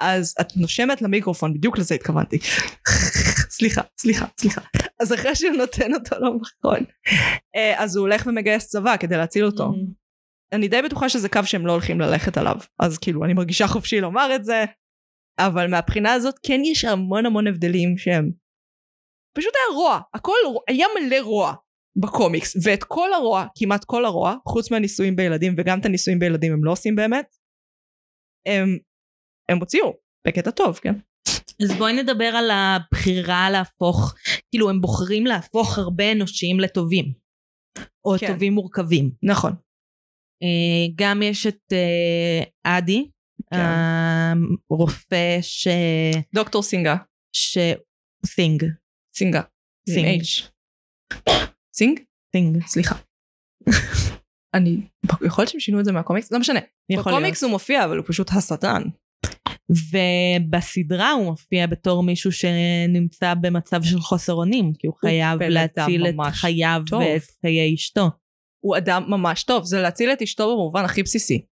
אז 0.00 0.34
את 0.40 0.56
נושמת 0.56 1.02
למיקרופון 1.02 1.54
בדיוק 1.54 1.78
לזה 1.78 1.94
התכוונתי. 1.94 2.38
סליחה 3.58 3.82
סליחה 4.00 4.26
סליחה. 4.40 4.60
אז 5.00 5.14
אחרי 5.14 5.34
שהוא 5.34 5.56
נותן 5.56 5.94
אותו 5.94 6.16
למכון 6.16 6.84
אה, 7.56 7.82
אז 7.82 7.96
הוא 7.96 8.02
הולך 8.02 8.26
ומגייס 8.26 8.68
צבא 8.68 8.96
כדי 8.96 9.16
להציל 9.16 9.44
אותו. 9.44 9.64
Mhm. 9.64 10.00
אני 10.52 10.68
די 10.68 10.82
בטוחה 10.82 11.08
שזה 11.08 11.28
קו 11.28 11.40
שהם 11.44 11.66
לא 11.66 11.72
הולכים 11.72 12.00
ללכת 12.00 12.38
עליו. 12.38 12.56
אז 12.78 12.98
כאילו 12.98 13.24
אני 13.24 13.34
מרגישה 13.34 13.66
חופשי 13.66 14.00
לומר 14.00 14.34
את 14.34 14.44
זה 14.44 14.64
אבל 15.38 15.70
מהבחינה 15.70 16.12
הזאת 16.12 16.34
כן 16.42 16.60
יש 16.64 16.84
המון 16.84 17.26
המון 17.26 17.46
הבדלים 17.46 17.98
שהם 17.98 18.30
פשוט 19.36 19.52
היה 19.54 19.76
רוע. 19.76 20.00
הכל 20.14 20.32
היה 20.68 20.86
מלא 21.00 21.20
רוע 21.22 21.54
בקומיקס, 21.96 22.56
ואת 22.64 22.84
כל 22.84 23.12
הרוע, 23.12 23.46
כמעט 23.58 23.84
כל 23.84 24.04
הרוע, 24.04 24.34
חוץ 24.48 24.70
מהניסויים 24.70 25.16
בילדים, 25.16 25.54
וגם 25.58 25.80
את 25.80 25.86
הניסויים 25.86 26.18
בילדים 26.18 26.52
הם 26.52 26.64
לא 26.64 26.72
עושים 26.72 26.96
באמת, 26.96 27.36
הם, 28.46 28.78
הם 29.50 29.58
הוציאו, 29.58 29.92
בקטע 30.26 30.50
טוב, 30.50 30.78
כן? 30.82 30.94
אז 31.62 31.72
בואי 31.78 32.02
נדבר 32.02 32.24
על 32.24 32.50
הבחירה 32.50 33.50
להפוך, 33.50 34.14
כאילו 34.50 34.70
הם 34.70 34.80
בוחרים 34.80 35.26
להפוך 35.26 35.78
הרבה 35.78 36.12
אנושיים 36.12 36.60
לטובים. 36.60 37.12
או 38.04 38.14
כן. 38.20 38.26
טובים 38.26 38.52
מורכבים. 38.52 39.10
נכון. 39.22 39.52
אה, 40.42 40.92
גם 40.94 41.22
יש 41.22 41.46
את 41.46 41.72
אה, 41.72 42.78
אדי, 42.78 43.10
כן. 43.50 43.56
הרופא 44.70 45.38
ש... 45.40 45.68
דוקטור 46.34 46.62
סינגה. 46.62 46.96
ש... 47.32 47.58
סינג. 48.26 48.64
סינגה. 49.16 49.42
סינג. 49.88 50.22
סינג? 51.74 52.00
סינג. 52.32 52.66
סליחה. 52.66 52.94
אני, 54.54 54.80
יכול 55.26 55.42
להיות 55.42 55.48
שהם 55.50 55.60
שינו 55.60 55.80
את 55.80 55.84
זה 55.84 55.92
מהקומיקס? 55.92 56.32
לא 56.32 56.38
משנה. 56.38 56.60
בקומיקס 56.98 57.42
הוא 57.42 57.50
מופיע, 57.50 57.84
אבל 57.84 57.96
הוא 57.96 58.06
פשוט 58.08 58.30
השטן. 58.30 58.82
ובסדרה 59.70 61.10
הוא 61.10 61.24
מופיע 61.24 61.66
בתור 61.66 62.02
מישהו 62.02 62.32
שנמצא 62.32 63.34
במצב 63.34 63.82
של 63.82 64.00
חוסר 64.00 64.32
אונים, 64.32 64.72
כי 64.78 64.86
הוא 64.86 64.94
חייב 65.00 65.42
להציל 65.42 66.06
את 66.06 66.14
חייו 66.30 66.82
טוב. 66.86 67.02
ואת 67.02 67.22
חיי 67.40 67.74
אשתו. 67.74 68.08
הוא 68.64 68.76
אדם 68.76 69.04
ממש 69.08 69.44
טוב, 69.44 69.64
זה 69.64 69.82
להציל 69.82 70.12
את 70.12 70.22
אשתו 70.22 70.52
במובן 70.52 70.84
הכי 70.84 71.02
בסיסי. 71.02 71.44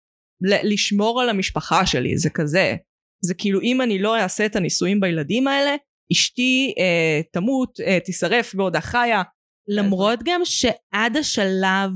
ל- 0.41 0.73
לשמור 0.73 1.21
על 1.21 1.29
המשפחה 1.29 1.85
שלי, 1.85 2.17
זה 2.17 2.29
כזה. 2.29 2.75
זה 3.23 3.33
כאילו 3.33 3.61
אם 3.61 3.81
אני 3.81 3.99
לא 3.99 4.17
אעשה 4.17 4.45
את 4.45 4.55
הניסויים 4.55 4.99
בילדים 4.99 5.47
האלה, 5.47 5.75
אשתי 6.13 6.73
אה, 6.79 7.21
תמות, 7.33 7.79
אה, 7.79 7.99
תישרף 8.05 8.55
בעודה 8.55 8.81
חיה. 8.81 9.23
למרות 9.67 10.19
גם 10.25 10.41
שעד 10.43 11.17
השלב, 11.17 11.91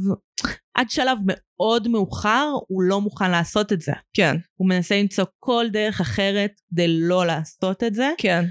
עד 0.77 0.89
שלב 0.89 1.17
מאוד 1.61 1.87
מאוחר, 1.87 2.49
הוא 2.67 2.83
לא 2.83 3.01
מוכן 3.01 3.31
לעשות 3.31 3.73
את 3.73 3.81
זה. 3.81 3.91
כן, 4.13 4.35
הוא 4.59 4.69
מנסה 4.69 5.01
למצוא 5.01 5.25
כל 5.39 5.65
דרך 5.71 6.01
אחרת 6.01 6.51
כדי 6.71 6.85
לא 6.87 7.25
לעשות 7.25 7.83
את 7.83 7.93
זה, 7.93 8.09
כן. 8.17 8.45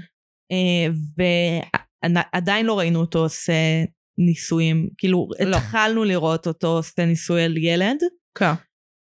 אה, 0.51 0.87
ועדיין 2.33 2.65
לא 2.65 2.79
ראינו 2.79 2.99
אותו 2.99 3.19
עושה 3.19 3.83
ניסויים, 4.17 4.89
כאילו 4.97 5.27
לא. 5.39 5.57
התחלנו 5.57 6.03
לראות 6.03 6.47
אותו 6.47 6.67
עושה 6.67 7.05
ניסוי 7.05 7.43
על 7.43 7.57
ילד, 7.57 7.97
כן. 8.37 8.53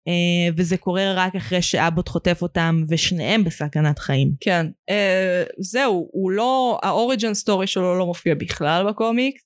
אה, 0.09 0.49
וזה 0.57 0.77
קורה 0.77 1.13
רק 1.15 1.37
אחרי 1.37 1.63
שאבוט 1.63 2.09
חוטף 2.09 2.39
אותם 2.43 2.83
ושניהם 2.89 3.45
בסכנת 3.45 3.99
חיים. 3.99 4.33
כן. 4.41 4.67
אה, 4.91 5.43
זהו, 5.59 6.09
הוא 6.13 6.31
לא, 6.31 6.79
ה 6.83 6.90
origin 6.90 7.35
story 7.35 7.67
שלו 7.67 7.99
לא 7.99 8.07
מופיע 8.07 8.35
בכלל 8.35 8.89
בקומיקס. 8.89 9.43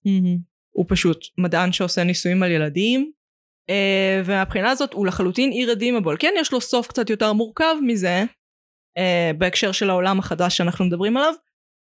הוא 0.77 0.87
פשוט 0.89 1.19
מדען 1.39 1.73
שעושה 1.73 2.05
ניסויים 2.05 2.43
על 2.43 2.51
ילדים. 2.51 3.11
Uh, 3.71 4.25
ומהבחינה 4.25 4.71
הזאת 4.71 4.93
הוא 4.93 5.07
לחלוטין 5.07 5.53
irredeemable. 5.53 6.17
כן, 6.19 6.35
יש 6.39 6.53
לו 6.53 6.61
סוף 6.61 6.87
קצת 6.87 7.11
יותר 7.11 7.33
מורכב 7.33 7.75
מזה, 7.83 8.25
uh, 8.99 9.37
בהקשר 9.39 9.73
של 9.73 9.91
העולם 9.91 10.19
החדש 10.19 10.57
שאנחנו 10.57 10.85
מדברים 10.85 11.17
עליו, 11.17 11.35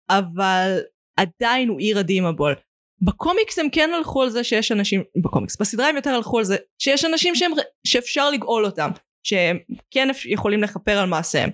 אבל 0.09 0.79
עדיין 1.17 1.69
הוא 1.69 1.79
irredeemable. 1.79 2.55
בקומיקס 3.01 3.59
הם 3.59 3.69
כן 3.69 3.89
הלכו 3.97 4.23
על 4.23 4.29
זה 4.29 4.43
שיש 4.43 4.71
אנשים, 4.71 5.03
בקומיקס, 5.23 5.61
בסדרה 5.61 5.89
הם 5.89 5.95
יותר 5.95 6.09
הלכו 6.09 6.37
על 6.37 6.43
זה 6.43 6.57
שיש 6.81 7.05
אנשים 7.05 7.35
שהם, 7.35 7.51
שאפשר 7.87 8.29
לגאול 8.29 8.65
אותם, 8.65 8.89
שהם 9.23 9.57
כן 9.91 10.07
יכולים 10.25 10.63
לכפר 10.63 10.97
על 10.97 11.09
מעשיהם. 11.09 11.49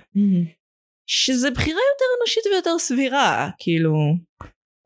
שזה 1.07 1.51
בחירה 1.51 1.79
יותר 1.93 2.05
אנושית 2.19 2.45
ויותר 2.45 2.79
סבירה, 2.79 3.49
כאילו... 3.59 3.93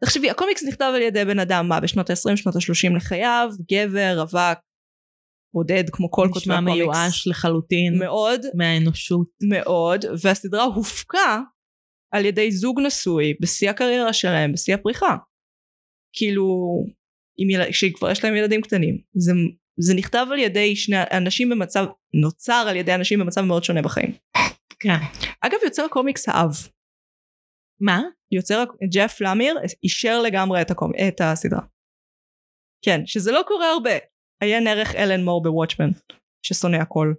תחשבי, 0.03 0.29
הקומיקס 0.29 0.63
נכתב 0.63 0.91
על 0.95 1.01
ידי 1.01 1.25
בן 1.25 1.39
אדם, 1.39 1.69
מה, 1.69 1.79
בשנות 1.79 2.09
ה-20, 2.09 2.35
שנות 2.35 2.55
ה-30 2.55 2.95
לחייו, 2.95 3.49
גבר, 3.71 4.19
רווק, 4.19 4.59
בודד, 5.53 5.83
כמו 5.91 6.11
כל 6.11 6.27
כותבי 6.33 6.39
נשמע 6.39 6.57
הקומיקס. 6.57 6.77
מיואש 6.77 7.27
לחלוטין 7.27 7.99
מאוד, 7.99 8.41
מהאנושות. 8.53 9.27
מאוד, 9.49 10.05
והסדרה 10.23 10.63
הופקה 10.63 11.41
על 12.11 12.25
ידי 12.25 12.51
זוג 12.51 12.79
נשוי, 12.79 13.33
בשיא 13.41 13.69
הקריירה 13.69 14.13
שלהם, 14.13 14.53
בשיא 14.53 14.75
הפריחה. 14.75 15.15
כאילו, 16.13 16.45
יל... 17.37 17.71
שכבר 17.71 18.11
יש 18.11 18.23
להם 18.23 18.35
ילדים 18.35 18.61
קטנים. 18.61 18.97
זה, 19.13 19.31
זה 19.79 19.93
נכתב 19.93 20.27
על 20.31 20.37
ידי 20.37 20.75
שני 20.75 20.97
אנשים 21.11 21.49
במצב, 21.49 21.85
נוצר 22.13 22.65
על 22.69 22.75
ידי 22.75 22.95
אנשים 22.95 23.19
במצב 23.19 23.41
מאוד 23.41 23.63
שונה 23.63 23.81
בחיים. 23.81 24.11
כן. 24.79 24.97
אגב, 25.41 25.57
יוצר 25.65 25.85
הקומיקס 25.85 26.29
האב. 26.29 26.51
מה? 27.81 28.01
יוצר 28.31 28.63
ג'ף 28.93 29.21
למיר 29.21 29.57
אישר 29.83 30.21
לגמרי 30.21 30.61
את, 30.61 30.71
הקומ... 30.71 30.91
את 31.07 31.21
הסדרה. 31.21 31.61
כן, 32.85 33.01
שזה 33.05 33.31
לא 33.31 33.41
קורה 33.47 33.71
הרבה. 33.71 33.91
עיין 34.43 34.67
ערך 34.67 34.95
אלן 34.95 35.23
מור 35.23 35.43
בוואטשמן, 35.43 35.89
ששונא 36.45 36.75
הכל. 36.75 37.13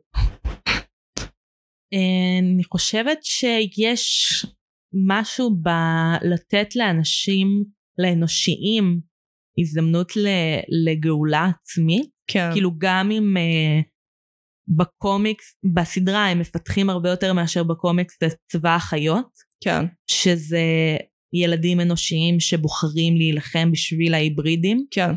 אה, 1.93 2.39
אני 2.39 2.64
חושבת 2.64 3.19
שיש 3.23 4.47
משהו 5.09 5.57
בלתת 5.57 6.77
לאנשים, 6.77 7.64
לאנושיים, 7.99 9.01
הזדמנות 9.61 10.12
לגאולה 10.87 11.51
עצמית. 11.61 12.11
כן. 12.31 12.51
כאילו 12.53 12.71
גם 12.79 13.11
אם 13.11 13.37
uh, 13.37 13.85
בקומיקס, 14.77 15.45
בסדרה 15.75 16.27
הם 16.29 16.39
מפתחים 16.39 16.91
הרבה 16.91 17.11
יותר 17.11 17.33
מאשר 17.33 17.62
בקומיקס 17.64 18.16
את 18.23 18.33
צבא 18.51 18.75
החיות, 18.75 19.29
כן. 19.64 19.85
שזה 20.11 20.62
ילדים 21.35 21.81
אנושיים 21.81 22.41
שבוחרים 22.41 23.16
להילחם 23.16 23.73
בשביל 23.73 24.14
ההיברידים. 24.14 24.87
כן. 24.91 25.11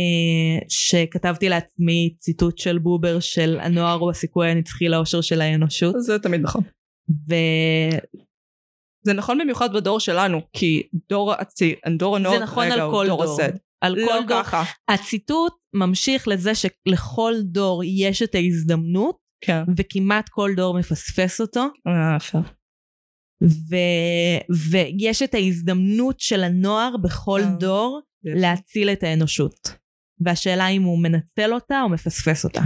Uh, 0.00 0.64
שכתבתי 0.68 1.48
לעצמי 1.48 2.14
ציטוט 2.18 2.58
של 2.58 2.78
בובר 2.78 3.20
של 3.20 3.58
הנוער 3.60 3.98
הוא 3.98 4.10
הסיכוי 4.10 4.50
הנצחי 4.50 4.88
לאושר 4.88 5.20
של 5.20 5.40
האנושות. 5.40 5.94
זה 5.98 6.18
תמיד 6.18 6.40
נכון. 6.40 6.62
ו... 7.28 7.34
זה 9.04 9.12
נכון 9.12 9.38
במיוחד 9.38 9.72
בדור 9.72 10.00
שלנו, 10.00 10.40
כי 10.52 10.82
דור 11.08 11.32
הצי... 11.32 11.74
דור 11.98 12.16
הנוער 12.16 12.38
זה 12.38 12.44
נכון 12.44 12.64
כרגע 12.64 12.74
על 12.74 12.80
הוא 12.80 12.92
כל 12.92 13.06
דור 13.06 13.24
דור. 13.24 13.34
הסד. 13.34 13.52
על 13.80 13.94
לא 13.98 14.06
כל 14.06 14.26
דור. 14.28 14.42
ככה. 14.42 14.62
הציטוט 14.88 15.52
ממשיך 15.74 16.28
לזה 16.28 16.52
שלכל 16.54 17.34
דור 17.42 17.82
יש 17.84 18.22
את 18.22 18.34
ההזדמנות, 18.34 19.18
כן. 19.44 19.62
וכמעט 19.76 20.28
כל 20.28 20.50
דור 20.56 20.78
מפספס 20.78 21.40
אותו, 21.40 21.60
אה, 21.86 22.16
יפה. 22.16 22.38
ו... 23.42 23.76
ויש 24.70 25.22
את 25.22 25.34
ההזדמנות 25.34 26.20
של 26.20 26.44
הנוער 26.44 26.96
בכל 26.96 27.40
אה, 27.40 27.54
דור. 27.60 28.00
להציל 28.24 28.88
את 28.88 29.02
האנושות. 29.02 29.81
והשאלה 30.20 30.68
אם 30.68 30.82
הוא 30.82 31.02
מנצל 31.02 31.54
אותה 31.54 31.80
או 31.82 31.88
מפספס 31.88 32.44
אותה. 32.44 32.60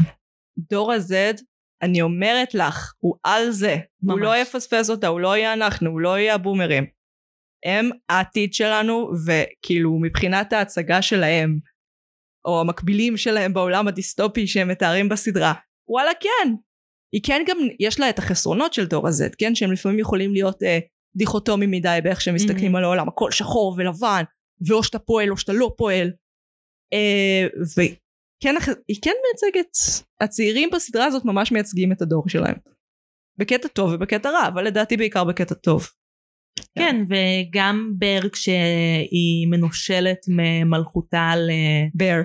דור 0.59 0.93
ה-Z, 0.93 1.43
אני 1.83 2.03
אומרת 2.03 2.55
לך, 2.55 2.93
הוא 2.99 3.15
על 3.25 3.51
זה. 3.51 3.77
ממש. 4.03 4.13
הוא 4.13 4.21
לא 4.21 4.37
יפספס 4.37 4.91
אותה, 4.91 5.07
הוא 5.07 5.21
לא 5.21 5.37
יהיה 5.37 5.53
אנחנו, 5.53 5.91
הוא 5.91 6.01
לא 6.01 6.19
יהיה 6.19 6.35
הבומרים. 6.35 6.87
הם 7.65 7.91
העתיד 8.09 8.55
שלנו, 8.55 9.11
וכאילו 9.27 9.99
מבחינת 10.03 10.53
ההצגה 10.53 11.03
שלהם, 11.03 11.59
או 12.45 12.61
המקבילים 12.61 13.17
שלהם 13.17 13.55
בעולם 13.55 13.89
הדיסטופי 13.89 14.47
שהם 14.47 14.69
מתארים 14.69 15.09
בסדרה, 15.09 15.53
וואלה 15.89 16.11
כן. 16.21 16.53
היא 17.13 17.21
כן 17.25 17.43
גם, 17.49 17.57
יש 17.81 18.01
לה 18.01 18.11
את 18.11 18.19
החסרונות 18.19 18.73
של 18.75 18.87
דור 18.87 19.07
ה-Z, 19.09 19.35
כן? 19.39 19.55
שהם 19.55 19.73
לפעמים 19.73 19.99
יכולים 19.99 20.33
להיות 20.33 20.63
אה, 20.63 20.79
דיכוטומיים 21.17 21.71
מדי 21.71 21.99
באיך 22.05 22.21
שהם 22.21 22.35
מסתכלים 22.35 22.75
Mhm. 22.75 22.79
על 22.79 22.85
העולם, 22.85 23.09
הכל 23.09 23.31
שחור 23.31 23.75
ולבן, 23.79 24.23
ואו 24.69 24.83
שאתה 24.83 24.99
פועל 24.99 25.31
או 25.31 25.37
שאתה 25.37 25.53
לא 25.53 25.75
פועל. 25.79 26.11
אה, 26.93 27.47
וכן, 27.73 28.57
הח- 28.57 28.69
היא 28.89 28.97
כן 29.03 29.13
מייצגת, 29.27 29.71
הצעירים 30.21 30.69
בסדרה 30.73 31.05
הזאת 31.05 31.25
ממש 31.25 31.53
מייצגים 31.53 31.93
את 31.93 32.03
הדור 32.03 32.29
שלהם. 32.29 32.57
בקטע 33.39 33.69
טוב 33.69 33.91
ובקטע 33.93 34.31
רע, 34.31 34.49
אבל 34.49 34.65
לדעתי 34.65 34.97
בעיקר 34.97 35.25
בקטע 35.25 35.55
טוב. 35.55 35.87
כן, 36.79 37.05
וגם 37.09 37.93
ברק 37.99 38.37
שהיא 38.37 39.49
מנושלת 39.51 40.19
ממלכותה 40.29 41.33
ל... 41.37 41.51
בר. 41.95 42.21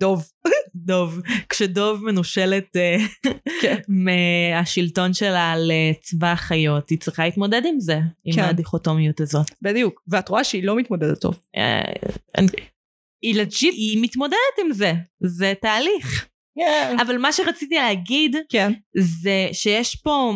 דוב. 0.00 0.22
דוב, 0.74 1.20
כשדוב 1.48 2.04
מנושלת 2.04 2.76
אה, 2.76 2.96
כן. 3.62 3.76
מהשלטון 4.04 5.14
שלה 5.14 5.54
לצבא 5.58 6.32
החיות, 6.32 6.90
היא 6.90 6.98
צריכה 6.98 7.24
להתמודד 7.24 7.62
עם 7.64 7.80
זה, 7.80 7.98
עם 8.24 8.34
כן. 8.34 8.42
הדיכוטומיות 8.44 9.20
הזאת. 9.20 9.46
בדיוק. 9.62 10.02
ואת 10.08 10.28
רואה 10.28 10.44
שהיא 10.44 10.64
לא 10.64 10.76
מתמודדת 10.76 11.20
טוב. 11.20 11.40
היא 13.22 13.40
legit, 13.40 13.74
היא 13.74 13.98
מתמודדת 14.02 14.58
עם 14.64 14.72
זה, 14.72 14.92
זה 15.20 15.52
תהליך. 15.60 16.28
אבל 17.02 17.18
מה 17.18 17.32
שרציתי 17.32 17.74
להגיד, 17.74 18.36
כן. 18.48 18.72
זה 18.98 19.48
שיש 19.52 19.96
פה 19.96 20.34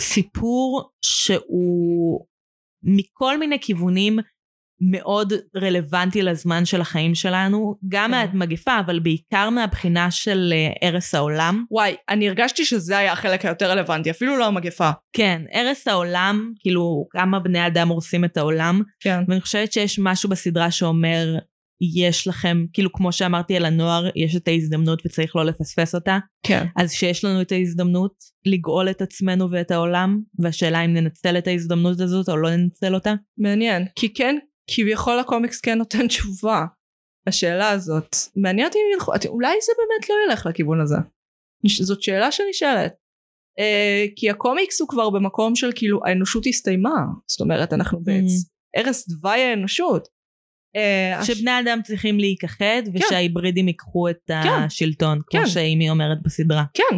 סיפור 0.00 0.90
שהוא 1.02 2.26
מכל 2.82 3.38
מיני 3.38 3.60
כיוונים 3.60 4.18
מאוד 4.80 5.32
רלוונטי 5.56 6.22
לזמן 6.22 6.64
של 6.64 6.80
החיים 6.80 7.14
שלנו, 7.14 7.74
גם 7.88 8.10
כן. 8.10 8.38
מהמגפה, 8.38 8.80
אבל 8.80 8.98
בעיקר 8.98 9.50
מהבחינה 9.50 10.10
של 10.10 10.52
אה, 10.52 10.88
הרס 10.88 11.14
העולם. 11.14 11.64
וואי, 11.70 11.94
אני 12.08 12.28
הרגשתי 12.28 12.64
שזה 12.64 12.98
היה 12.98 13.12
החלק 13.12 13.44
היותר 13.44 13.70
רלוונטי, 13.70 14.10
אפילו 14.10 14.36
לא 14.36 14.46
המגפה. 14.46 14.90
כן, 15.12 15.42
הרס 15.52 15.88
העולם, 15.88 16.52
כאילו 16.60 17.06
כמה 17.10 17.40
בני 17.40 17.66
אדם 17.66 17.88
הורסים 17.88 18.24
את 18.24 18.36
העולם, 18.36 18.82
כן. 19.00 19.20
ואני 19.28 19.40
חושבת 19.40 19.72
שיש 19.72 19.98
משהו 19.98 20.28
בסדרה 20.28 20.70
שאומר, 20.70 21.38
יש 21.80 22.28
לכם, 22.28 22.64
כאילו 22.72 22.92
כמו 22.92 23.12
שאמרתי 23.12 23.56
על 23.56 23.64
הנוער, 23.64 24.08
יש 24.16 24.36
את 24.36 24.48
ההזדמנות 24.48 25.02
וצריך 25.06 25.36
לא 25.36 25.44
לפספס 25.44 25.94
אותה, 25.94 26.18
כן. 26.46 26.66
אז 26.76 26.92
שיש 26.92 27.24
לנו 27.24 27.42
את 27.42 27.52
ההזדמנות 27.52 28.14
לגאול 28.46 28.90
את 28.90 29.02
עצמנו 29.02 29.50
ואת 29.50 29.70
העולם, 29.70 30.20
והשאלה 30.38 30.84
אם 30.84 30.94
ננצל 30.94 31.38
את 31.38 31.46
ההזדמנות 31.46 32.00
הזאת 32.00 32.28
או 32.28 32.36
לא 32.36 32.56
ננצל 32.56 32.94
אותה. 32.94 33.14
מעניין. 33.38 33.86
כי 33.96 34.14
כן, 34.14 34.36
כביכול 34.70 35.18
הקומיקס 35.18 35.60
כן 35.60 35.78
נותן 35.78 36.08
תשובה 36.08 36.64
לשאלה 37.28 37.70
הזאת. 37.70 38.16
מעניין 38.36 38.66
אותי 38.66 38.78
אם 38.78 38.94
ילכו, 38.94 39.12
אולי 39.28 39.56
זה 39.66 39.72
באמת 39.78 40.10
לא 40.10 40.14
ילך 40.26 40.46
לכיוון 40.46 40.80
הזה. 40.80 40.96
זאת 41.82 42.02
שאלה 42.02 42.32
שנשאלת. 42.32 42.92
אה, 43.58 44.06
כי 44.16 44.30
הקומיקס 44.30 44.80
הוא 44.80 44.88
כבר 44.88 45.10
במקום 45.10 45.56
של 45.56 45.70
כאילו 45.74 46.00
האנושות 46.06 46.46
הסתיימה. 46.46 47.04
זאת 47.30 47.40
אומרת 47.40 47.72
אנחנו 47.72 48.00
בעצם 48.00 48.48
ערש 48.76 49.08
דווי 49.08 49.40
האנושות. 49.40 50.08
אה, 50.78 51.24
שבני 51.24 51.60
אדם 51.60 51.80
צריכים 51.84 52.18
להיכחד 52.18 52.82
ושההיברידים 52.92 53.68
ייקחו 53.68 54.08
את 54.10 54.30
השלטון, 54.34 55.20
כמו 55.26 55.40
כן. 55.40 55.46
שאימי 55.46 55.90
אומרת 55.90 56.18
בסדרה. 56.22 56.64
כן. 56.74 56.96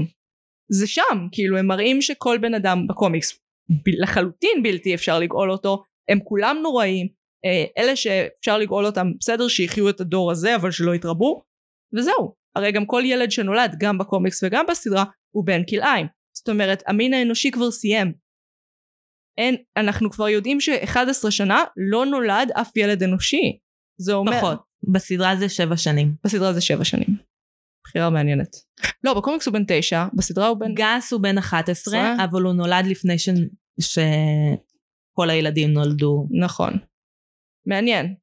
זה 0.73 0.87
שם. 0.87 1.29
כאילו 1.33 1.59
הם 1.59 1.67
מראים 1.67 2.03
שכל 2.03 2.39
בן 2.39 2.55
אדם 2.55 2.87
בקומיקס 2.87 3.39
לחלוטין 3.87 4.63
בלתי 4.63 4.95
אפשר 4.95 5.19
לגאול 5.19 5.51
אותו. 5.51 5.85
הם 6.11 6.19
כולם 6.25 6.57
נוראים. 6.63 7.09
אה, 7.45 7.83
אלה 7.83 7.97
שאפשר 7.97 8.59
לגאול 8.59 8.87
אותם 8.87 9.13
בסדר 9.21 9.49
שיחיו 9.49 9.89
את 9.89 10.01
הדור 10.01 10.31
הזה 10.31 10.57
אבל 10.57 10.71
שלא 10.71 10.95
יתרבו. 10.95 11.43
וזהו. 11.95 12.35
הרי 12.57 12.73
גם 12.73 12.87
כל 12.87 13.03
ילד 13.07 13.31
שנולד 13.31 13.77
גם 13.79 13.99
בקומיקס 13.99 14.43
וגם 14.43 14.65
בסדרה 14.69 15.05
הוא 15.35 15.47
בן 15.47 15.65
כלאיים. 15.65 16.07
זאת 16.37 16.49
אומרת 16.49 16.83
המין 16.87 17.15
האנושי 17.15 17.51
כבר 17.51 17.71
סיים. 17.71 18.13
אין, 19.39 19.57
אנחנו 19.77 20.11
כבר 20.11 20.29
יודעים 20.29 20.61
ש-11 20.61 21.31
שנה 21.31 21.65
לא 21.77 22.07
נולד 22.07 22.51
אף 22.61 22.77
ילד 22.77 23.03
אנושי. 23.03 23.59
זה 24.01 24.13
אומר... 24.13 24.39
פחות. 24.39 24.59
בסדרה 24.93 25.37
זה 25.37 25.49
שבע 25.49 25.77
שנים. 25.77 26.15
בסדרה 26.25 26.53
זה 26.53 26.61
שבע 26.61 26.85
שנים. 26.85 27.17
בחירה 27.85 28.11
מעניינת. 28.11 28.57
לא, 29.05 29.15
בקומיקס 29.15 29.47
הוא 29.47 29.55
בן 29.55 29.65
תשע, 29.67 30.07
בסדרה 30.15 30.47
הוא 30.47 30.59
בן... 30.59 30.75
גס 30.75 31.13
הוא 31.13 31.21
בן 31.21 31.39
11, 31.39 31.73
עשרה. 31.73 32.25
אבל 32.25 32.43
הוא 32.43 32.53
נולד 32.53 32.87
לפני 32.87 33.19
ש... 33.19 33.29
שכל 33.81 35.31
הילדים 35.31 35.73
נולדו. 35.73 36.27
נכון. 36.31 36.73
מעניין. 37.67 38.15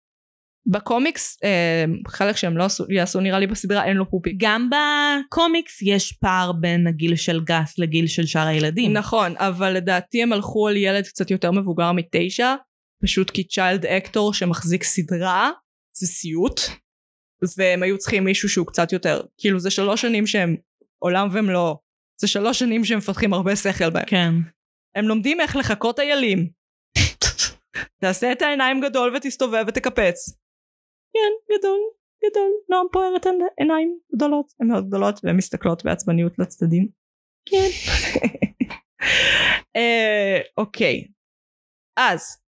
בקומיקס, 0.72 1.44
אה, 1.44 1.86
חלק 2.08 2.38
שהם 2.38 2.58
לא 2.58 2.64
עשו, 2.64 2.86
יעשו 2.90 3.20
נראה 3.20 3.40
לי 3.40 3.48
בסדרה, 3.48 3.86
אין 3.86 3.98
לו 3.98 4.10
פופי. 4.10 4.34
גם 4.38 4.70
בקומיקס 4.70 5.82
יש 5.82 6.12
פער 6.12 6.52
בין 6.52 6.88
הגיל 6.88 7.16
של 7.16 7.44
גס 7.44 7.80
לגיל 7.80 8.08
של 8.08 8.26
שאר 8.26 8.48
הילדים. 8.48 8.94
נכון, 8.94 9.34
אבל 9.38 9.74
לדעתי 9.74 10.24
הם 10.24 10.34
הלכו 10.34 10.68
על 10.68 10.78
ילד 10.78 11.08
קצת 11.08 11.32
יותר 11.32 11.52
מבוגר 11.52 11.92
מתשע, 11.92 12.56
פשוט 13.04 13.30
כי 13.30 13.44
צ'יילד 13.48 13.86
אקטור 13.86 14.34
שמחזיק 14.34 14.84
סדרה, 14.84 15.52
זה 16.00 16.08
סיוט, 16.08 16.60
והם 17.58 17.84
היו 17.84 17.98
צריכים 17.98 18.24
מישהו 18.24 18.50
שהוא 18.50 18.68
קצת 18.68 18.92
יותר, 18.92 19.22
כאילו 19.38 19.60
זה 19.60 19.72
שלוש 19.72 20.02
שנים 20.02 20.28
שהם 20.28 20.56
עולם 21.00 21.28
ומלואו, 21.32 21.78
זה 22.22 22.28
שלוש 22.28 22.60
שנים 22.60 22.86
שהם 22.86 22.98
מפתחים 22.98 23.34
הרבה 23.34 23.56
שכל 23.56 23.90
בהם. 23.90 24.06
כן. 24.08 24.32
הם 24.96 25.06
לומדים 25.06 25.42
איך 25.42 25.56
לחקות 25.56 26.00
איילים. 26.00 26.50
תעשה 28.02 28.32
את 28.32 28.42
העיניים 28.42 28.82
גדול 28.82 29.16
ותסתובב 29.16 29.66
ותקפץ. 29.68 30.38
כן, 31.14 31.56
גדול, 31.58 31.80
גדול. 32.26 32.52
נועם 32.70 32.88
פוערת 32.92 33.26
עיניים 33.58 34.00
גדולות. 34.16 34.54
הן 34.60 34.68
מאוד 34.68 34.88
גדולות 34.88 35.20
והן 35.24 35.36
מסתכלות 35.38 35.86
בעצבניות 35.86 36.40
לצדדים. 36.40 36.88
כן. 37.50 37.70
אה, 39.76 40.40
אוקיי. 40.58 41.08
אז, 41.98 42.44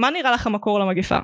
מה 0.00 0.10
נראה 0.12 0.32
לך 0.32 0.46
המקור 0.46 0.80
למגפה? 0.80 1.18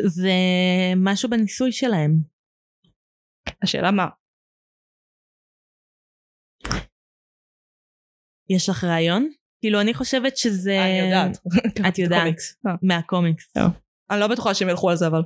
זה 0.00 0.32
משהו 0.96 1.30
בניסוי 1.30 1.72
שלהם. 1.72 2.20
השאלה 3.62 3.90
מה? 3.90 4.06
יש 8.50 8.68
לך 8.68 8.84
רעיון? 8.84 9.28
כאילו 9.60 9.80
אני 9.80 9.94
חושבת 9.94 10.36
שזה... 10.36 10.78
אני 10.84 10.98
יודעת. 10.98 11.38
את 11.88 11.98
יודעת. 11.98 12.34
אה. 12.66 12.74
מהקומיקס. 12.82 13.52
אני 14.10 14.20
לא 14.20 14.28
בטוחה 14.28 14.54
שהם 14.54 14.68
ילכו 14.68 14.90
על 14.90 14.96
זה 14.96 15.06
אבל. 15.06 15.22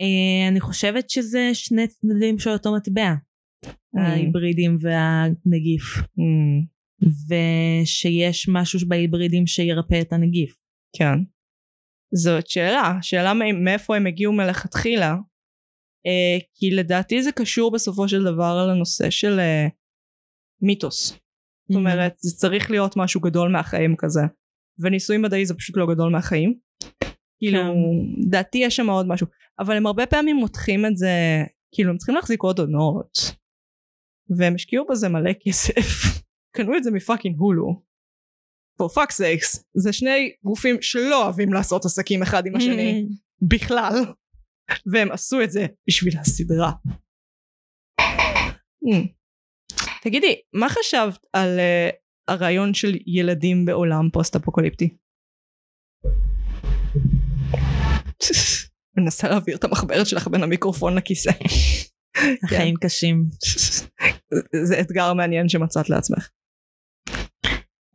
אה, 0.00 0.48
אני 0.48 0.60
חושבת 0.60 1.10
שזה 1.10 1.50
שני 1.52 1.88
צדדים 1.88 2.38
של 2.38 2.50
אותו 2.50 2.74
מטבע. 2.76 3.14
Mm. 3.66 4.00
ההיברידים 4.00 4.76
והנגיף. 4.80 5.96
Hmm, 5.96 6.66
ושיש 7.02 8.48
משהו 8.48 8.88
בהיברידים 8.88 9.46
שירפא 9.46 10.00
את 10.00 10.12
הנגיף. 10.12 10.58
כן. 10.96 11.18
זאת 12.14 12.46
שאלה, 12.46 12.98
שאלה 13.02 13.34
מא- 13.34 13.64
מאיפה 13.64 13.96
הם 13.96 14.06
הגיעו 14.06 14.32
מלכתחילה. 14.32 15.16
אה, 16.06 16.38
כי 16.54 16.70
לדעתי 16.70 17.22
זה 17.22 17.32
קשור 17.32 17.70
בסופו 17.72 18.08
של 18.08 18.24
דבר 18.24 18.58
על 18.64 18.70
הנושא 18.70 19.10
של 19.10 19.40
אה, 19.40 19.66
מיתוס. 20.62 21.10
זאת 21.68 21.76
אומרת 21.76 22.14
זה 22.18 22.36
צריך 22.36 22.70
להיות 22.70 22.96
משהו 22.96 23.20
גדול 23.20 23.52
מהחיים 23.52 23.94
כזה. 23.98 24.20
וניסוי 24.82 25.18
מדעי 25.18 25.46
זה 25.46 25.54
פשוט 25.54 25.76
לא 25.76 25.86
גדול 25.94 26.12
מהחיים. 26.12 26.54
כאילו 27.38 27.60
לדעתי 28.26 28.58
יש 28.58 28.76
שם 28.76 28.90
עוד 28.90 29.06
משהו. 29.08 29.26
אבל 29.58 29.76
הם 29.76 29.86
הרבה 29.86 30.06
פעמים 30.06 30.36
מותחים 30.36 30.86
את 30.86 30.96
זה 30.96 31.10
כאילו 31.74 31.90
הם 31.90 31.96
צריכים 31.96 32.14
להחזיק 32.14 32.42
עוד 32.42 32.58
עונות. 32.58 33.18
והם 34.38 34.54
השקיעו 34.54 34.86
בזה 34.90 35.08
מלא 35.08 35.30
כסף. 35.46 35.74
קנו 36.56 36.76
את 36.76 36.84
זה 36.84 36.90
מפאקינג 36.90 37.36
הולו. 37.38 37.82
For 38.80 38.94
fuck 38.94 39.10
sakes 39.10 39.62
זה 39.74 39.92
שני 39.92 40.32
גופים 40.44 40.76
שלא 40.80 41.24
אוהבים 41.24 41.52
לעשות 41.52 41.84
עסקים 41.84 42.22
אחד 42.22 42.46
עם 42.46 42.56
השני 42.56 43.06
בכלל 43.42 43.94
והם 44.92 45.12
עשו 45.12 45.42
את 45.42 45.50
זה 45.50 45.66
בשביל 45.88 46.18
הסדרה. 46.18 46.72
Hmm. 48.84 49.06
תגידי 50.02 50.40
מה 50.52 50.68
חשבת 50.68 51.18
על 51.32 51.58
אה, 51.58 51.94
הרעיון 52.28 52.74
של 52.74 52.96
ילדים 53.06 53.64
בעולם 53.64 54.08
פוסט 54.12 54.36
אפוקוליפטי? 54.36 54.96
מנסה 58.96 59.28
להעביר 59.28 59.56
את 59.56 59.64
המחברת 59.64 60.06
שלך 60.06 60.28
בין 60.28 60.42
המיקרופון 60.42 60.94
לכיסא. 60.94 61.30
החיים 62.44 62.74
קשים. 62.80 63.24
זה 64.68 64.80
אתגר 64.80 65.12
מעניין 65.14 65.48
שמצאת 65.48 65.90
לעצמך. 65.90 66.28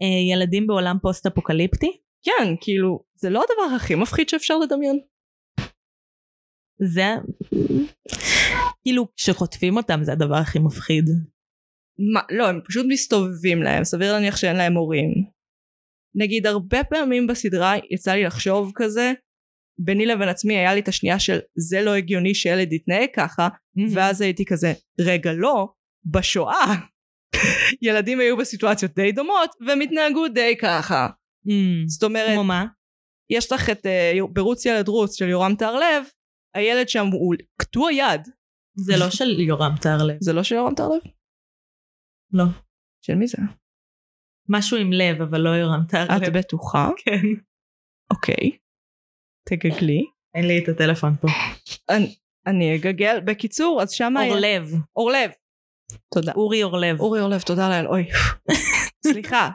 אה, 0.02 0.34
ילדים 0.34 0.68
בעולם 0.68 0.98
פוסט 1.02 1.26
אפוקליפטי? 1.26 1.98
כן, 2.24 2.56
כאילו, 2.62 3.04
זה 3.16 3.30
לא 3.30 3.43
הדבר 3.43 3.76
הכי 3.76 3.96
מפחיד 3.96 4.30
שאפשר 4.30 4.58
לדמיין. 4.58 5.00
זה... 6.82 7.06
כאילו 8.84 9.08
כשחוטפים 9.16 9.78
אותם 9.78 10.00
זה 10.04 10.12
הדבר 10.12 10.36
הכי 10.36 10.60
מפחיד. 10.60 11.06
מה, 12.14 12.22
לא, 12.30 12.48
הם 12.48 12.60
פשוט 12.66 12.86
מסתובבים 12.89 13.64
להם, 13.64 13.84
סביר 13.84 14.14
להניח 14.14 14.38
שאין 14.38 14.56
להם 14.56 14.74
הורים. 14.74 15.10
נגיד 16.16 16.46
הרבה 16.46 16.84
פעמים 16.84 17.28
בסדרה 17.28 17.74
יצא 17.91 18.12
לי 18.12 18.24
לחשוב 18.24 18.72
כזה, 18.76 19.14
ביני 19.80 20.06
לבין 20.06 20.30
עצמי 20.30 20.58
היה 20.58 20.74
לי 20.74 20.80
את 20.80 20.88
השנייה 20.88 21.20
של 21.20 21.39
זה 21.70 21.82
לא 21.82 21.93
הגיוני 21.93 22.36
שילד 22.36 22.74
יתנהג 22.74 23.10
ככה, 23.16 23.48
ואז 23.93 24.22
הייתי 24.22 24.46
כזה, 24.46 24.74
רגע 25.00 25.34
לא, 25.34 25.68
בשואה 26.06 26.76
ילדים 27.82 28.20
היו 28.20 28.38
בסיטואציות 28.38 28.92
די 28.96 29.12
דומות 29.12 29.50
והם 29.68 29.82
התנהגו 29.82 30.28
די 30.28 30.56
ככה. 30.62 31.08
Mm, 31.48 31.88
זאת 31.88 32.04
אומרת, 32.04 32.34
כמו 32.34 32.44
מה? 32.44 32.66
יש 33.30 33.52
לך 33.52 33.70
את 33.70 33.86
uh, 33.86 34.28
ברוץ 34.34 34.66
ילד 34.66 34.88
רוץ 34.88 35.16
של 35.16 35.30
יורם 35.30 35.56
טהרלב, 35.56 36.04
הילד 36.56 36.90
שם 36.90 37.06
הוא 37.06 37.36
קטוע 37.62 37.92
יד. 37.92 38.28
זה 38.78 38.94
לא 38.98 39.10
של 39.10 39.40
יורם 39.40 39.76
טהרלב. 39.82 40.18
זה 40.20 40.34
לא 40.34 40.44
של 40.44 40.56
יורם 40.56 40.76
טהרלב? 40.76 41.02
לא. 42.32 42.46
של 43.06 43.16
מי 43.16 43.28
זה? 43.28 43.38
משהו 44.50 44.78
עם 44.78 44.94
לב 44.94 45.22
אבל 45.22 45.42
לא 45.42 45.50
יורם 45.50 45.80
את 45.86 45.92
טהרלב. 45.92 46.38
בטוחה? 46.38 46.90
כן. 46.98 47.22
אוקיי. 48.12 48.58
תגגלי. 49.50 50.06
אין 50.36 50.48
לי 50.48 50.64
את 50.64 50.70
הטלפון 50.70 51.16
פה. 51.16 51.28
אני, 51.90 52.16
אני 52.48 52.76
אגגל. 52.76 53.20
בקיצור, 53.26 53.82
אז 53.82 53.92
שם. 53.92 54.14
אורלב. 54.18 54.72
אורלב. 54.96 55.32
תודה. 56.14 56.32
אורי 56.36 56.64
אורלב. 56.64 56.99
אורי 56.99 57.22
אורלב, 57.22 57.41
תודה 57.41 57.70
לאל. 57.70 57.88
אוי. 57.88 58.06
סליחה. 59.08 59.49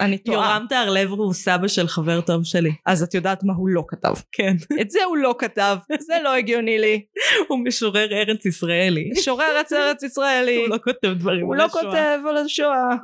אני 0.00 0.18
טועה. 0.18 0.36
יורם 0.36 0.66
טהרלב 0.68 1.10
הוא 1.10 1.32
סבא 1.32 1.68
של 1.68 1.88
חבר 1.88 2.20
טוב 2.20 2.44
שלי. 2.44 2.70
אז 2.86 3.02
את 3.02 3.14
יודעת 3.14 3.44
מה 3.44 3.52
הוא 3.52 3.68
לא 3.68 3.84
כתב. 3.88 4.14
כן. 4.32 4.56
את 4.80 4.90
זה 4.90 5.04
הוא 5.04 5.16
לא 5.16 5.34
כתב. 5.38 5.76
זה 6.00 6.14
לא 6.24 6.34
הגיוני 6.34 6.78
לי. 6.78 7.04
הוא 7.48 7.58
משורר 7.64 8.12
ארץ 8.12 8.46
ישראלי. 8.46 9.12
שורר 9.14 9.62
ארץ 9.72 10.02
ישראלי. 10.02 10.56
הוא 10.56 10.68
לא 10.68 10.78
כותב 10.84 11.08
דברים 11.18 11.46
הוא 11.46 11.54
על 11.54 11.58
לא 11.60 11.64
השואה. 11.64 11.82
כותב 11.82 12.18
על 12.28 12.36
השואה. 12.36 12.96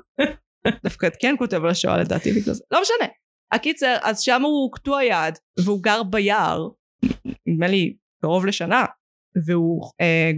דווקא 0.84 1.08
כן 1.20 1.34
כותב 1.38 1.64
על 1.64 1.70
השואה 1.70 1.96
לדעתי 1.98 2.32
בגלל 2.32 2.54
זה. 2.54 2.64
לא 2.70 2.80
משנה. 2.82 3.08
הקיצר, 3.52 3.96
אז 4.02 4.20
שם 4.20 4.42
הוא 4.42 4.72
קטוע 4.72 5.04
יד, 5.04 5.38
והוא 5.64 5.82
גר 5.82 6.02
ביער, 6.02 6.68
נדמה 7.46 7.66
לי 7.66 7.96
קרוב 8.22 8.46
לשנה, 8.46 8.84
והוא 9.46 9.90
אה, 10.00 10.30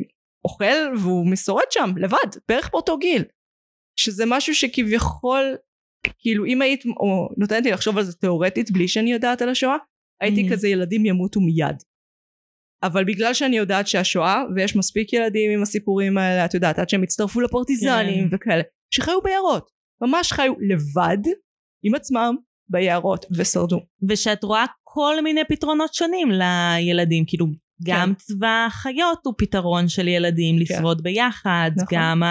אוכל 0.46 0.96
והוא 1.00 1.30
משורד 1.30 1.64
שם 1.70 1.90
לבד, 1.96 2.38
בערך 2.48 2.70
באותו 2.72 2.98
גיל. 2.98 3.24
שזה 4.00 4.24
משהו 4.26 4.54
שכביכול 4.54 5.56
כאילו 6.18 6.44
אם 6.44 6.62
היית 6.62 6.84
או 6.86 7.28
נותנת 7.36 7.64
לי 7.64 7.70
לחשוב 7.70 7.98
על 7.98 8.04
זה 8.04 8.12
תיאורטית 8.12 8.70
בלי 8.70 8.88
שאני 8.88 9.12
יודעת 9.12 9.42
על 9.42 9.48
השואה, 9.48 9.76
הייתי 10.20 10.48
Mhm. 10.48 10.52
כזה 10.52 10.68
ילדים 10.68 11.06
ימותו 11.06 11.40
מיד. 11.40 11.82
אבל 12.82 13.04
בגלל 13.04 13.34
שאני 13.34 13.56
יודעת 13.56 13.86
שהשואה, 13.86 14.42
ויש 14.56 14.76
מספיק 14.76 15.12
ילדים 15.12 15.50
עם 15.50 15.62
הסיפורים 15.62 16.18
האלה, 16.18 16.44
את 16.44 16.54
יודעת, 16.54 16.78
עד 16.78 16.88
שהם 16.88 17.02
הצטרפו 17.02 17.40
לפרטיזנים 17.40 18.28
כן. 18.28 18.34
וכאלה, 18.36 18.62
שחיו 18.94 19.20
ביערות. 19.24 19.70
ממש 20.00 20.32
חיו 20.32 20.52
לבד, 20.68 21.32
עם 21.82 21.94
עצמם, 21.94 22.36
ביערות, 22.68 23.26
ושרדו. 23.36 23.80
ושאת 24.08 24.44
רואה 24.44 24.64
כל 24.82 25.20
מיני 25.22 25.40
פתרונות 25.48 25.94
שונים 25.94 26.28
לילדים, 26.30 27.24
כאילו 27.26 27.46
גם 27.84 28.14
צבא 28.14 28.66
החיות 28.66 29.18
הוא 29.24 29.34
פתרון 29.38 29.88
של 29.88 30.08
ילדים 30.08 30.58
לשרוד 30.58 31.02
ביחד, 31.02 31.70
נכון. 31.76 31.88
גם 31.90 32.22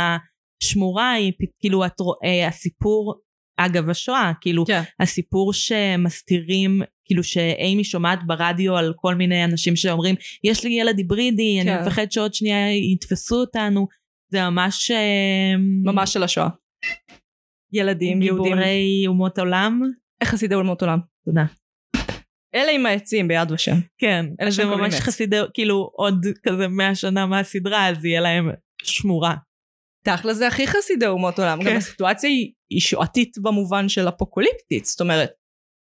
השמורה 0.63 1.11
היא, 1.11 1.33
כאילו 1.59 1.85
את 1.85 1.99
רואה, 1.99 2.47
הסיפור, 2.47 3.15
אגב 3.57 3.89
השואה, 3.89 4.31
כאילו 4.41 4.65
כן. 4.65 4.81
הסיפור 4.99 5.53
שמסתירים, 5.53 6.81
כאילו 7.05 7.23
שאימי 7.23 7.83
שומעת 7.83 8.19
ברדיו 8.27 8.77
על 8.77 8.93
כל 8.95 9.15
מיני 9.15 9.43
אנשים 9.43 9.75
שאומרים, 9.75 10.15
יש 10.43 10.63
לי 10.63 10.71
ילד 10.71 10.97
היברידי, 10.97 11.59
כן. 11.63 11.69
אני 11.69 11.81
מפחד 11.81 12.11
שעוד 12.11 12.33
שנייה 12.33 12.75
יתפסו 12.93 13.35
אותנו, 13.35 13.87
זה 14.31 14.49
ממש... 14.49 14.91
אה, 14.91 15.55
ממש 15.83 16.13
של 16.13 16.23
השואה. 16.23 16.49
ילדים, 17.73 18.21
יהודים. 18.21 18.53
גיבורי 18.53 19.03
אומות 19.07 19.39
עולם. 19.39 19.81
איך 20.21 20.29
חסידי 20.29 20.55
עולמות 20.55 20.81
עולם? 20.81 20.99
תודה. 21.25 21.45
אלה 22.55 22.71
עם 22.71 22.85
העצים 22.85 23.27
ביד 23.27 23.51
ושם. 23.51 23.75
כן, 23.97 24.25
אלה 24.41 24.51
זה 24.51 24.65
ממש. 24.65 24.93
חסידי, 24.93 25.39
כאילו 25.53 25.91
עוד 25.93 26.25
כזה 26.43 26.67
מאה 26.67 26.95
שנה 26.95 27.25
מהסדרה, 27.25 27.89
אז 27.89 28.05
יהיה 28.05 28.21
להם 28.21 28.49
שמורה. 28.83 29.35
תכל'ס 30.05 30.37
זה 30.37 30.47
הכי 30.47 30.67
חסידי 30.67 31.07
אומות 31.07 31.39
עולם. 31.39 31.63
כן. 31.63 31.69
גם 31.69 31.77
הסיטואציה 31.77 32.29
היא, 32.29 32.51
היא 32.69 32.79
שואתית 32.79 33.37
במובן 33.41 33.89
של 33.89 34.09
אפוקוליפטית. 34.09 34.85
זאת 34.85 35.01
אומרת, 35.01 35.31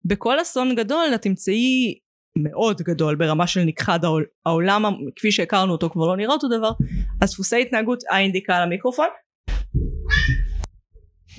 בכל 0.05 0.43
אסון 0.43 0.75
גדול 0.75 1.05
את 1.15 1.23
תמצאי 1.23 1.99
מאוד 2.39 2.83
גדול 2.83 3.15
ברמה 3.15 3.47
של 3.47 3.61
נכחד 3.61 4.05
העול, 4.05 4.25
העולם 4.47 4.85
כפי 5.17 5.33
שהכרנו 5.33 5.73
אותו 5.73 5.91
כבר 5.91 6.07
לא 6.07 6.17
נראה 6.17 6.33
אותו 6.33 6.49
דבר 6.49 6.71
אז 7.21 7.33
דפוסי 7.33 7.63
התנהגות 7.63 8.03
האינדיקה 8.11 8.57
על 8.57 8.63
המיקרופון 8.63 9.09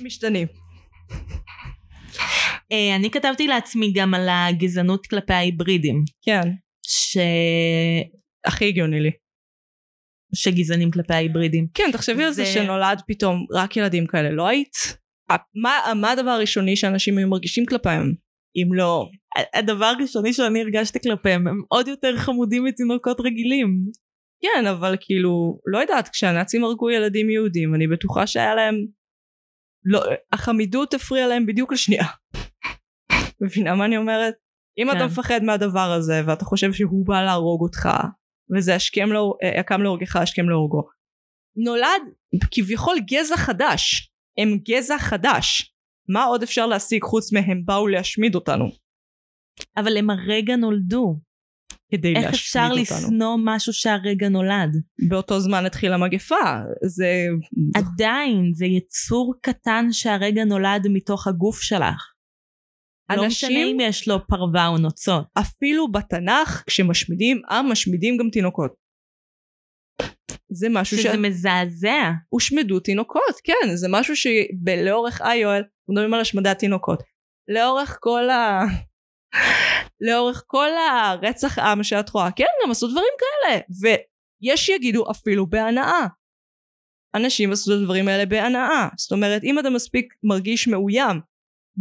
משתנים 0.00 0.46
אני 2.96 3.10
כתבתי 3.10 3.46
לעצמי 3.46 3.92
גם 3.92 4.14
על 4.14 4.28
הגזענות 4.30 5.06
כלפי 5.06 5.32
ההיברידים, 5.32 6.04
כן. 6.22 6.40
ש... 6.86 7.18
הכי 8.46 8.68
הגיוני 8.68 9.00
לי. 9.00 9.10
שגזענים 10.34 10.90
כלפי 10.90 11.14
ההיברידים. 11.14 11.66
כן 11.74 11.90
תחשבי 11.92 12.24
על 12.24 12.32
זה 12.32 12.44
זה- 12.44 12.52
שנולד 12.52 13.00
פתאום 13.08 13.46
רק 13.54 13.76
ילדים 13.76 14.06
כאלה. 14.06 14.30
לא 14.30 14.46
היית? 14.48 14.72
מה, 15.62 15.78
מה 16.00 16.10
הדבר 16.10 16.30
הראשוני 16.30 16.76
שאנשים 16.76 17.18
היו 17.18 17.28
מרגישים 17.28 17.66
כלפיהם? 17.66 18.12
אם 18.56 18.74
לא? 18.74 19.08
הדבר 19.54 19.84
הראשוני 19.84 20.32
שאני 20.32 20.60
הרגשתי 20.62 20.98
כלפיהם 21.00 21.48
הם 21.48 21.60
עוד 21.68 21.88
יותר 21.88 22.16
חמודים 22.16 22.64
מתינוקות 22.64 23.20
רגילים. 23.20 23.80
כן 24.42 24.66
אבל 24.66 24.96
כאילו 25.00 25.58
לא 25.66 25.78
יודעת 25.78 26.08
כשהנאצים 26.08 26.64
הרגו 26.64 26.90
ילדים 26.90 27.30
יהודים 27.30 27.74
אני 27.74 27.86
בטוחה 27.86 28.26
שהיה 28.26 28.54
להם 28.54 28.74
לא 29.84 30.02
החמידות 30.32 30.94
הפריעה 30.94 31.26
להם 31.28 31.46
בדיוק 31.46 31.72
לשנייה 31.72 32.04
מבינה 33.40 33.74
מה 33.74 33.84
אני 33.84 33.96
אומרת? 33.96 34.34
אם 34.78 34.86
כן. 34.90 34.96
אתה 34.96 35.06
מפחד 35.06 35.42
מהדבר 35.42 35.92
הזה 35.92 36.22
ואתה 36.26 36.44
חושב 36.44 36.72
שהוא 36.72 37.06
בא 37.06 37.22
להרוג 37.22 37.62
אותך 37.62 37.88
וזה 38.56 38.74
השכם 38.74 39.12
לא, 39.12 39.34
אה, 39.42 39.60
הקם 39.60 39.82
להורגך 39.82 40.16
השכם 40.16 40.48
להורגו 40.48 40.82
נולד 41.56 42.02
כביכול 42.50 42.96
גזע 43.10 43.36
חדש 43.36 44.12
הם 44.38 44.58
גזע 44.68 44.98
חדש 44.98 45.74
מה 46.08 46.24
עוד 46.24 46.42
אפשר 46.42 46.66
להשיג 46.66 47.02
חוץ 47.02 47.32
מהם 47.32 47.62
באו 47.64 47.86
להשמיד 47.86 48.34
אותנו 48.34 48.70
אבל 49.76 49.96
הם 49.96 50.10
הרגע 50.10 50.56
נולדו. 50.56 51.20
כדי 51.92 52.08
איך 52.08 52.24
להשמיד 52.24 52.34
אפשר 52.34 52.68
אותנו 52.70 52.82
לשנוא 52.82 53.36
משהו 53.44 53.72
שהרגע 53.72 54.28
נולד? 54.28 54.70
באותו 55.08 55.40
זמן 55.40 55.66
התחילה 55.66 55.96
מגפה 55.96 56.60
זה 56.86 57.26
עדיין 57.74 58.52
זה 58.54 58.66
יצור 58.66 59.34
קטן 59.42 59.86
שהרגע 59.92 60.44
נולד 60.44 60.86
מתוך 60.92 61.26
הגוף 61.26 61.60
שלך. 61.60 62.17
לא 63.16 63.26
משנה 63.26 63.50
אנשים- 63.50 63.68
אם 63.80 63.80
יש 63.80 64.08
לו 64.08 64.26
פרווה 64.26 64.66
או 64.66 64.78
נוצות. 64.78 65.24
אפילו 65.38 65.92
בתנ"ך 65.92 66.62
כשמשמידים 66.66 67.42
עם 67.50 67.72
משמידים 67.72 68.16
גם 68.16 68.30
תינוקות. 68.30 68.74
זה 70.50 70.66
משהו 70.70 70.98
שזה 70.98 71.16
מזעזע. 71.16 72.10
שהושמדו 72.30 72.80
תינוקות 72.80 73.34
כן 73.44 73.74
זה 73.74 73.86
משהו 73.90 74.14
שלאורך 74.16 75.22
אה 75.22 75.36
יואל 75.36 75.62
מדברים 75.88 76.14
על 76.14 76.20
השמדת 76.20 76.58
תינוקות 76.58 77.02
לאורך 77.48 77.98
כל 78.00 78.30
ה... 78.30 78.60
לאורך 80.08 80.44
כל 80.46 80.68
הרצח 80.90 81.58
עם 81.58 81.82
שאת 81.82 82.10
רואה 82.10 82.32
כן 82.32 82.44
גם 82.64 82.70
עשו 82.70 82.88
דברים 82.88 83.12
כאלה 83.18 83.60
ויש 83.80 84.66
שיגידו 84.66 85.10
אפילו 85.10 85.46
בהנאה 85.46 86.06
אנשים 87.14 87.52
עשו 87.52 87.72
את 87.72 87.78
הדברים 87.80 88.08
האלה 88.08 88.26
בהנאה 88.26 88.88
זאת 88.96 89.12
אומרת 89.12 89.44
אם 89.44 89.58
אתה 89.58 89.70
מספיק 89.70 90.14
מרגיש 90.22 90.68
מאוים 90.68 91.20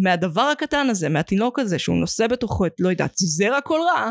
מהדבר 0.04 0.42
הקטן 0.42 0.88
הזה 0.90 1.10
מהתינוק 1.10 1.60
הזה 1.60 1.80
שהוא 1.80 1.98
נושא 1.98 2.28
בתוכו 2.28 2.66
את 2.66 2.74
לא 2.80 2.90
יודעת 2.90 3.12
זרע 3.16 3.62
כל 3.62 3.80
רע 3.86 4.10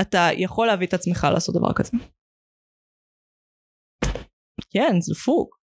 אתה 0.00 0.28
יכול 0.36 0.66
להביא 0.66 0.86
את 0.86 0.94
עצמך 0.94 1.26
לעשות 1.32 1.54
דבר 1.54 1.72
כזה. 1.74 1.90
כן 4.72 5.00
זה 5.00 5.14
דפוק 5.14 5.60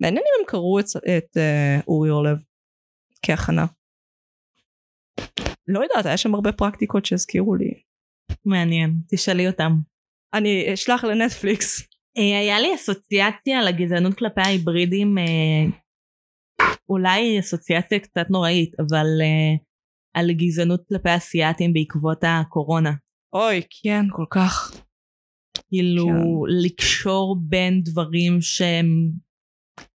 מעניין 0.00 0.24
אם 0.26 0.40
הם 0.40 0.46
קראו 0.46 0.80
את, 0.80 0.84
את 1.16 1.36
uh, 1.36 1.84
אורי 1.88 2.10
אורלב 2.10 2.38
כהכנה. 3.26 3.66
לא 5.68 5.80
יודעת 5.82 6.06
היה 6.06 6.16
שם 6.16 6.34
הרבה 6.34 6.52
פרקטיקות 6.52 7.06
שהזכירו 7.06 7.54
לי. 7.54 7.82
מעניין, 8.44 8.90
תשאלי 9.10 9.48
אותם. 9.48 9.72
אני 10.34 10.74
אשלח 10.74 11.04
לנטפליקס. 11.04 11.80
אה, 12.18 12.38
היה 12.38 12.60
לי 12.60 12.74
אסוציאציה 12.74 13.62
לגזענות 13.62 14.14
כלפי 14.14 14.40
ההיברידים, 14.40 15.18
אה, 15.18 15.78
אולי 16.88 17.40
אסוציאציה 17.40 17.98
קצת 17.98 18.26
נוראית, 18.30 18.72
אבל 18.80 19.06
אה, 19.22 19.54
על 20.14 20.32
גזענות 20.32 20.80
כלפי 20.88 21.16
אסיאתים 21.16 21.72
בעקבות 21.72 22.18
הקורונה. 22.26 22.92
אוי 23.32 23.60
כן 23.82 24.04
כל 24.10 24.24
כך 24.30 24.80
כאילו 25.68 26.06
כן. 26.06 26.12
לקשור 26.64 27.36
בין 27.48 27.82
דברים 27.82 28.40
שהם 28.40 28.86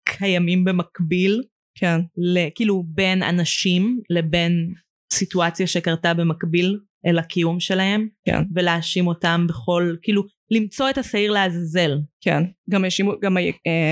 קיימים 0.09 0.63
במקביל, 0.65 1.41
כן 1.79 1.99
ל- 2.17 2.49
כאילו 2.55 2.83
בין 2.87 3.23
אנשים 3.23 3.99
לבין 4.09 4.73
סיטואציה 5.13 5.67
שקרתה 5.67 6.13
במקביל 6.13 6.79
אל 7.05 7.19
הקיום 7.19 7.59
שלהם, 7.59 8.07
כן. 8.25 8.43
ולהאשים 8.55 9.07
אותם 9.07 9.45
בכל, 9.49 9.95
כאילו 10.01 10.23
למצוא 10.51 10.89
את 10.89 10.97
השעיר 10.97 11.31
לעזאזל. 11.31 11.97
כן 12.21 12.43
גם 12.69 12.83
האשימו 12.83 13.19
גם 13.21 13.37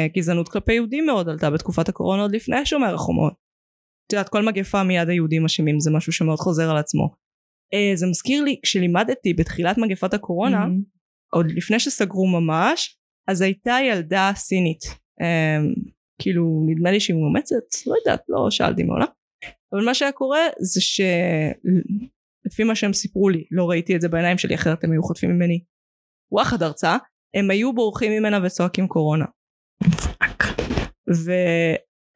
הגזענות 0.05 0.49
כלפי 0.49 0.73
יהודים 0.73 1.05
מאוד 1.05 1.29
עלתה 1.29 1.49
בתקופת 1.49 1.89
הקורונה 1.89 2.21
עוד 2.21 2.35
לפני 2.35 2.65
שומר 2.65 2.93
החומות 2.93 3.33
את 4.07 4.13
יודעת 4.13 4.29
כל 4.29 4.45
מגפה 4.45 4.83
מיד 4.83 5.09
היהודים 5.09 5.45
אשמים 5.45 5.79
זה 5.79 5.91
משהו 5.91 6.13
שמאוד 6.13 6.39
חוזר 6.39 6.71
על 6.71 6.77
עצמו 6.77 7.15
אה, 7.73 7.91
זה 7.95 8.07
מזכיר 8.07 8.43
לי 8.43 8.59
כשלימדתי 8.63 9.33
בתחילת 9.33 9.77
מגפת 9.77 10.13
הקורונה 10.13 10.59
מהמם. 10.59 10.81
עוד 11.33 11.51
לפני 11.51 11.79
שסגרו 11.79 12.27
ממש 12.27 12.97
אז 13.27 13.41
הייתה 13.41 13.77
ילדה 13.89 14.31
סינית 14.35 14.81
אה, 15.21 15.57
כאילו 16.21 16.65
נדמה 16.67 16.91
לי 16.91 16.99
שהיא 16.99 17.17
מאומצת 17.17 17.87
לא 17.87 17.95
יודעת 17.95 18.21
לא 18.29 18.51
שאלתי 18.51 18.83
מעולם 18.83 19.07
אבל 19.73 19.85
מה 19.85 19.93
שהיה 19.93 20.11
קורה 20.11 20.39
זה 20.59 20.81
שלפי 22.45 22.63
מה 22.63 22.75
שהם 22.75 22.93
סיפרו 22.93 23.29
לי 23.29 23.43
לא 23.51 23.69
ראיתי 23.69 23.95
את 23.95 24.01
זה 24.01 24.09
בעיניים 24.09 24.37
שלי 24.37 24.55
אחרת 24.55 24.83
הם 24.83 24.91
היו 24.91 25.03
חוטפים 25.03 25.29
ממני 25.29 25.63
וואחד 26.31 26.63
הרצאה 26.63 26.97
הם 27.35 27.51
היו 27.51 27.73
בורחים 27.73 28.11
ממנה 28.11 28.39
וצועקים 28.43 28.87
קורונה. 28.87 29.25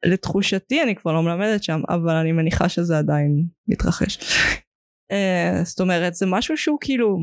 ולתחושתי 0.06 0.82
אני 0.82 0.96
כבר 0.96 1.12
לא 1.12 1.22
מלמדת 1.22 1.62
שם 1.62 1.80
אבל 1.88 2.14
אני 2.14 2.32
מניחה 2.32 2.68
שזה 2.68 2.98
עדיין 2.98 3.46
מתרחש. 3.68 4.18
אה, 5.12 5.60
זאת 5.64 5.80
אומרת 5.80 6.14
זה 6.14 6.26
משהו 6.26 6.56
שהוא 6.56 6.78
כאילו 6.80 7.18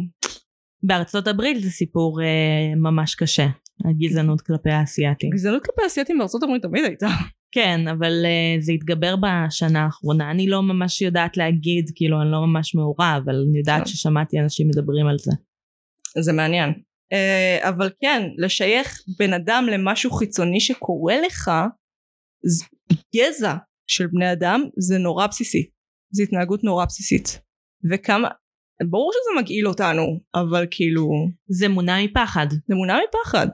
בארצות 0.84 1.28
הברית 1.28 1.64
זה 1.64 1.70
סיפור 1.70 2.22
אה, 2.22 2.76
ממש 2.76 3.16
קשה, 3.16 3.47
הגזענות 3.86 4.41
כלפי 4.41 4.70
האסייתים. 4.70 5.30
גזענות 5.30 5.66
כלפי 5.66 5.82
אסייתים 5.88 6.18
בארצות 6.18 6.43
הברית 6.43 6.62
תמיד 6.62 6.86
הייתה 6.86 7.08
כן, 7.52 7.88
אבל 7.88 8.26
אה, 8.26 8.56
זה 8.60 8.72
התגבר 8.72 9.16
בשנה 9.16 9.84
האחרונה. 9.86 10.32
אני 10.32 10.48
לא 10.48 10.64
ממש 10.64 11.02
יודעת 11.02 11.38
להגיד, 11.38 11.91
כאילו, 11.95 12.22
אני 12.22 12.32
לא 12.32 12.41
ממש 12.48 12.76
מעורה, 12.76 13.18
אבל 13.18 13.36
אני 13.50 13.58
יודעת 13.58 13.80
כן. 13.80 13.86
ששמעתי 13.86 14.39
אנשים 14.39 14.68
מדברים 14.68 15.08
על 15.08 15.18
זה. 15.18 15.32
זה 16.20 16.34
מעניין 16.34 16.70
uh, 17.14 17.70
אבל 17.70 17.89
כן 18.02 18.22
לשייך 18.38 19.02
בן 19.20 19.34
אדם 19.34 19.66
למשהו 19.72 20.12
חיצוני 20.12 20.60
שקורה 20.60 21.16
לך 21.26 21.52
ז- 22.45 22.93
גזע 23.16 23.56
של 23.88 24.08
בני 24.08 24.32
אדם 24.32 24.62
זה 24.78 24.98
נורא 24.98 25.28
בסיסי 25.28 25.70
זו 26.12 26.24
התנהגות 26.24 26.64
נורא 26.64 26.86
בסיסית 26.86 27.41
וכמה 27.91 28.28
ברור 28.89 29.12
שזה 29.14 29.41
מגעיל 29.41 29.68
אותנו 29.68 30.20
אבל 30.36 30.66
כאילו 30.72 31.10
זה 31.48 31.70
מונע 31.70 32.04
מפחד. 32.04 32.48
זה 32.52 32.76
מונע 32.76 32.98
מפחד 33.10 33.48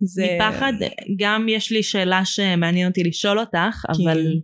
זה 0.00 0.36
מפחד, 0.36 0.72
גם 1.16 1.46
יש 1.48 1.72
לי 1.72 1.82
שאלה 1.82 2.24
שמעניין 2.24 2.88
אותי 2.88 3.04
לשאול 3.04 3.38
אותך, 3.38 3.84
כן. 3.86 3.92
אבל 4.02 4.40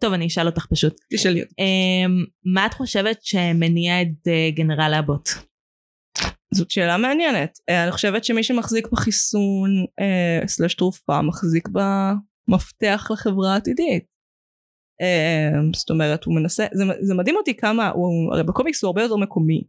טוב, 0.00 0.12
אני 0.12 0.26
אשאל 0.26 0.46
אותך 0.46 0.66
פשוט. 0.66 1.00
תשאלי 1.14 1.42
אותי. 1.42 1.54
אמ, 1.58 2.24
מה 2.54 2.66
את 2.66 2.74
חושבת 2.74 3.18
שמניע 3.22 4.02
את 4.02 4.28
אה, 4.28 4.50
גנרל 4.54 4.94
אבוט? 4.98 5.28
זאת 6.54 6.70
שאלה 6.70 6.96
מעניינת. 6.96 7.58
אה, 7.68 7.82
אני 7.84 7.92
חושבת 7.92 8.24
שמי 8.24 8.42
שמחזיק 8.42 8.88
בחיסון 8.92 9.70
אה, 10.00 10.46
סלש 10.46 10.74
תרופה 10.74 11.22
מחזיק 11.22 11.68
במפתח 11.68 13.08
לחברה 13.12 13.54
העתידית. 13.54 14.04
אה, 15.00 15.50
זאת 15.74 15.90
אומרת 15.90 16.24
הוא 16.24 16.34
מנסה, 16.34 16.66
זה, 16.72 16.84
זה 17.00 17.14
מדהים 17.14 17.36
אותי 17.36 17.56
כמה, 17.56 17.88
הוא, 17.88 18.34
הרי 18.34 18.42
בקומיקס 18.42 18.82
הוא 18.82 18.88
הרבה 18.88 19.02
יותר 19.02 19.16
מקומי. 19.16 19.62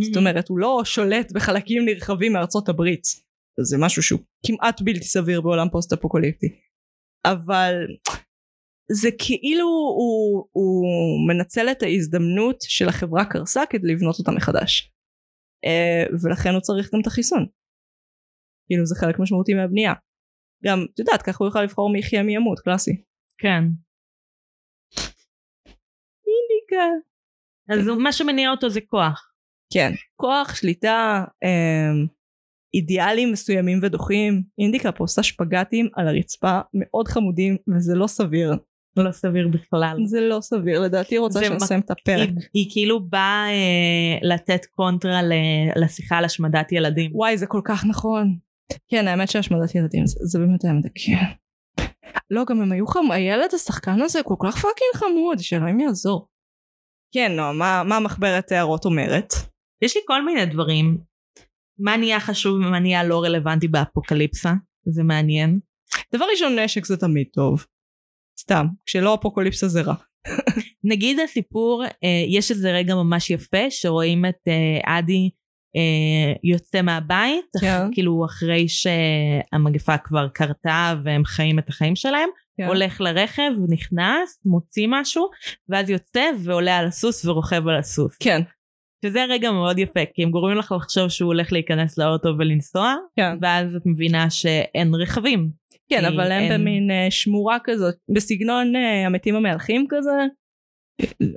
זאת 0.00 0.16
אומרת 0.16 0.48
הוא 0.48 0.58
לא 0.58 0.80
שולט 0.84 1.32
בחלקים 1.32 1.84
נרחבים 1.84 2.32
מארצות 2.32 2.68
הברית. 2.68 3.02
זה 3.60 3.76
משהו 3.80 4.02
שהוא 4.02 4.20
כמעט 4.46 4.80
בלתי 4.82 5.04
סביר 5.04 5.40
בעולם 5.40 5.68
פוסט 5.72 5.92
אפוקוליפטי. 5.92 6.46
אבל 7.24 7.74
זה 8.92 9.08
כאילו 9.18 9.66
הוא, 9.98 10.48
הוא 10.52 10.84
מנצל 11.28 11.68
את 11.72 11.82
ההזדמנות 11.82 12.56
של 12.60 12.88
החברה 12.88 13.24
קרסה 13.24 13.62
כדי 13.70 13.92
לבנות 13.92 14.18
אותה 14.18 14.30
מחדש. 14.30 14.92
Uh, 15.66 16.24
ולכן 16.24 16.50
הוא 16.50 16.60
צריך 16.60 16.94
גם 16.94 17.00
את 17.00 17.06
החיסון. 17.06 17.46
כאילו 18.66 18.86
זה 18.86 18.94
חלק 19.00 19.18
משמעותי 19.18 19.54
מהבנייה. 19.54 19.92
גם, 20.64 20.78
את 20.94 20.98
יודעת, 20.98 21.22
ככה 21.22 21.38
הוא 21.38 21.48
יוכל 21.48 21.62
לבחור 21.62 21.92
מי 21.92 21.98
יחיה 21.98 22.22
מי 22.22 22.34
ימות, 22.34 22.58
קלאסי. 22.60 23.02
כן. 23.38 23.62
אינדיקה. 26.26 26.86
אז 27.72 27.88
מה 27.98 28.12
שמניע 28.12 28.50
אותו 28.50 28.70
זה 28.70 28.80
כוח. 28.80 29.32
כן. 29.72 29.90
כוח, 30.16 30.54
שליטה, 30.54 31.24
um, 31.44 32.08
אידיאלים 32.74 33.32
מסוימים 33.32 33.78
ודוחים. 33.82 34.42
אינדיקה 34.58 34.92
פה 34.92 35.04
עושה 35.04 35.22
שפגטים 35.22 35.88
על 35.94 36.08
הרצפה 36.08 36.60
מאוד 36.74 37.08
חמודים 37.08 37.56
וזה 37.68 37.94
לא 37.94 38.06
סביר. 38.06 38.54
לא 38.96 39.12
סביר 39.12 39.48
בכלל. 39.48 39.96
זה 40.04 40.20
לא 40.20 40.40
סביר, 40.40 40.80
לדעתי 40.80 41.18
רוצה 41.18 41.44
שנסיים 41.44 41.80
את 41.80 41.90
הפרק. 41.90 42.28
היא, 42.28 42.36
היא 42.54 42.66
כאילו 42.72 43.00
באה 43.00 43.46
אה, 43.48 44.18
לתת 44.22 44.66
קונטרה 44.66 45.22
ל, 45.22 45.32
לשיחה 45.76 46.16
על 46.16 46.24
השמדת 46.24 46.72
ילדים. 46.72 47.10
וואי 47.14 47.38
זה 47.38 47.46
כל 47.46 47.60
כך 47.64 47.84
נכון. 47.86 48.36
כן 48.88 49.08
האמת 49.08 49.30
שהשמדת 49.30 49.74
ילדים 49.74 50.06
זה, 50.06 50.18
זה 50.22 50.38
באמת 50.38 50.64
היה 50.64 50.72
מדכא. 50.72 51.24
לא 52.30 52.44
גם 52.48 52.62
הם 52.62 52.72
היו 52.72 52.86
חם, 52.86 53.10
הילד 53.10 53.54
השחקן 53.54 54.02
הזה 54.02 54.22
כל 54.22 54.34
כך 54.38 54.54
fucking 54.54 54.94
חמוד, 54.94 55.38
שאלוהים 55.38 55.80
יעזור. 55.80 56.28
כן 57.14 57.32
נועה, 57.36 57.52
מה, 57.52 57.82
מה 57.86 58.00
מחברת 58.00 58.52
הערות 58.52 58.84
אומרת? 58.84 59.32
יש 59.82 59.96
לי 59.96 60.02
כל 60.06 60.24
מיני 60.24 60.46
דברים. 60.46 60.98
מה 61.82 61.96
נהיה 61.96 62.20
חשוב 62.20 62.54
ומה 62.54 62.78
נהיה 62.78 63.04
לא 63.04 63.22
רלוונטי 63.22 63.68
באפוקליפסה? 63.68 64.52
זה 64.86 65.02
מעניין. 65.02 65.58
דבר 66.14 66.24
ראשון 66.32 66.58
נשק 66.58 66.84
זה 66.84 66.96
תמיד 66.96 67.26
טוב. 67.32 67.66
סתם, 68.40 68.66
כשלא 68.86 69.14
אפוקוליפסה 69.14 69.68
זה 69.68 69.82
רע. 69.82 69.94
נגיד 70.90 71.20
הסיפור, 71.20 71.84
אה, 71.84 72.24
יש 72.28 72.50
איזה 72.50 72.72
רגע 72.72 72.94
ממש 72.94 73.30
יפה 73.30 73.70
שרואים 73.70 74.24
את 74.26 74.48
אה, 74.48 74.98
אדי 74.98 75.30
אה, 75.76 76.32
יוצא 76.44 76.82
מהבית, 76.82 77.50
כן. 77.60 77.92
כאילו 77.92 78.24
אחרי 78.24 78.66
שהמגפה 78.68 79.98
כבר 79.98 80.28
קרתה 80.28 80.94
והם 81.02 81.24
חיים 81.24 81.58
את 81.58 81.68
החיים 81.68 81.96
שלהם, 81.96 82.28
כן. 82.56 82.66
הולך 82.66 83.00
לרכב, 83.00 83.50
נכנס, 83.68 84.40
מוציא 84.44 84.86
משהו, 84.90 85.28
ואז 85.68 85.90
יוצא 85.90 86.24
ועולה 86.44 86.78
על 86.78 86.86
הסוס 86.86 87.24
ורוכב 87.24 87.68
על 87.68 87.78
הסוס. 87.78 88.16
כן, 88.20 88.42
שזה 89.04 89.24
רגע 89.28 89.50
מאוד 89.50 89.78
יפה, 89.78 90.00
כי 90.14 90.22
הם 90.22 90.30
גורמים 90.30 90.58
לך 90.58 90.74
לחשוב 90.76 91.08
שהוא 91.08 91.26
הולך 91.26 91.52
להיכנס 91.52 91.98
לאוטו 91.98 92.28
ולנסוע, 92.38 92.94
כן. 93.16 93.36
ואז 93.40 93.76
את 93.76 93.82
מבינה 93.86 94.30
שאין 94.30 94.94
רכבים. 94.94 95.50
כן, 95.88 96.04
אבל 96.04 96.32
הם 96.32 96.42
אין- 96.42 96.60
במין 96.60 96.90
אה, 96.90 97.06
שמורה 97.10 97.58
כזאת, 97.64 97.94
בסגנון 98.14 98.76
אה, 98.76 99.06
המתים 99.06 99.34
המהלכים 99.34 99.86
כזה. 99.88 100.10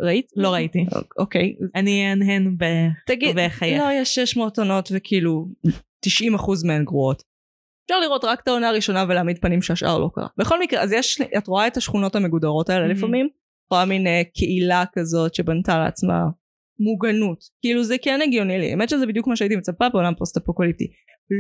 ראית? 0.02 0.26
לא 0.36 0.54
ראיתי. 0.54 0.86
אוקיי. 1.20 1.56
אני 1.76 2.10
אהנהן 2.10 2.56
ב... 2.58 2.64
תגיד, 3.08 3.36
וחייך. 3.48 3.82
לא, 3.82 3.90
יש 4.02 4.16
600 4.16 4.60
עונות 4.60 4.90
וכאילו 4.94 5.48
90% 6.06 6.10
מהן 6.68 6.84
גרועות. 6.84 7.24
אפשר 7.86 8.00
לראות 8.00 8.24
רק 8.26 8.40
את 8.44 8.48
העונה 8.48 8.70
הראשונה 8.70 9.06
ולהעמיד 9.10 9.38
פנים 9.42 9.62
שהשאר 9.62 9.98
לא 9.98 10.10
קרה. 10.16 10.28
בכל 10.38 10.60
מקרה, 10.62 10.82
אז 10.82 10.92
יש, 10.92 11.22
את 11.38 11.48
רואה 11.48 11.68
את 11.68 11.78
השכונות 11.78 12.16
המגודרות 12.16 12.70
האלה 12.70 12.86
Mhm. 12.86 12.90
לפעמים? 12.98 13.28
רואה 13.72 13.86
מין 13.86 14.08
אה, 14.08 14.22
קהילה 14.38 14.84
כזאת 14.94 15.36
שבנתה 15.36 15.80
לעצמה 15.80 16.20
מוגנות. 16.80 17.38
כאילו 17.62 17.84
זה 17.84 17.96
כן 18.02 18.20
הגיוני 18.24 18.60
לי. 18.60 18.72
האמת 18.72 18.90
שזה 18.90 19.06
בדיוק 19.06 19.28
מה 19.28 19.36
שהייתי 19.36 19.56
מצפה 19.56 19.90
בעולם 19.90 20.14
פוסט 20.18 20.38
אפוקוליפטי. 20.38 20.88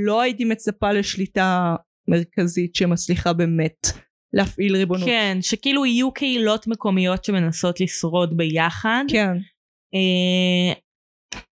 לא 0.05 0.21
הייתי 0.21 0.45
מצפה 0.45 0.91
לשליטה 0.91 1.75
מרכזית 2.07 2.75
שמצליחה 2.75 3.33
באמת 3.33 3.87
להפעיל 4.33 4.75
ריבונות. 4.75 5.05
כן, 5.05 5.37
שכאילו 5.41 5.85
יהיו 5.85 6.11
קהילות 6.11 6.67
מקומיות 6.67 7.25
שמנסות 7.25 7.81
לשרוד 7.81 8.37
ביחד. 8.37 9.03
כן. 9.07 9.31
אה, 9.95 10.73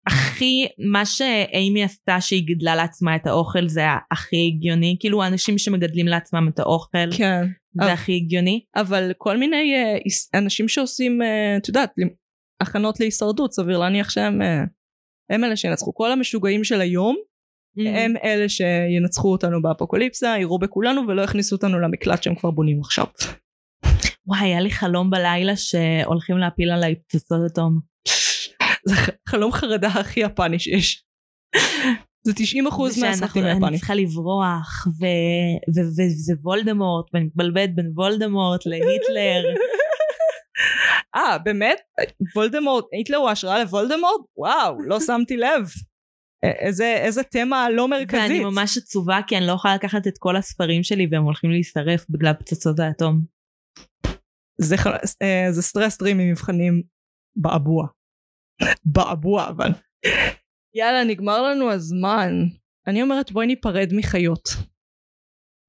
הכי, 0.08 0.68
מה 0.92 1.06
שאימי 1.06 1.84
עשתה 1.84 2.22
שהיא 2.22 2.44
גידלה 2.44 2.76
לעצמה 2.76 3.16
את 3.16 3.28
האוכל 3.28 3.68
זה 3.68 3.82
הכי 4.12 4.48
הגיוני. 4.48 4.98
כאילו 5.00 5.24
האנשים 5.24 5.58
שמגדלים 5.58 6.08
לעצמם 6.08 6.50
את 6.54 6.60
האוכל 6.60 7.12
כן. 7.18 7.44
זה 7.74 7.84
אבל- 7.84 7.92
הכי 7.94 8.16
הגיוני. 8.16 8.64
אבל 8.76 9.12
כל 9.18 9.38
מיני 9.38 9.74
אה, 9.76 9.98
אנשים 10.40 10.68
שעושים, 10.68 11.22
אה, 11.22 11.58
את 11.58 11.68
יודעת, 11.68 11.92
למ- 11.98 12.10
הכנות 12.62 13.00
להישרדות, 13.00 13.54
סביר 13.54 13.78
להניח 13.78 14.10
שהם 14.10 14.42
אה, 14.42 14.64
הם 15.30 15.44
אלה 15.44 15.56
שינצחו. 15.56 15.94
כל 15.94 16.12
המשוגעים 16.12 16.64
של 16.64 16.82
היום, 16.82 17.16
הם 17.78 18.14
אלה 18.24 18.50
שינצחו 18.50 19.32
אותנו 19.32 19.62
באפוקוליפסה, 19.62 20.36
יראו 20.40 20.60
בכולנו 20.60 21.02
ולא 21.08 21.22
יכניסו 21.22 21.56
אותנו 21.56 21.80
למקלט 21.80 22.24
שהם 22.24 22.36
כבר 22.36 22.52
בונים 22.52 22.80
עכשיו. 22.80 23.06
וואי, 24.28 24.40
היה 24.44 24.60
לי 24.60 24.72
חלום 24.72 25.10
בלילה 25.10 25.56
שהולכים 25.56 26.38
להפיל 26.38 26.72
עליי 26.72 26.96
פצצות 26.96 27.42
אטום. 27.52 27.80
זה 28.86 28.96
חלום 29.30 29.52
חרדה 29.52 29.88
הכי 29.88 30.20
יפני 30.20 30.60
שיש. 30.60 31.04
זה 32.26 32.34
90 32.36 32.68
אחוז 32.68 32.92
ושאנחנו- 32.98 33.10
מהסרטים 33.22 33.44
אני 33.44 33.52
היפנים. 33.54 33.78
צריכה 33.78 33.96
לברוח, 33.96 34.88
וזה 35.00 36.34
וולדמורט, 36.44 37.06
ואני 37.14 37.26
מתבלבלת 37.26 37.76
בין 37.76 37.92
וולדמורט 37.96 38.66
להיטלר. 38.66 39.44
אה, 41.16 41.38
באמת? 41.38 41.80
וולדמורט, 42.36 42.86
היטלר 42.92 43.18
הוא 43.18 43.30
השראה 43.30 43.60
לוולדמורט? 43.60 44.22
וואו, 44.38 44.78
לא 44.82 45.00
שמתי 45.00 45.38
לב. 45.38 45.70
איזה, 46.44 46.96
איזה 46.98 47.24
תמה 47.24 47.70
לא 47.70 47.88
מרכזית. 47.88 48.22
ואני 48.22 48.40
ממש 48.40 48.78
עצובה 48.78 49.20
כי 49.28 49.38
אני 49.38 49.48
לא 49.48 49.52
יכולה 49.52 49.76
לקחת 49.76 50.08
את 50.08 50.18
כל 50.20 50.36
הספרים 50.36 50.84
שלי 50.84 51.08
והם 51.12 51.24
הולכים 51.24 51.52
להישרף 51.52 52.06
בגלל 52.10 52.34
פצצות 52.34 52.80
האטום. 52.80 53.22
זה, 54.62 54.76
אה, 55.22 55.52
זה 55.52 55.62
stress 55.62 55.98
dreamy 55.98 56.32
מבחנים 56.32 56.84
באבוע. 57.36 57.88
באבוע 58.86 59.50
אבל. 59.50 59.70
יאללה 60.76 61.04
נגמר 61.04 61.42
לנו 61.42 61.72
הזמן. 61.72 62.32
אני 62.88 63.02
אומרת 63.02 63.32
בואי 63.32 63.48
ניפרד 63.48 63.90
מחיות. 63.94 64.50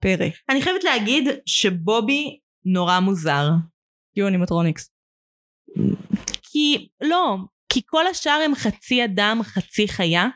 פרא. 0.02 0.26
אני 0.50 0.62
חייבת 0.62 0.84
להגיד 0.84 1.24
שבובי 1.46 2.38
נורא 2.64 3.00
מוזר. 3.00 3.48
יו 4.16 4.28
animatronics. 4.28 4.90
כי, 6.52 6.88
לא, 7.00 7.36
כי 7.72 7.80
כל 7.86 8.06
השאר 8.06 8.40
הם 8.44 8.54
חצי 8.54 9.04
אדם, 9.04 9.40
חצי 9.42 9.88
חיה, 9.88 10.28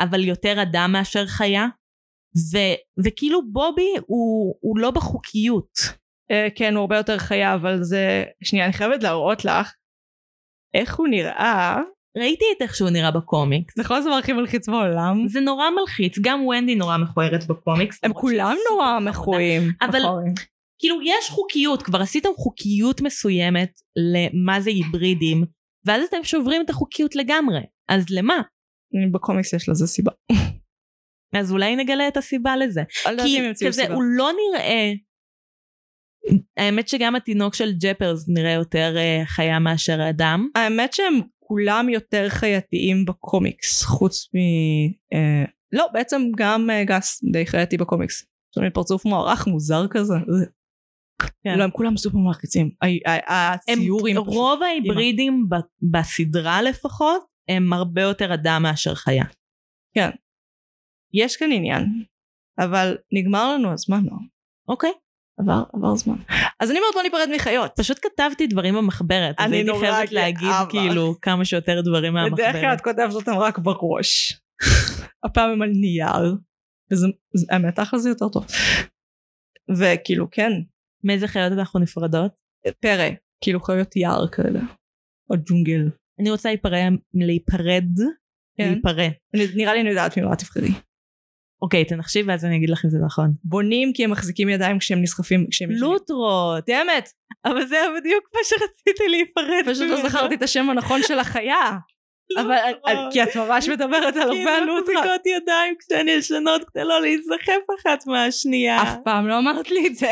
אבל 0.00 0.24
יותר 0.24 0.62
אדם 0.62 0.92
מאשר 0.92 1.26
חיה. 1.26 1.66
ו, 2.52 2.58
וכאילו 3.04 3.52
בובי 3.52 3.94
הוא, 4.06 4.54
הוא 4.60 4.78
לא 4.78 4.90
בחוקיות. 4.90 5.72
אה, 6.30 6.48
כן 6.54 6.74
הוא 6.74 6.80
הרבה 6.80 6.96
יותר 6.96 7.18
חיה 7.18 7.54
אבל 7.54 7.82
זה... 7.82 8.24
שנייה 8.44 8.64
אני 8.64 8.72
חייבת 8.72 9.02
להראות 9.02 9.44
לך 9.44 9.72
איך 10.74 10.96
הוא 10.96 11.08
נראה. 11.08 11.80
ראיתי 12.18 12.44
את 12.56 12.62
איך 12.62 12.74
שהוא 12.74 12.90
נראה 12.90 13.10
בקומיקס. 13.10 13.74
זה 13.76 13.82
להיות 13.90 14.04
הדבר 14.04 14.14
הכי 14.14 14.32
מלחיץ 14.32 14.68
בעולם. 14.68 15.28
זה 15.28 15.40
נורא 15.40 15.70
מלחיץ, 15.70 16.18
גם 16.20 16.46
ונדי 16.46 16.74
נורא 16.74 16.96
מכוערת 16.96 17.46
בקומיקס. 17.46 18.00
הם 18.02 18.12
כולם 18.12 18.56
נורא. 18.70 18.98
מכורים. 19.00 19.62
אבל-. 19.82 20.02
כאילו 20.78 20.96
יש 21.02 21.30
חוקיות, 21.30 21.82
כבר 21.82 22.00
עשיתם 22.00 22.28
חוקיות 22.36 23.00
מסוימת 23.00 23.70
למה 23.96 24.60
זה 24.60 24.70
היברידים, 24.70 25.44
ואז 25.86 26.04
אתם 26.08 26.24
שוברים 26.24 26.62
את 26.62 26.70
החוקיות 26.70 27.16
לגמרי. 27.16 27.60
אז 27.88 28.04
למה? 28.10 28.40
בקומיקס 29.12 29.52
יש 29.52 29.68
לזה 29.68 29.86
סיבה. 29.86 30.12
אז 31.40 31.52
אולי 31.52 31.76
נגלה 31.76 32.08
את 32.08 32.16
הסיבה 32.16 32.56
לזה. 32.56 32.82
כי 33.22 33.66
כזה. 33.66 33.94
הוא 33.94 34.02
לא 34.02 34.30
נראה... 34.32 34.92
האמת 36.56 36.88
שגם 36.88 37.16
התינוק 37.16 37.54
של 37.54 37.72
ג'פרס 37.80 38.24
נראה 38.28 38.52
יותר 38.52 38.96
uh, 38.96 39.26
חיה 39.26 39.58
מאשר 39.58 40.00
האדם. 40.00 40.48
האמת 40.54 40.92
שהם 40.92 41.20
כולם 41.38 41.88
יותר 41.88 42.28
חייתיים 42.28 43.04
בקומיקס 43.04 43.82
חוץ 43.82 44.28
מ... 44.34 44.38
אה, 45.14 45.44
לא 45.72 45.86
בעצם 45.92 46.22
גם 46.36 46.70
אה, 46.70 46.84
גס 46.84 47.24
די 47.32 47.46
חייתי 47.46 47.76
בקומיקס. 47.76 48.22
יש 48.22 48.62
לו 48.62 48.72
פרצוף 48.74 49.04
מוערך 49.04 49.46
מוזר 49.46 49.86
כזה. 49.90 50.14
כן. 51.44 51.58
לא 51.58 51.64
הם 51.64 51.70
כולם 51.70 51.96
סופר 51.96 52.18
הם, 52.54 52.70
הציורים 53.28 54.18
רוב 54.18 54.62
ההיברידים 54.62 55.48
בסדרה 55.92 56.62
לפחות 56.62 57.24
הם 57.48 57.72
הרבה 57.72 58.02
יותר 58.02 58.34
אדם 58.34 58.62
מאשר 58.62 58.94
חיה. 58.94 59.24
יש 61.14 61.36
כאן 61.36 61.52
עניין. 61.52 62.04
אבל 62.58 62.96
נגמר 63.12 63.54
לנו 63.54 63.72
הזמן. 63.72 64.04
לא? 64.04 64.16
אוקיי. 64.68 64.90
עבר, 65.40 65.62
עבר 65.72 65.96
זמן. 65.96 66.16
אז 66.60 66.70
אני 66.70 66.78
אומרת 66.78 66.94
בוא 66.94 67.02
ניפרד 67.02 67.28
מחיות. 67.34 67.72
פשוט 67.78 67.98
כתבתי 68.02 68.46
דברים 68.46 68.74
במחברת, 68.74 69.34
אז 69.38 69.52
הייתי 69.52 69.70
חייבת 69.80 70.12
להגיד 70.12 70.48
גאה 70.48 70.66
כאילו 70.70 71.14
כמה 71.22 71.44
שיותר 71.44 71.80
דברים 71.80 72.12
בדרך 72.14 72.36
כלל 72.36 72.52
מהמחברת. 72.52 72.78
את 72.78 72.84
כותבת 72.84 73.14
אותם 73.14 73.32
רק 73.38 73.58
בראש. 73.58 74.40
הפעם 75.24 75.50
הם 75.50 75.62
על 75.62 75.68
נייר. 75.68 76.36
וזה, 76.92 77.06
זה- 77.34 77.46
האמת, 77.50 77.78
אחלה 77.78 77.98
זה 77.98 78.08
יותר 78.08 78.28
טוב. 78.28 78.46
וכאילו, 79.78 80.30
כן, 80.30 80.50
מאיזה 81.04 81.28
חיות 81.28 81.52
אנחנו 81.52 81.80
נפרדות? 81.80 82.32
פרא, 82.80 83.08
כאילו 83.40 83.60
חיות 83.60 83.96
יער 83.96 84.28
כאלה. 84.28 84.60
או 85.30 85.36
ג'ונגל. 85.48 85.80
אני 86.20 86.30
רוצה 86.30 86.48
להיפרד, 86.48 86.92
להיפרד, 87.14 87.84
כן. 88.58 88.72
להיפרד. 88.72 89.10
אני- 89.34 89.46
נראה 89.54 89.74
לי 89.74 89.80
אני 89.80 89.88
יודעת 89.88 90.18
ממה 90.18 90.36
תבחרי. 90.36 90.68
אוקיי, 91.62 91.84
תנחשי 91.84 92.22
ואז 92.22 92.44
אני 92.44 92.56
אגיד 92.56 92.70
לך 92.70 92.84
אם 92.84 92.90
זה 92.90 92.98
נכון. 93.06 93.32
בונים 93.44 93.92
כי 93.94 94.04
הם 94.04 94.10
מחזיקים 94.10 94.48
ידיים 94.48 94.78
כשהם 94.78 95.02
נסחפים, 95.02 95.46
כשהם. 95.50 95.70
לוטרות. 95.70 96.64
דמת, 96.68 97.08
אבל 97.44 97.66
זה 97.66 97.76
היה 97.76 97.90
בדיוק 98.00 98.24
מה 98.34 98.40
שרציתי 98.44 99.08
להיפרד. 99.08 99.74
פשוט 99.74 99.88
לא. 99.90 100.08
זכרתי 100.08 100.34
את 100.34 100.42
השם 100.42 100.70
הנכון 100.70 101.00
של 101.08 101.18
החיה. 101.18 101.70
אבל 102.40 102.56
לוטרות. 102.72 103.12
כי 103.12 103.22
את 103.22 103.36
ממש 103.36 103.68
מדברת 103.68 104.16
על 104.16 104.32
כי 104.32 104.38
הרבה 104.42 104.56
הן 104.56 104.62
הלוטרה. 104.62 104.94
מחזיקות 104.94 105.26
ידיים 105.26 105.74
כשהן 105.78 106.08
ישנות 106.08 106.62
כדי 106.68 106.84
לא 106.84 107.00
להיסחף 107.00 107.62
אחת 107.80 108.06
מהשנייה. 108.06 108.82
אף 108.82 108.96
פעם 109.04 109.26
לא 109.28 109.38
אמרת 109.38 109.70
לי 109.70 109.86
את 109.86 109.96
זה. 109.96 110.10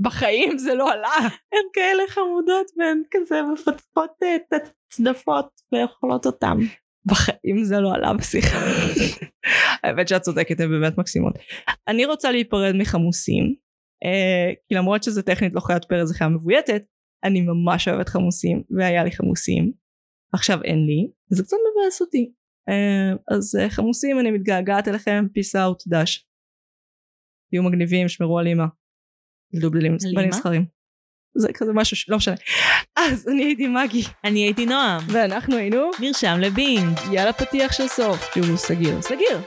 בחיים 0.00 0.58
זה 0.58 0.74
לא 0.74 0.92
עלה. 0.92 1.16
הן 1.52 1.66
כאלה 1.72 2.02
חמודות 2.08 2.66
והן 2.78 3.02
כזה 3.10 3.42
מפצחות 3.52 4.10
אה, 4.22 4.36
את 4.36 4.52
הצדפות 4.52 5.48
ואוכלות 5.72 6.26
אותם. 6.26 6.58
בחיים 7.06 7.64
זה 7.64 7.80
לא 7.80 7.94
עלה 7.94 8.12
בשיחה. 8.14 8.58
האמת 9.82 10.08
שאת 10.08 10.22
צודקת, 10.22 10.60
הן 10.60 10.68
באמת 10.68 10.98
מקסימות. 10.98 11.34
אני 11.88 12.04
רוצה 12.04 12.30
להיפרד 12.30 12.74
מחמוסים, 12.78 13.54
אה, 14.04 14.52
כי 14.68 14.74
למרות 14.74 15.02
שזה 15.02 15.22
טכנית 15.22 15.54
לא 15.54 15.60
חיית 15.60 15.84
פרא 15.84 16.04
זה 16.04 16.14
חיה 16.14 16.28
מבויתת, 16.28 16.84
אני 17.24 17.40
ממש 17.40 17.88
אוהבת 17.88 18.08
חמוסים, 18.08 18.62
והיה 18.70 19.04
לי 19.04 19.12
חמוסים. 19.12 19.72
עכשיו 20.34 20.62
אין 20.62 20.86
לי, 20.86 21.10
וזה 21.32 21.42
קצת 21.42 21.56
מבאס 21.56 22.00
אותי. 22.00 22.32
אה, 22.68 23.36
אז 23.36 23.56
אה, 23.60 23.70
חמוסים, 23.70 24.20
אני 24.20 24.30
מתגעגעת 24.30 24.88
אליכם, 24.88 25.24
peace 25.38 25.56
out, 25.56 25.84
דש. 25.88 26.26
תהיו 27.50 27.62
מגניבים, 27.62 28.08
שמרו 28.08 28.38
על 28.38 28.46
אימא. 28.46 28.64
אימא? 30.22 30.32
זכרים. 30.32 30.64
זה 31.36 31.48
כזה 31.54 31.72
משהו 31.72 31.96
ש... 31.96 32.08
לא 32.08 32.16
משנה. 32.16 32.34
אז 32.96 33.28
אני 33.28 33.44
הייתי 33.44 33.66
מגי, 33.66 34.02
אני 34.24 34.40
הייתי 34.40 34.66
נועם. 34.66 35.00
ואנחנו 35.08 35.56
היינו 35.56 35.90
נרשם 36.00 36.36
לבינג'. 36.40 36.98
יאללה 37.12 37.32
פתיח 37.32 37.72
של 37.72 37.88
סוף. 37.88 38.34
תראו, 38.34 38.56
סגיר. 38.56 39.02
סגיר. 39.02 39.40